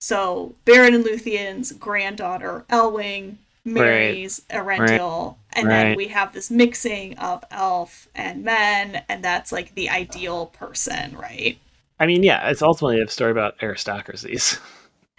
so 0.00 0.54
Beren 0.66 0.94
and 0.94 1.04
Luthien's 1.04 1.72
granddaughter 1.72 2.64
Elwing 2.68 3.36
marries 3.64 4.42
Eärendil, 4.50 5.36
and 5.54 5.70
then 5.70 5.96
we 5.96 6.08
have 6.08 6.32
this 6.32 6.50
mixing 6.50 7.16
of 7.18 7.44
elf 7.50 8.08
and 8.14 8.44
men, 8.44 9.02
and 9.08 9.24
that's 9.24 9.52
like 9.52 9.74
the 9.74 9.88
ideal 9.88 10.46
person, 10.46 11.16
right? 11.16 11.58
I 12.00 12.06
mean, 12.06 12.22
yeah, 12.22 12.48
it's 12.48 12.62
ultimately 12.62 13.00
a 13.00 13.08
story 13.08 13.30
about 13.30 13.56
aristocracies. 13.62 14.58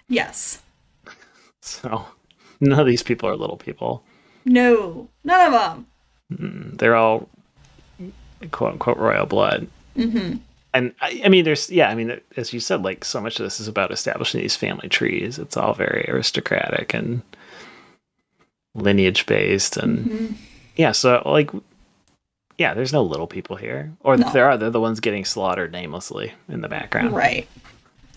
Yes. 0.08 0.62
So 1.60 2.06
none 2.60 2.78
of 2.78 2.86
these 2.86 3.02
people 3.02 3.28
are 3.28 3.34
little 3.34 3.56
people. 3.56 4.04
No, 4.44 5.08
none 5.24 5.46
of 5.46 5.52
them. 5.52 5.86
Mm, 6.32 6.78
They're 6.78 6.94
all 6.94 7.28
quote 8.52 8.74
unquote 8.74 8.98
royal 8.98 9.26
blood. 9.26 9.66
Mm-hmm. 9.96 10.36
And 10.74 10.94
I, 11.00 11.22
I 11.24 11.28
mean, 11.28 11.44
there's 11.44 11.70
yeah, 11.70 11.88
I 11.88 11.96
mean, 11.96 12.20
as 12.36 12.52
you 12.52 12.60
said, 12.60 12.82
like 12.84 13.04
so 13.04 13.20
much 13.20 13.40
of 13.40 13.44
this 13.46 13.58
is 13.58 13.66
about 13.66 13.90
establishing 13.90 14.40
these 14.40 14.54
family 14.54 14.88
trees. 14.88 15.40
It's 15.40 15.56
all 15.56 15.74
very 15.74 16.04
aristocratic 16.08 16.94
and 16.94 17.20
lineage 18.76 19.26
based, 19.26 19.76
and 19.76 20.06
Mhm. 20.06 20.34
yeah. 20.76 20.92
So 20.92 21.20
like, 21.26 21.50
yeah, 22.58 22.74
there's 22.74 22.92
no 22.92 23.02
little 23.02 23.26
people 23.26 23.56
here, 23.56 23.92
or 24.00 24.16
No. 24.16 24.26
if 24.26 24.32
there 24.32 24.48
are, 24.48 24.56
they're 24.56 24.70
the 24.70 24.80
ones 24.80 25.00
getting 25.00 25.24
slaughtered 25.24 25.72
namelessly 25.72 26.32
in 26.48 26.60
the 26.62 26.68
background. 26.68 27.14
Right. 27.14 27.46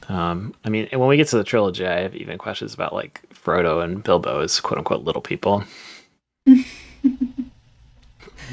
Um, 0.07 0.55
I 0.65 0.69
mean, 0.69 0.87
when 0.91 1.07
we 1.07 1.17
get 1.17 1.27
to 1.29 1.37
the 1.37 1.43
trilogy, 1.43 1.85
I 1.85 1.99
have 2.01 2.15
even 2.15 2.37
questions 2.37 2.73
about 2.73 2.93
like 2.93 3.21
Frodo 3.33 3.83
and 3.83 4.03
Bilbo 4.03 4.41
as 4.41 4.59
quote 4.59 4.77
unquote 4.79 5.03
little 5.03 5.21
people. 5.21 5.63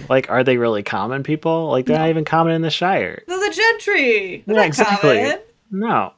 like, 0.09 0.29
are 0.31 0.45
they 0.45 0.57
really 0.59 0.83
common 0.83 1.23
people? 1.23 1.69
Like, 1.71 1.87
they're 1.87 1.99
not 1.99 2.11
even 2.11 2.25
common 2.25 2.53
in 2.55 2.63
the 2.63 2.71
Shire. 2.71 3.23
They're 3.27 3.39
the 3.39 3.55
gentry. 3.55 4.43
They're 4.47 4.55
Yeah, 4.55 4.61
not 4.61 4.67
exactly. 4.67 5.17
common. 5.23 5.39
No, 5.71 6.13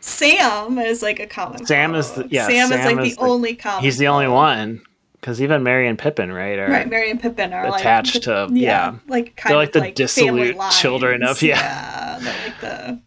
Sam 0.00 0.78
is 0.78 1.02
like 1.02 1.20
a 1.20 1.26
common. 1.26 1.64
Sam 1.66 1.94
is 1.94 2.12
the- 2.12 2.28
yeah, 2.30 2.46
Sam, 2.46 2.72
is 2.72 2.84
like 2.84 2.98
is 3.06 3.16
the 3.16 3.16
the- 3.16 3.20
only 3.28 3.54
common. 3.56 3.82
he's 3.84 3.98
the 3.98 4.08
only 4.08 4.28
one. 4.28 4.82
Because 5.22 5.40
even 5.40 5.62
Merry 5.62 5.86
and 5.86 5.96
Pippin, 5.96 6.32
right, 6.32 6.58
are 6.58 6.68
Right, 6.68 6.90
Merry 6.90 7.08
and 7.10 7.20
Pippin 7.22 7.52
are 7.52 7.64
attached 7.74 8.16
like, 8.16 8.22
to- 8.24 8.48
yeah. 8.52 8.96
like 9.06 9.36
kind 9.36 9.52
They're 9.54 9.62
of 9.62 9.74
like 9.76 9.94
the 9.94 10.08
family 10.08 10.52
dissolute 10.52 10.72
children 10.72 11.22
of- 11.22 11.40
yeah. 11.40 11.58
yeah, 11.60 12.18
they're 12.20 12.44
like 12.48 12.60
the 12.60 13.00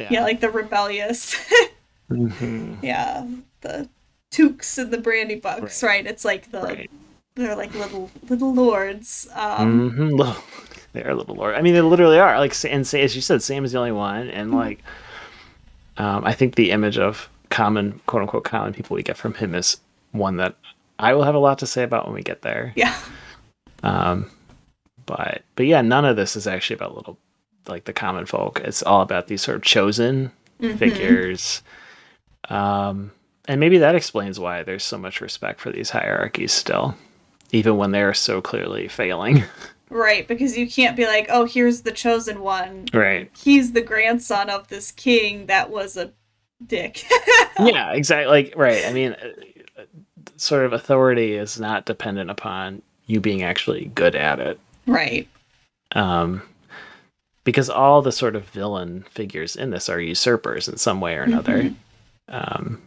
yeah. 0.00 0.08
yeah, 0.10 0.22
like 0.22 0.40
the 0.40 0.48
rebellious, 0.50 1.36
Mhm. 2.10 2.78
yeah, 2.82 3.26
the 3.60 3.88
Tooks 4.30 4.78
and 4.78 4.90
the 4.92 4.96
Brandybucks, 4.98 5.82
right. 5.82 6.06
It's 6.06 6.24
like 6.24 6.50
the 6.52 6.62
Right. 6.62 6.90
they're 7.34 7.54
like 7.56 7.74
little 7.74 8.10
little 8.28 8.54
lords. 8.54 9.28
Um, 9.34 9.90
Mhm. 9.90 10.12
Little- 10.18 10.42
they 10.94 11.04
are 11.04 11.14
little 11.14 11.34
lord. 11.36 11.54
I 11.54 11.60
mean, 11.62 11.74
they 11.74 11.80
literally 11.82 12.18
are. 12.18 12.38
Like, 12.38 12.54
and 12.64 12.84
Sa- 12.86 12.98
as 12.98 13.14
you 13.14 13.20
said, 13.22 13.42
Sam 13.42 13.64
is 13.64 13.72
the 13.72 13.78
only 13.78 13.92
one, 13.92 14.26
Mm-hmm. 14.28 14.36
and 14.38 14.54
like, 14.54 14.82
um, 15.98 16.24
I 16.24 16.32
think 16.32 16.54
the 16.56 16.70
image 16.70 16.98
of 16.98 17.28
common, 17.50 18.00
quote 18.06 18.22
unquote, 18.22 18.44
common 18.44 18.72
people 18.72 18.96
we 18.96 19.02
get 19.02 19.16
from 19.18 19.34
him 19.34 19.54
is 19.54 19.76
one 20.12 20.36
that 20.38 20.54
I 21.00 21.14
will 21.14 21.24
have 21.24 21.34
a 21.34 21.38
lot 21.40 21.58
to 21.60 21.66
say 21.66 21.82
about 21.82 22.04
when 22.06 22.14
we 22.14 22.22
get 22.22 22.42
there. 22.42 22.72
yeah, 22.76 22.94
Um, 23.82 24.30
but 25.06 25.42
but 25.56 25.66
yeah, 25.66 25.80
none 25.82 26.04
of 26.04 26.16
this 26.16 26.36
is 26.36 26.46
actually 26.46 26.76
about 26.76 26.94
little 26.94 27.18
like 27.66 27.84
the 27.84 27.92
common 27.92 28.26
folk. 28.26 28.60
It's 28.64 28.82
all 28.82 29.00
about 29.02 29.26
these 29.26 29.42
sort 29.42 29.56
of 29.56 29.62
chosen 29.62 30.30
Mhm. 30.60 30.78
figures. 30.78 31.62
Um, 32.48 33.12
and 33.46 33.60
maybe 33.60 33.78
that 33.78 33.94
explains 33.94 34.38
why 34.38 34.62
there's 34.62 34.84
so 34.84 34.98
much 34.98 35.20
respect 35.20 35.60
for 35.60 35.70
these 35.70 35.90
hierarchies 35.90 36.52
still, 36.52 36.94
even 37.52 37.76
when 37.76 37.90
they're 37.90 38.14
so 38.14 38.40
clearly 38.40 38.88
failing. 38.88 39.44
right. 39.90 40.26
Because 40.28 40.56
you 40.56 40.68
can't 40.68 40.96
be 40.96 41.06
like, 41.06 41.26
oh, 41.30 41.44
here's 41.44 41.82
the 41.82 41.92
chosen 41.92 42.40
one. 42.40 42.86
right. 42.92 43.30
He's 43.42 43.72
the 43.72 43.80
grandson 43.82 44.50
of 44.50 44.68
this 44.68 44.90
king 44.92 45.46
that 45.46 45.70
was 45.70 45.96
a 45.96 46.12
dick. 46.64 47.04
Yeah, 47.58 47.92
exactly. 47.92 48.26
Like, 48.44 48.54
right. 48.56 48.86
I 48.86 48.92
mean, 48.92 49.14
sort 50.40 50.64
of 50.64 50.72
authority 50.72 51.34
is 51.34 51.60
not 51.60 51.84
dependent 51.84 52.30
upon 52.30 52.80
you 53.06 53.20
being 53.20 53.42
actually 53.42 53.86
good 53.94 54.14
at 54.14 54.38
it. 54.40 54.58
right. 54.86 55.28
Um, 55.92 56.42
because 57.44 57.68
all 57.68 58.00
the 58.00 58.12
sort 58.12 58.36
of 58.36 58.44
villain 58.46 59.04
figures 59.10 59.56
in 59.56 59.70
this 59.70 59.88
are 59.88 60.00
usurpers 60.00 60.68
in 60.68 60.76
some 60.76 61.00
way 61.00 61.16
or 61.16 61.22
another. 61.22 61.62
Mhm. 61.64 61.74
Um, 62.28 62.82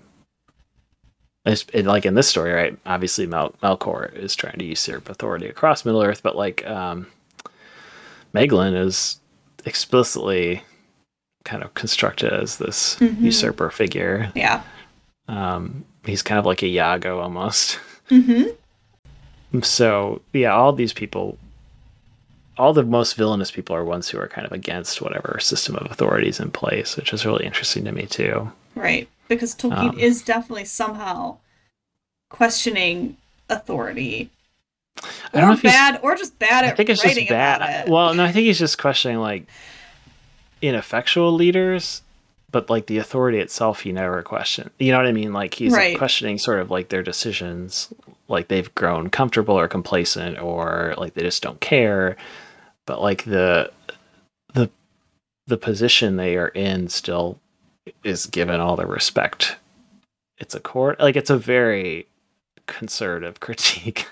it, 1.45 1.85
like 1.85 2.05
in 2.05 2.13
this 2.15 2.27
story, 2.29 2.51
right? 2.53 2.77
Obviously, 2.85 3.27
Mel- 3.27 3.53
Melkor 3.61 4.13
is 4.15 4.35
trying 4.35 4.57
to 4.59 4.65
usurp 4.65 5.09
authority 5.09 5.47
across 5.47 5.83
Middle 5.83 6.01
Earth, 6.01 6.23
but 6.23 6.37
like 6.37 6.65
um, 6.65 7.07
Maeglin 8.33 8.75
is 8.75 9.19
explicitly 9.65 10.63
kind 11.43 11.61
of 11.63 11.73
constructed 11.73 12.31
as 12.31 12.57
this 12.57 12.95
Mhm. 12.99 13.19
usurper 13.21 13.69
figure. 13.69 14.31
Yeah. 14.35 14.61
Um, 15.27 15.83
he's 16.05 16.21
kind 16.21 16.39
of 16.39 16.45
like 16.45 16.61
a 16.63 16.67
Iago 16.67 17.19
almost. 17.19 17.79
Mm-hmm. 18.09 19.59
So 19.61 20.21
yeah, 20.33 20.53
all 20.53 20.73
these 20.73 20.93
people, 20.93 21.37
all 22.57 22.73
the 22.73 22.83
most 22.83 23.13
villainous 23.15 23.51
people 23.51 23.75
are 23.75 23.83
ones 23.83 24.09
who 24.09 24.19
are 24.19 24.27
kind 24.27 24.45
of 24.45 24.51
against 24.51 25.01
whatever 25.01 25.37
system 25.39 25.75
of 25.75 25.89
authority 25.91 26.27
is 26.27 26.39
in 26.39 26.51
place, 26.51 26.95
which 26.97 27.13
is 27.13 27.25
really 27.25 27.45
interesting 27.45 27.85
to 27.85 27.91
me 27.91 28.05
too. 28.05 28.51
Right. 28.75 29.07
Because 29.27 29.55
Tolkien 29.55 29.91
Um, 29.91 29.99
is 29.99 30.21
definitely 30.21 30.65
somehow 30.65 31.37
questioning 32.29 33.17
authority. 33.49 34.29
I 35.33 35.39
don't 35.39 35.47
know 35.47 35.53
if 35.53 35.61
he's- 35.61 35.73
bad 35.73 35.99
or 36.03 36.15
just 36.15 36.37
bad 36.39 36.65
I 36.65 36.71
think 36.71 36.89
it's 36.89 37.01
just 37.01 37.29
bad. 37.29 37.89
Well, 37.89 38.13
no, 38.13 38.23
I 38.23 38.31
think 38.31 38.45
he's 38.45 38.59
just 38.59 38.77
questioning 38.77 39.17
like 39.19 39.45
ineffectual 40.61 41.33
leaders, 41.33 42.01
but 42.53 42.69
like 42.69 42.85
the 42.85 42.99
authority 42.99 43.39
itself, 43.39 43.81
he 43.81 43.91
never 43.91 44.21
questioned. 44.21 44.69
You 44.79 44.93
know 44.93 44.99
what 44.99 45.07
I 45.07 45.11
mean? 45.11 45.33
Like 45.33 45.53
he's 45.55 45.73
Right. 45.73 45.97
questioning 45.97 46.37
sort 46.37 46.59
of 46.59 46.71
like 46.71 46.87
their 46.87 47.03
decisions, 47.03 47.93
like 48.29 48.47
they've 48.47 48.73
grown 48.75 49.09
comfortable 49.09 49.59
or 49.59 49.67
complacent, 49.67 50.39
or 50.39 50.93
like 50.97 51.15
they 51.15 51.23
just 51.23 51.43
don't 51.43 51.59
care. 51.59 52.15
But 52.85 53.01
like 53.01 53.25
the 53.25 53.71
the 54.53 54.69
the 55.47 55.57
position 55.57 56.15
they 56.15 56.37
are 56.37 56.47
in 56.49 56.87
still 56.87 57.39
is 58.05 58.27
given 58.27 58.61
all 58.61 58.77
the 58.77 58.85
respect. 58.87 59.57
It's 60.37 60.55
a 60.55 60.59
court, 60.61 61.01
like 61.01 61.17
it's 61.17 61.29
a 61.29 61.37
very 61.37 62.07
conservative 62.67 63.39
critique 63.41 64.07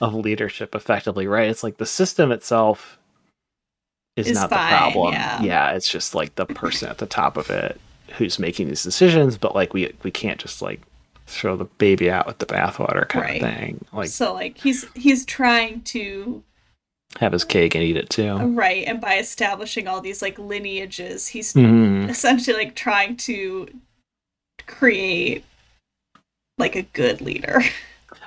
of 0.00 0.14
leadership 0.14 0.74
effectively 0.74 1.26
right 1.26 1.48
it's 1.48 1.62
like 1.62 1.76
the 1.78 1.84
system 1.86 2.30
itself 2.32 2.95
is, 4.16 4.26
Is 4.28 4.34
not 4.40 4.50
fine, 4.50 4.72
the 4.72 4.78
problem 4.92 5.14
yeah. 5.44 5.70
it's 5.72 5.88
just 5.88 6.14
like 6.14 6.34
the 6.36 6.46
person 6.46 6.88
at 6.88 6.98
the 6.98 7.06
top 7.06 7.36
of 7.36 7.50
it 7.50 7.78
who's 8.16 8.38
making 8.38 8.68
these 8.68 8.82
decisions 8.82 9.36
but 9.38 9.54
like 9.54 9.72
we 9.74 9.92
we 10.02 10.10
can't 10.10 10.40
just 10.40 10.62
like 10.62 10.80
throw 11.26 11.56
the 11.56 11.64
baby 11.64 12.10
out 12.10 12.26
with 12.26 12.38
the 12.38 12.46
bathwater 12.46 13.06
kind 13.08 13.24
Right. 13.24 13.42
of 13.42 13.54
thing 13.58 13.84
like 13.92 14.08
so 14.08 14.32
like 14.32 14.56
he's 14.58 14.86
he's 14.94 15.24
trying 15.26 15.82
to 15.82 16.42
have 17.20 17.32
his 17.32 17.44
cake 17.44 17.74
and 17.74 17.82
eat 17.84 17.96
it 17.96 18.08
too 18.10 18.34
right 18.36 18.84
and 18.86 19.00
by 19.00 19.16
establishing 19.18 19.86
all 19.88 20.00
these 20.00 20.22
like 20.22 20.38
lineages 20.38 21.28
he's 21.28 21.52
Mhm. 21.54 22.08
essentially 22.08 22.56
like 22.56 22.74
trying 22.74 23.16
to 23.18 23.68
create 24.66 25.44
like 26.58 26.74
a 26.74 26.82
good 26.82 27.20
leader. 27.20 27.60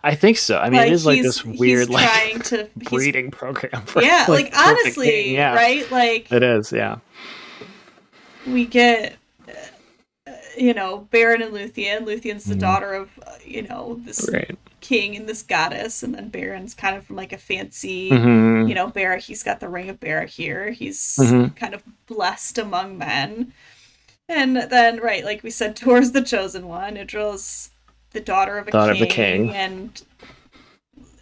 i 0.04 0.16
think 0.16 0.38
so 0.38 0.58
i 0.58 0.70
mean 0.70 0.82
it 0.82 0.92
is 0.92 1.06
like 1.06 1.22
this 1.22 1.44
weird 1.46 1.90
like 1.90 2.08
trying 2.10 2.40
to 2.42 2.70
breeding 2.90 3.32
program 3.32 3.82
for 3.86 4.02
yeah, 4.02 4.26
like, 4.30 4.52
perfect 4.54 4.58
honestly, 4.86 5.34
yeah 5.34 5.54
right? 5.56 5.90
Like 5.92 6.32
it 6.32 6.44
is 6.44 6.72
yeah 6.72 6.98
we 8.48 8.66
get 8.66 9.16
uh, 9.48 10.32
you 10.58 10.74
know 10.74 11.08
Beren 11.12 11.44
and 11.44 11.54
Luthien. 11.54 12.06
Luthien's 12.06 12.46
the 12.46 12.56
Mhm. 12.56 12.60
daughter 12.60 12.94
of 12.94 13.10
uh, 13.26 13.32
you 13.46 13.64
know 13.64 14.00
this 14.04 14.30
right 14.32 14.58
king 14.82 15.16
and 15.16 15.28
this 15.28 15.42
goddess, 15.44 16.04
and 16.04 16.16
then 16.16 16.32
Beren's 16.32 16.74
kind 16.74 16.96
of 16.96 17.06
from 17.06 17.18
like 17.18 17.34
a 17.34 17.38
fancy. 17.38 18.10
Mhm. 18.10 18.68
You 18.70 18.74
know, 18.76 18.88
Barra, 18.88 19.20
he's 19.20 19.44
got 19.44 19.60
the 19.60 19.68
ring 19.68 19.90
of 19.90 20.00
Barahir. 20.00 20.72
He's 20.74 21.18
Mhm. 21.18 21.54
kind 21.56 21.74
of 21.74 21.84
blessed 22.08 22.58
among 22.58 22.98
men. 22.98 23.52
And 24.30 24.56
then, 24.56 25.00
right, 25.00 25.26
like 25.26 25.44
we 25.44 25.50
said, 25.50 25.76
Tuor's 25.76 26.14
the 26.14 26.22
chosen 26.22 26.68
one. 26.68 26.96
Idril's 26.96 27.72
the 28.12 28.20
daughter 28.22 28.58
of 28.58 28.68
a 28.68 28.72
Daughter 28.72 28.92
of 28.92 28.98
king, 28.98 29.08
the 29.08 29.14
king. 29.14 29.50
and 29.56 30.02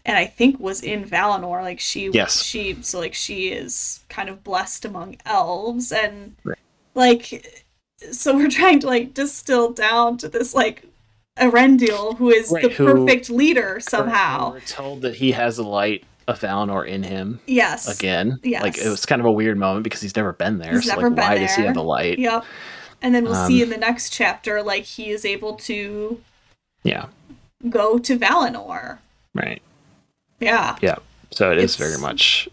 and 0.05 0.17
I 0.17 0.25
think 0.25 0.59
was 0.59 0.81
in 0.81 1.03
Valinor. 1.03 1.61
Like 1.61 1.79
she, 1.81 2.09
Yes. 2.13 2.41
she, 2.41 2.77
so 2.81 2.99
like 2.99 3.13
she 3.13 3.49
is 3.49 4.01
kind 4.09 4.29
of 4.29 4.43
blessed 4.43 4.85
among 4.85 5.17
elves, 5.25 5.91
and 5.91 6.35
Right. 6.43 6.57
like 6.95 7.63
so 8.11 8.35
we're 8.35 8.49
trying 8.49 8.79
to 8.79 8.87
like 8.87 9.13
distill 9.13 9.71
down 9.73 10.17
to 10.19 10.29
this 10.29 10.53
like 10.55 10.85
Eärendil, 11.37 12.17
who 12.17 12.29
is 12.29 12.51
right, 12.51 12.63
the 12.63 12.69
perfect 12.69 13.29
leader 13.29 13.79
somehow. 13.81 14.53
We're 14.53 14.59
told 14.61 15.01
that 15.01 15.15
he 15.15 15.31
has 15.33 15.57
a 15.57 15.63
light 15.63 16.03
of 16.27 16.39
Valinor 16.39 16.87
in 16.87 17.03
him. 17.03 17.39
Yes. 17.45 17.87
Again. 17.99 18.39
Yes. 18.43 18.63
Like 18.63 18.77
it 18.77 18.87
was 18.89 19.05
kind 19.05 19.21
of 19.21 19.25
a 19.27 19.31
weird 19.31 19.57
moment 19.57 19.83
because 19.83 20.01
he's 20.01 20.15
never 20.15 20.33
been 20.33 20.57
there. 20.57 20.73
He's 20.73 20.85
so 20.85 20.95
never 20.95 21.09
like, 21.09 21.15
been 21.15 21.23
why 21.25 21.35
there. 21.37 21.47
does 21.47 21.55
he 21.55 21.63
have 21.63 21.77
a 21.77 21.81
light? 21.81 22.17
Yep. 22.19 22.43
And 23.01 23.13
then 23.13 23.23
we'll 23.25 23.35
um, 23.35 23.47
see 23.47 23.61
in 23.61 23.69
the 23.69 23.77
next 23.77 24.11
chapter, 24.11 24.63
like 24.63 24.83
he 24.83 25.09
is 25.11 25.25
able 25.25 25.55
to. 25.57 26.19
Yeah. 26.87 27.07
Go 27.69 27.99
to 27.99 28.17
Valinor. 28.17 28.99
Right. 29.33 29.61
Yeah. 30.39 30.77
Yeah. 30.81 30.97
So 31.31 31.51
it 31.51 31.57
it's... 31.57 31.73
is 31.73 31.75
very 31.75 31.99
much. 31.99 32.47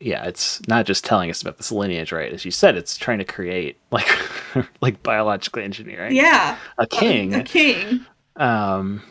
Yeah, 0.00 0.24
it's 0.24 0.60
not 0.66 0.84
just 0.84 1.04
telling 1.04 1.30
us 1.30 1.40
about 1.42 1.58
this 1.58 1.70
lineage, 1.70 2.10
right? 2.10 2.32
As 2.32 2.44
you 2.44 2.50
said, 2.50 2.76
it's 2.76 2.96
trying 2.96 3.18
to 3.18 3.24
create 3.24 3.78
like 3.90 4.08
like 4.80 5.02
biological 5.02 5.62
engineering. 5.62 6.14
Yeah. 6.14 6.58
A 6.78 6.86
king. 6.86 7.34
A, 7.34 7.42
king. 7.44 8.04
Um 8.36 9.02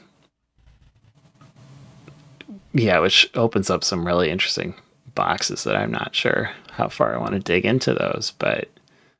yeah, 2.73 2.99
which 2.99 3.29
opens 3.35 3.69
up 3.69 3.83
some 3.83 4.05
really 4.05 4.29
interesting 4.29 4.75
boxes 5.15 5.63
that 5.63 5.75
I'm 5.75 5.91
not 5.91 6.15
sure 6.15 6.51
how 6.71 6.87
far 6.87 7.13
I 7.13 7.17
want 7.17 7.33
to 7.33 7.39
dig 7.39 7.65
into 7.65 7.93
those. 7.93 8.33
But 8.37 8.69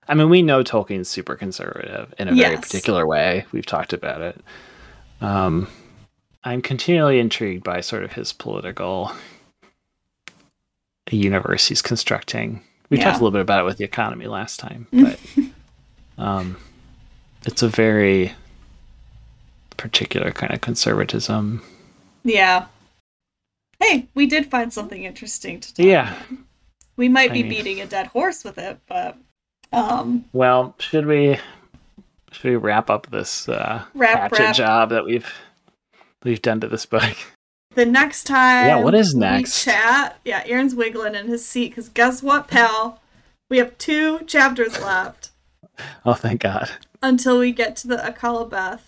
I 0.07 0.13
mean, 0.13 0.29
we 0.29 0.41
know 0.41 0.63
Tolkien's 0.63 1.09
super 1.09 1.35
conservative 1.35 2.13
in 2.19 2.27
a 2.27 2.33
yes. 2.33 2.47
very 2.47 2.61
particular 2.61 3.07
way. 3.07 3.45
We've 3.51 3.65
talked 3.65 3.93
about 3.93 4.21
it. 4.21 4.39
Um, 5.21 5.67
I'm 6.43 6.61
continually 6.61 7.19
intrigued 7.19 7.63
by 7.63 7.81
sort 7.81 8.03
of 8.03 8.13
his 8.13 8.33
political 8.33 9.11
universe 11.09 11.67
he's 11.67 11.81
constructing. 11.81 12.63
We 12.89 12.97
yeah. 12.97 13.05
talked 13.05 13.21
a 13.21 13.23
little 13.23 13.31
bit 13.31 13.41
about 13.41 13.61
it 13.61 13.65
with 13.65 13.77
the 13.77 13.83
economy 13.83 14.27
last 14.27 14.59
time, 14.59 14.87
but 14.93 15.19
um, 16.17 16.57
it's 17.45 17.61
a 17.61 17.69
very 17.69 18.33
particular 19.77 20.31
kind 20.31 20.53
of 20.53 20.61
conservatism. 20.61 21.63
Yeah. 22.23 22.65
Hey, 23.79 24.07
we 24.13 24.27
did 24.27 24.45
find 24.47 24.71
something 24.71 25.03
interesting 25.03 25.59
to 25.59 25.73
talk 25.73 25.85
Yeah. 25.85 26.15
About. 26.15 26.39
We 26.97 27.09
might 27.09 27.33
be 27.33 27.41
mean, 27.41 27.49
beating 27.49 27.81
a 27.81 27.87
dead 27.87 28.07
horse 28.07 28.43
with 28.43 28.57
it, 28.57 28.79
but 28.87 29.17
um 29.73 30.25
Well, 30.33 30.75
should 30.77 31.07
we 31.07 31.39
should 32.31 32.49
we 32.49 32.55
wrap 32.55 32.89
up 32.89 33.07
this 33.11 33.47
uh 33.49 33.83
wrap, 33.93 34.17
hatchet 34.31 34.39
wrap. 34.39 34.55
job 34.55 34.89
that 34.89 35.05
we've 35.05 35.31
we've 36.23 36.41
done 36.41 36.59
to 36.61 36.67
this 36.67 36.85
book? 36.85 37.03
The 37.73 37.85
next 37.85 38.25
time 38.25 38.67
Yeah, 38.67 38.83
what 38.83 38.93
is 38.93 39.15
next? 39.15 39.63
chat. 39.63 40.19
Yeah, 40.25 40.43
Aaron's 40.45 40.75
wiggling 40.75 41.15
in 41.15 41.29
his 41.29 41.45
seat 41.45 41.69
because 41.69 41.87
guess 41.87 42.21
what, 42.21 42.49
pal? 42.49 42.99
We 43.49 43.59
have 43.59 43.77
two 43.77 44.19
chapters 44.25 44.77
left. 44.81 45.29
oh 46.05 46.15
thank 46.15 46.41
God. 46.41 46.69
Until 47.01 47.39
we 47.39 47.53
get 47.53 47.77
to 47.77 47.87
the 47.87 47.95
Akallabeth 47.95 48.81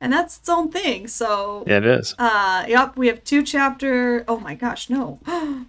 and 0.00 0.12
that's 0.12 0.38
its 0.38 0.48
own 0.48 0.70
thing. 0.70 1.08
So 1.08 1.64
yeah, 1.66 1.78
it 1.78 1.86
is. 1.86 2.14
Uh, 2.18 2.64
yep, 2.68 2.96
we 2.96 3.06
have 3.08 3.24
two 3.24 3.42
chapter. 3.42 4.24
Oh 4.28 4.38
my 4.38 4.54
gosh, 4.54 4.90
no, 4.90 5.20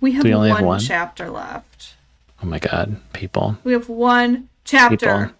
we 0.00 0.12
have 0.12 0.24
we 0.24 0.34
one, 0.34 0.50
have 0.50 0.62
one 0.62 0.80
chapter 0.80 1.30
left. 1.30 1.94
Oh 2.42 2.46
my 2.46 2.58
god, 2.58 2.96
people! 3.12 3.58
We 3.64 3.72
have 3.72 3.88
one 3.88 4.48
chapter. 4.64 4.96
People. 4.96 5.36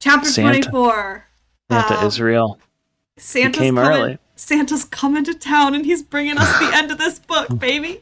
Chapter 0.00 0.32
twenty 0.32 0.62
four. 0.62 1.26
Santa 1.70 2.00
um, 2.00 2.06
Israel. 2.06 2.58
Santa 3.16 3.58
came 3.58 3.76
coming, 3.76 4.00
early. 4.00 4.18
Santa's 4.34 4.84
coming 4.84 5.24
to 5.24 5.34
town, 5.34 5.74
and 5.74 5.84
he's 5.84 6.02
bringing 6.02 6.38
us 6.38 6.58
the 6.58 6.74
end 6.74 6.90
of 6.90 6.98
this 6.98 7.18
book, 7.18 7.46
baby. 7.58 8.00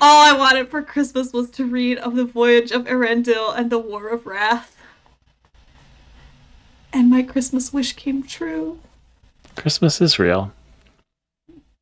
All 0.00 0.24
I 0.24 0.36
wanted 0.36 0.68
for 0.68 0.82
Christmas 0.82 1.32
was 1.32 1.50
to 1.50 1.64
read 1.64 1.98
of 1.98 2.16
the 2.16 2.24
voyage 2.24 2.72
of 2.72 2.86
Eärendil 2.86 3.56
and 3.56 3.70
the 3.70 3.78
War 3.78 4.08
of 4.08 4.26
Wrath 4.26 4.74
and 6.92 7.10
my 7.10 7.22
Christmas 7.22 7.72
wish 7.72 7.94
came 7.94 8.22
true. 8.22 8.78
Christmas 9.56 10.00
is 10.00 10.18
real. 10.18 10.52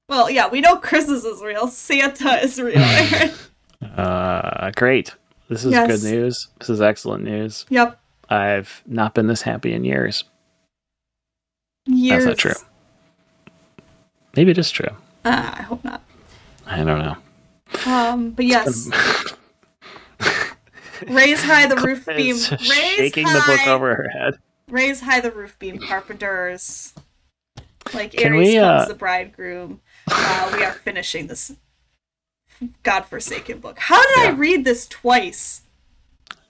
Well, 0.09 0.31
yeah, 0.31 0.49
we 0.49 0.61
know 0.61 0.77
Christmas 0.77 1.25
is 1.25 1.43
real. 1.43 1.69
Santa 1.69 2.43
is 2.43 2.61
real. 2.61 2.79
uh, 3.97 4.71
great. 4.77 5.15
This 5.49 5.65
is 5.65 5.73
yes. 5.73 6.03
good 6.03 6.11
news. 6.11 6.49
This 6.59 6.71
is 6.71 6.81
excellent 6.81 7.25
news. 7.25 7.67
Yep. 7.69 7.99
I've 8.29 8.83
not 8.87 9.15
been 9.15 9.27
this 9.27 9.43
happy 9.43 9.73
in 9.73 9.85
years. 9.85 10.25
Years. 11.87 12.25
That's 12.25 12.45
not 12.45 12.53
true. 12.53 12.67
Maybe 14.35 14.51
it 14.51 14.59
is 14.59 14.71
true. 14.71 14.91
Uh, 15.25 15.55
I 15.55 15.63
hope 15.63 15.85
not. 15.85 16.03
I 16.67 16.85
don't 16.85 16.99
know. 16.99 17.17
Um, 17.87 18.31
but 18.31 18.45
yes. 18.45 18.91
Raise 21.09 21.43
high 21.43 21.67
the 21.67 21.77
roof 21.77 22.07
beam. 22.07 22.37
Raise 22.37 22.47
shaking 22.47 23.27
high. 23.27 23.35
the 23.35 23.45
book 23.47 23.67
over 23.67 23.95
her 23.95 24.09
head. 24.09 24.39
Raise 24.69 25.01
high 25.01 25.21
the 25.21 25.31
roof 25.31 25.59
beam, 25.59 25.79
carpenters. 25.79 26.95
Like 27.95 28.13
Can 28.13 28.33
Ares 28.33 28.49
we, 28.49 28.59
uh... 28.59 28.79
comes 28.79 28.89
the 28.89 28.95
bridegroom. 28.95 29.81
Uh, 30.09 30.53
we 30.57 30.63
are 30.63 30.71
finishing 30.73 31.27
this 31.27 31.57
godforsaken 32.85 33.59
book. 33.59 33.77
How 33.81 34.01
did 34.01 34.19
yeah. 34.19 34.29
I 34.29 34.31
read 34.31 34.65
this 34.65 34.87
twice? 34.87 35.63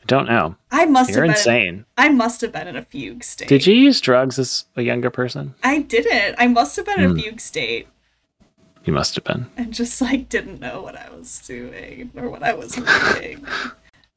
Don't 0.07 0.27
know. 0.27 0.57
I 0.71 0.87
must 0.87 1.11
You're 1.11 1.25
have 1.25 1.29
been 1.29 1.37
insane. 1.37 1.85
I 1.97 2.09
must 2.09 2.41
have 2.41 2.53
been 2.53 2.69
in 2.69 2.77
a 2.77 2.83
fugue 2.83 3.25
state. 3.25 3.49
Did 3.49 3.67
you 3.67 3.75
use 3.75 4.01
drugs 4.01 4.39
as 4.39 4.67
a 4.77 4.83
younger 4.83 5.11
person? 5.11 5.55
I 5.65 5.81
didn't. 5.81 6.37
I 6.39 6.47
must 6.47 6.77
have 6.77 6.87
been 6.87 6.99
mm. 6.99 7.05
in 7.05 7.11
a 7.11 7.15
hmm. 7.15 7.21
fugue 7.21 7.41
state. 7.41 7.89
You 8.85 8.93
must 8.93 9.17
have 9.17 9.25
been. 9.25 9.47
And 9.57 9.75
just 9.75 10.01
like 10.01 10.29
didn't 10.29 10.61
know 10.61 10.81
what 10.81 10.97
I 10.97 11.11
was 11.11 11.41
doing 11.47 12.13
or 12.17 12.31
what 12.31 12.45
I 12.45 12.55
was 12.55 12.79
reading. 12.79 13.45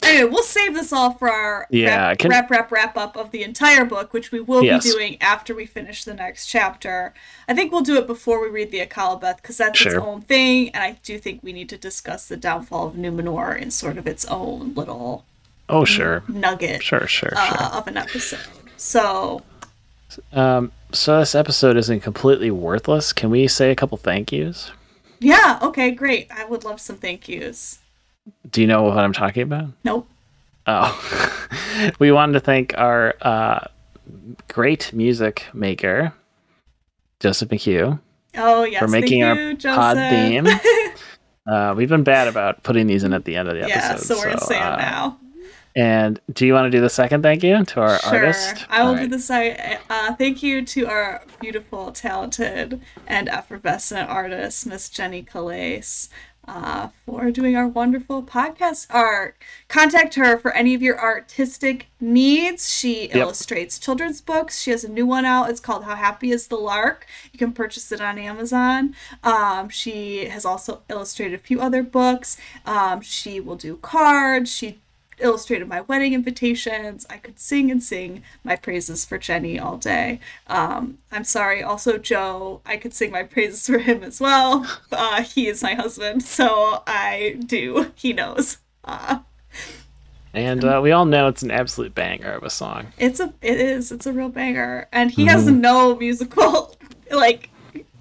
Anyway, 0.01 0.29
we'll 0.29 0.43
save 0.43 0.75
this 0.75 0.93
all 0.93 1.11
for 1.11 1.29
our 1.29 1.67
yeah, 1.69 2.09
wrap, 2.09 2.19
can... 2.19 2.29
wrap, 2.29 2.51
wrap, 2.51 2.71
wrap 2.71 2.97
up 2.97 3.17
of 3.17 3.31
the 3.31 3.43
entire 3.43 3.83
book, 3.83 4.13
which 4.13 4.31
we 4.31 4.39
will 4.39 4.63
yes. 4.63 4.83
be 4.83 4.91
doing 4.91 5.17
after 5.21 5.53
we 5.53 5.65
finish 5.65 6.03
the 6.03 6.13
next 6.13 6.47
chapter. 6.47 7.13
I 7.47 7.53
think 7.53 7.71
we'll 7.71 7.81
do 7.81 7.97
it 7.97 8.07
before 8.07 8.41
we 8.41 8.47
read 8.47 8.71
the 8.71 8.79
Akallabeth 8.79 9.37
because 9.37 9.57
that's 9.57 9.77
sure. 9.77 9.95
its 9.95 10.01
own 10.01 10.21
thing, 10.21 10.69
and 10.69 10.83
I 10.83 10.99
do 11.03 11.17
think 11.17 11.43
we 11.43 11.51
need 11.51 11.67
to 11.69 11.77
discuss 11.77 12.27
the 12.27 12.37
downfall 12.37 12.87
of 12.87 12.93
Numenor 12.93 13.59
in 13.59 13.71
sort 13.71 13.97
of 13.97 14.07
its 14.07 14.23
own 14.25 14.73
little 14.73 15.25
oh 15.69 15.85
sure 15.85 16.23
nugget 16.27 16.83
sure 16.83 17.07
sure, 17.07 17.33
uh, 17.35 17.57
sure. 17.57 17.77
of 17.79 17.87
an 17.87 17.97
episode. 17.97 18.39
So, 18.79 19.41
um, 20.31 20.71
so 20.93 21.19
this 21.19 21.35
episode 21.35 21.75
isn't 21.75 21.99
completely 21.99 22.49
worthless. 22.49 23.11
Can 23.11 23.29
we 23.29 23.47
say 23.49 23.71
a 23.71 23.75
couple 23.75 23.97
thank 23.97 24.31
yous? 24.31 24.71
Yeah. 25.19 25.59
Okay. 25.61 25.91
Great. 25.91 26.31
I 26.31 26.45
would 26.45 26.63
love 26.63 26.79
some 26.79 26.95
thank 26.95 27.27
yous. 27.27 27.79
Do 28.49 28.61
you 28.61 28.67
know 28.67 28.83
what 28.83 28.97
I'm 28.97 29.11
talking 29.11 29.43
about? 29.43 29.71
Nope. 29.83 30.07
Oh, 30.65 31.89
we 31.99 32.11
wanted 32.11 32.33
to 32.33 32.39
thank 32.39 32.77
our 32.77 33.15
uh, 33.21 33.67
great 34.47 34.93
music 34.93 35.45
maker, 35.53 36.13
Joseph 37.19 37.49
McHugh. 37.49 37.99
Oh 38.37 38.63
yes, 38.63 38.79
for 38.79 38.87
making 38.87 39.23
our 39.23 39.35
you, 39.35 39.57
pod 39.57 39.97
theme. 39.97 40.47
uh, 41.51 41.73
we've 41.75 41.89
been 41.89 42.03
bad 42.03 42.27
about 42.27 42.63
putting 42.63 42.87
these 42.87 43.03
in 43.03 43.13
at 43.13 43.25
the 43.25 43.35
end 43.35 43.49
of 43.49 43.55
the 43.55 43.63
episode. 43.63 43.77
Yeah, 43.77 43.95
so 43.95 44.15
we're 44.17 44.37
so, 44.37 44.45
saying 44.45 44.61
uh, 44.61 44.77
now. 44.77 45.19
And 45.75 46.19
do 46.33 46.45
you 46.45 46.53
want 46.53 46.65
to 46.65 46.71
do 46.71 46.81
the 46.81 46.89
second 46.89 47.21
thank 47.23 47.43
you 47.43 47.63
to 47.63 47.81
our 47.81 47.99
sure. 47.99 48.15
artist? 48.15 48.65
I 48.69 48.83
will 48.83 48.95
right. 48.95 49.01
do 49.01 49.07
the 49.07 49.19
side. 49.19 49.79
Uh, 49.89 50.13
thank 50.15 50.41
you 50.43 50.65
to 50.65 50.87
our 50.87 51.23
beautiful, 51.39 51.91
talented, 51.91 52.81
and 53.07 53.29
effervescent 53.29 54.09
artist, 54.09 54.65
Miss 54.65 54.89
Jenny 54.89 55.23
Calais 55.23 55.83
uh, 56.49 56.89
for 57.05 57.29
doing 57.31 57.55
our 57.55 57.67
wonderful 57.67 58.23
podcast 58.23 58.87
art. 58.89 59.37
Contact 59.67 60.15
her 60.15 60.37
for 60.37 60.51
any 60.51 60.73
of 60.73 60.81
your 60.81 60.99
artistic 60.99 61.87
needs. 61.99 62.73
She 62.73 63.07
yep. 63.07 63.17
illustrates 63.17 63.77
children's 63.77 64.21
books. 64.21 64.59
She 64.59 64.71
has 64.71 64.83
a 64.83 64.91
new 64.91 65.05
one 65.05 65.25
out. 65.25 65.49
It's 65.49 65.59
called 65.59 65.83
How 65.83 65.95
Happy 65.95 66.31
is 66.31 66.47
the 66.47 66.55
Lark. 66.55 67.05
You 67.31 67.39
can 67.39 67.53
purchase 67.53 67.91
it 67.91 68.01
on 68.01 68.17
Amazon. 68.17 68.95
Um, 69.23 69.69
she 69.69 70.25
has 70.25 70.45
also 70.45 70.81
illustrated 70.89 71.35
a 71.35 71.43
few 71.43 71.61
other 71.61 71.83
books. 71.83 72.37
Um, 72.65 73.01
she 73.01 73.39
will 73.39 73.55
do 73.55 73.77
cards. 73.77 74.51
She 74.53 74.79
illustrated 75.19 75.67
my 75.67 75.81
wedding 75.81 76.13
invitations. 76.13 77.05
I 77.09 77.17
could 77.17 77.39
sing 77.39 77.71
and 77.71 77.81
sing 77.81 78.23
my 78.43 78.55
praises 78.55 79.05
for 79.05 79.17
Jenny 79.17 79.59
all 79.59 79.77
day. 79.77 80.19
Um, 80.47 80.99
I'm 81.11 81.23
sorry, 81.23 81.61
also 81.61 81.97
Joe, 81.97 82.61
I 82.65 82.77
could 82.77 82.93
sing 82.93 83.11
my 83.11 83.23
praises 83.23 83.65
for 83.65 83.79
him 83.79 84.03
as 84.03 84.19
well. 84.19 84.65
Uh, 84.91 85.21
he 85.23 85.47
is 85.47 85.63
my 85.63 85.75
husband, 85.75 86.23
so 86.23 86.83
I 86.85 87.37
do. 87.45 87.91
He 87.95 88.11
knows. 88.11 88.57
Uh, 88.83 89.19
and 90.33 90.63
uh, 90.63 90.79
we 90.81 90.91
all 90.91 91.05
know 91.05 91.27
it's 91.27 91.41
an 91.41 91.51
absolute 91.51 91.95
banger 91.95 92.31
of 92.31 92.43
a 92.43 92.49
song. 92.49 92.87
It's 92.97 93.19
a, 93.19 93.33
it 93.41 93.59
is, 93.59 93.91
it's 93.91 94.05
a 94.05 94.13
real 94.13 94.29
banger, 94.29 94.87
and 94.91 95.11
he 95.11 95.23
mm-hmm. 95.23 95.31
has 95.31 95.45
no 95.45 95.95
musical 95.95 96.75
like 97.11 97.49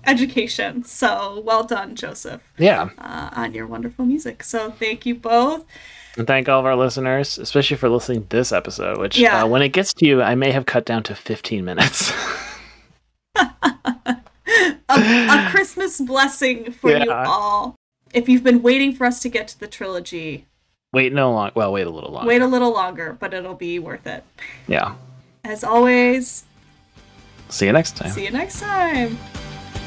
education. 0.07 0.85
So 0.85 1.41
well 1.45 1.65
done, 1.65 1.95
Joseph. 1.95 2.43
Yeah. 2.59 2.91
Uh, 2.99 3.31
on 3.33 3.55
your 3.55 3.67
wonderful 3.67 4.05
music. 4.05 4.43
So 4.43 4.71
thank 4.71 5.07
you 5.07 5.15
both. 5.15 5.65
And 6.19 6.27
thank 6.27 6.49
all 6.49 6.59
of 6.59 6.67
our 6.67 6.75
listeners, 6.75 7.39
especially 7.39 7.77
for 7.77 7.89
listening 7.89 8.23
to 8.23 8.37
this 8.37 8.51
episode, 8.51 8.99
which 8.99 9.17
yeah. 9.17 9.45
uh, 9.45 9.47
when 9.47 9.63
it 9.63 9.69
gets 9.69 9.95
to 9.95 10.07
you, 10.07 10.21
I 10.21 10.35
may 10.35 10.51
have 10.51 10.67
cut 10.67 10.85
down 10.85 11.05
to 11.05 11.15
15 11.15 11.65
minutes. 11.65 12.13
a, 13.37 13.47
a, 14.89 15.49
Christmas 15.51 16.01
blessing 16.01 16.73
for 16.73 16.91
yeah. 16.91 17.05
you 17.05 17.13
all. 17.13 17.77
If 18.13 18.29
you've 18.29 18.43
been 18.43 18.63
waiting 18.63 18.93
for 18.93 19.07
us 19.07 19.21
to 19.21 19.29
get 19.29 19.47
to 19.49 19.61
the 19.61 19.69
trilogy, 19.69 20.47
wait 20.93 21.13
no 21.13 21.31
long. 21.31 21.53
Well, 21.55 21.73
wait 21.73 21.87
a 21.87 21.91
little 21.91 22.11
longer. 22.11 22.27
Wait 22.27 22.43
a 22.43 22.49
little 22.49 22.73
longer, 22.73 23.17
but 23.19 23.33
it'll 23.33 23.55
be 23.55 23.79
worth 23.79 24.09
it. 24.09 24.25
Yeah. 24.67 24.97
as 25.45 25.63
always, 25.63 26.45
see 27.49 27.67
you 27.67 27.73
next 27.73 27.97
time. 27.97 28.11
See 28.11 28.25
you 28.25 28.33
next 28.33 28.59
time. 28.59 29.17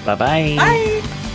Bye-bye. 0.06 0.56
Bye. 0.58 1.28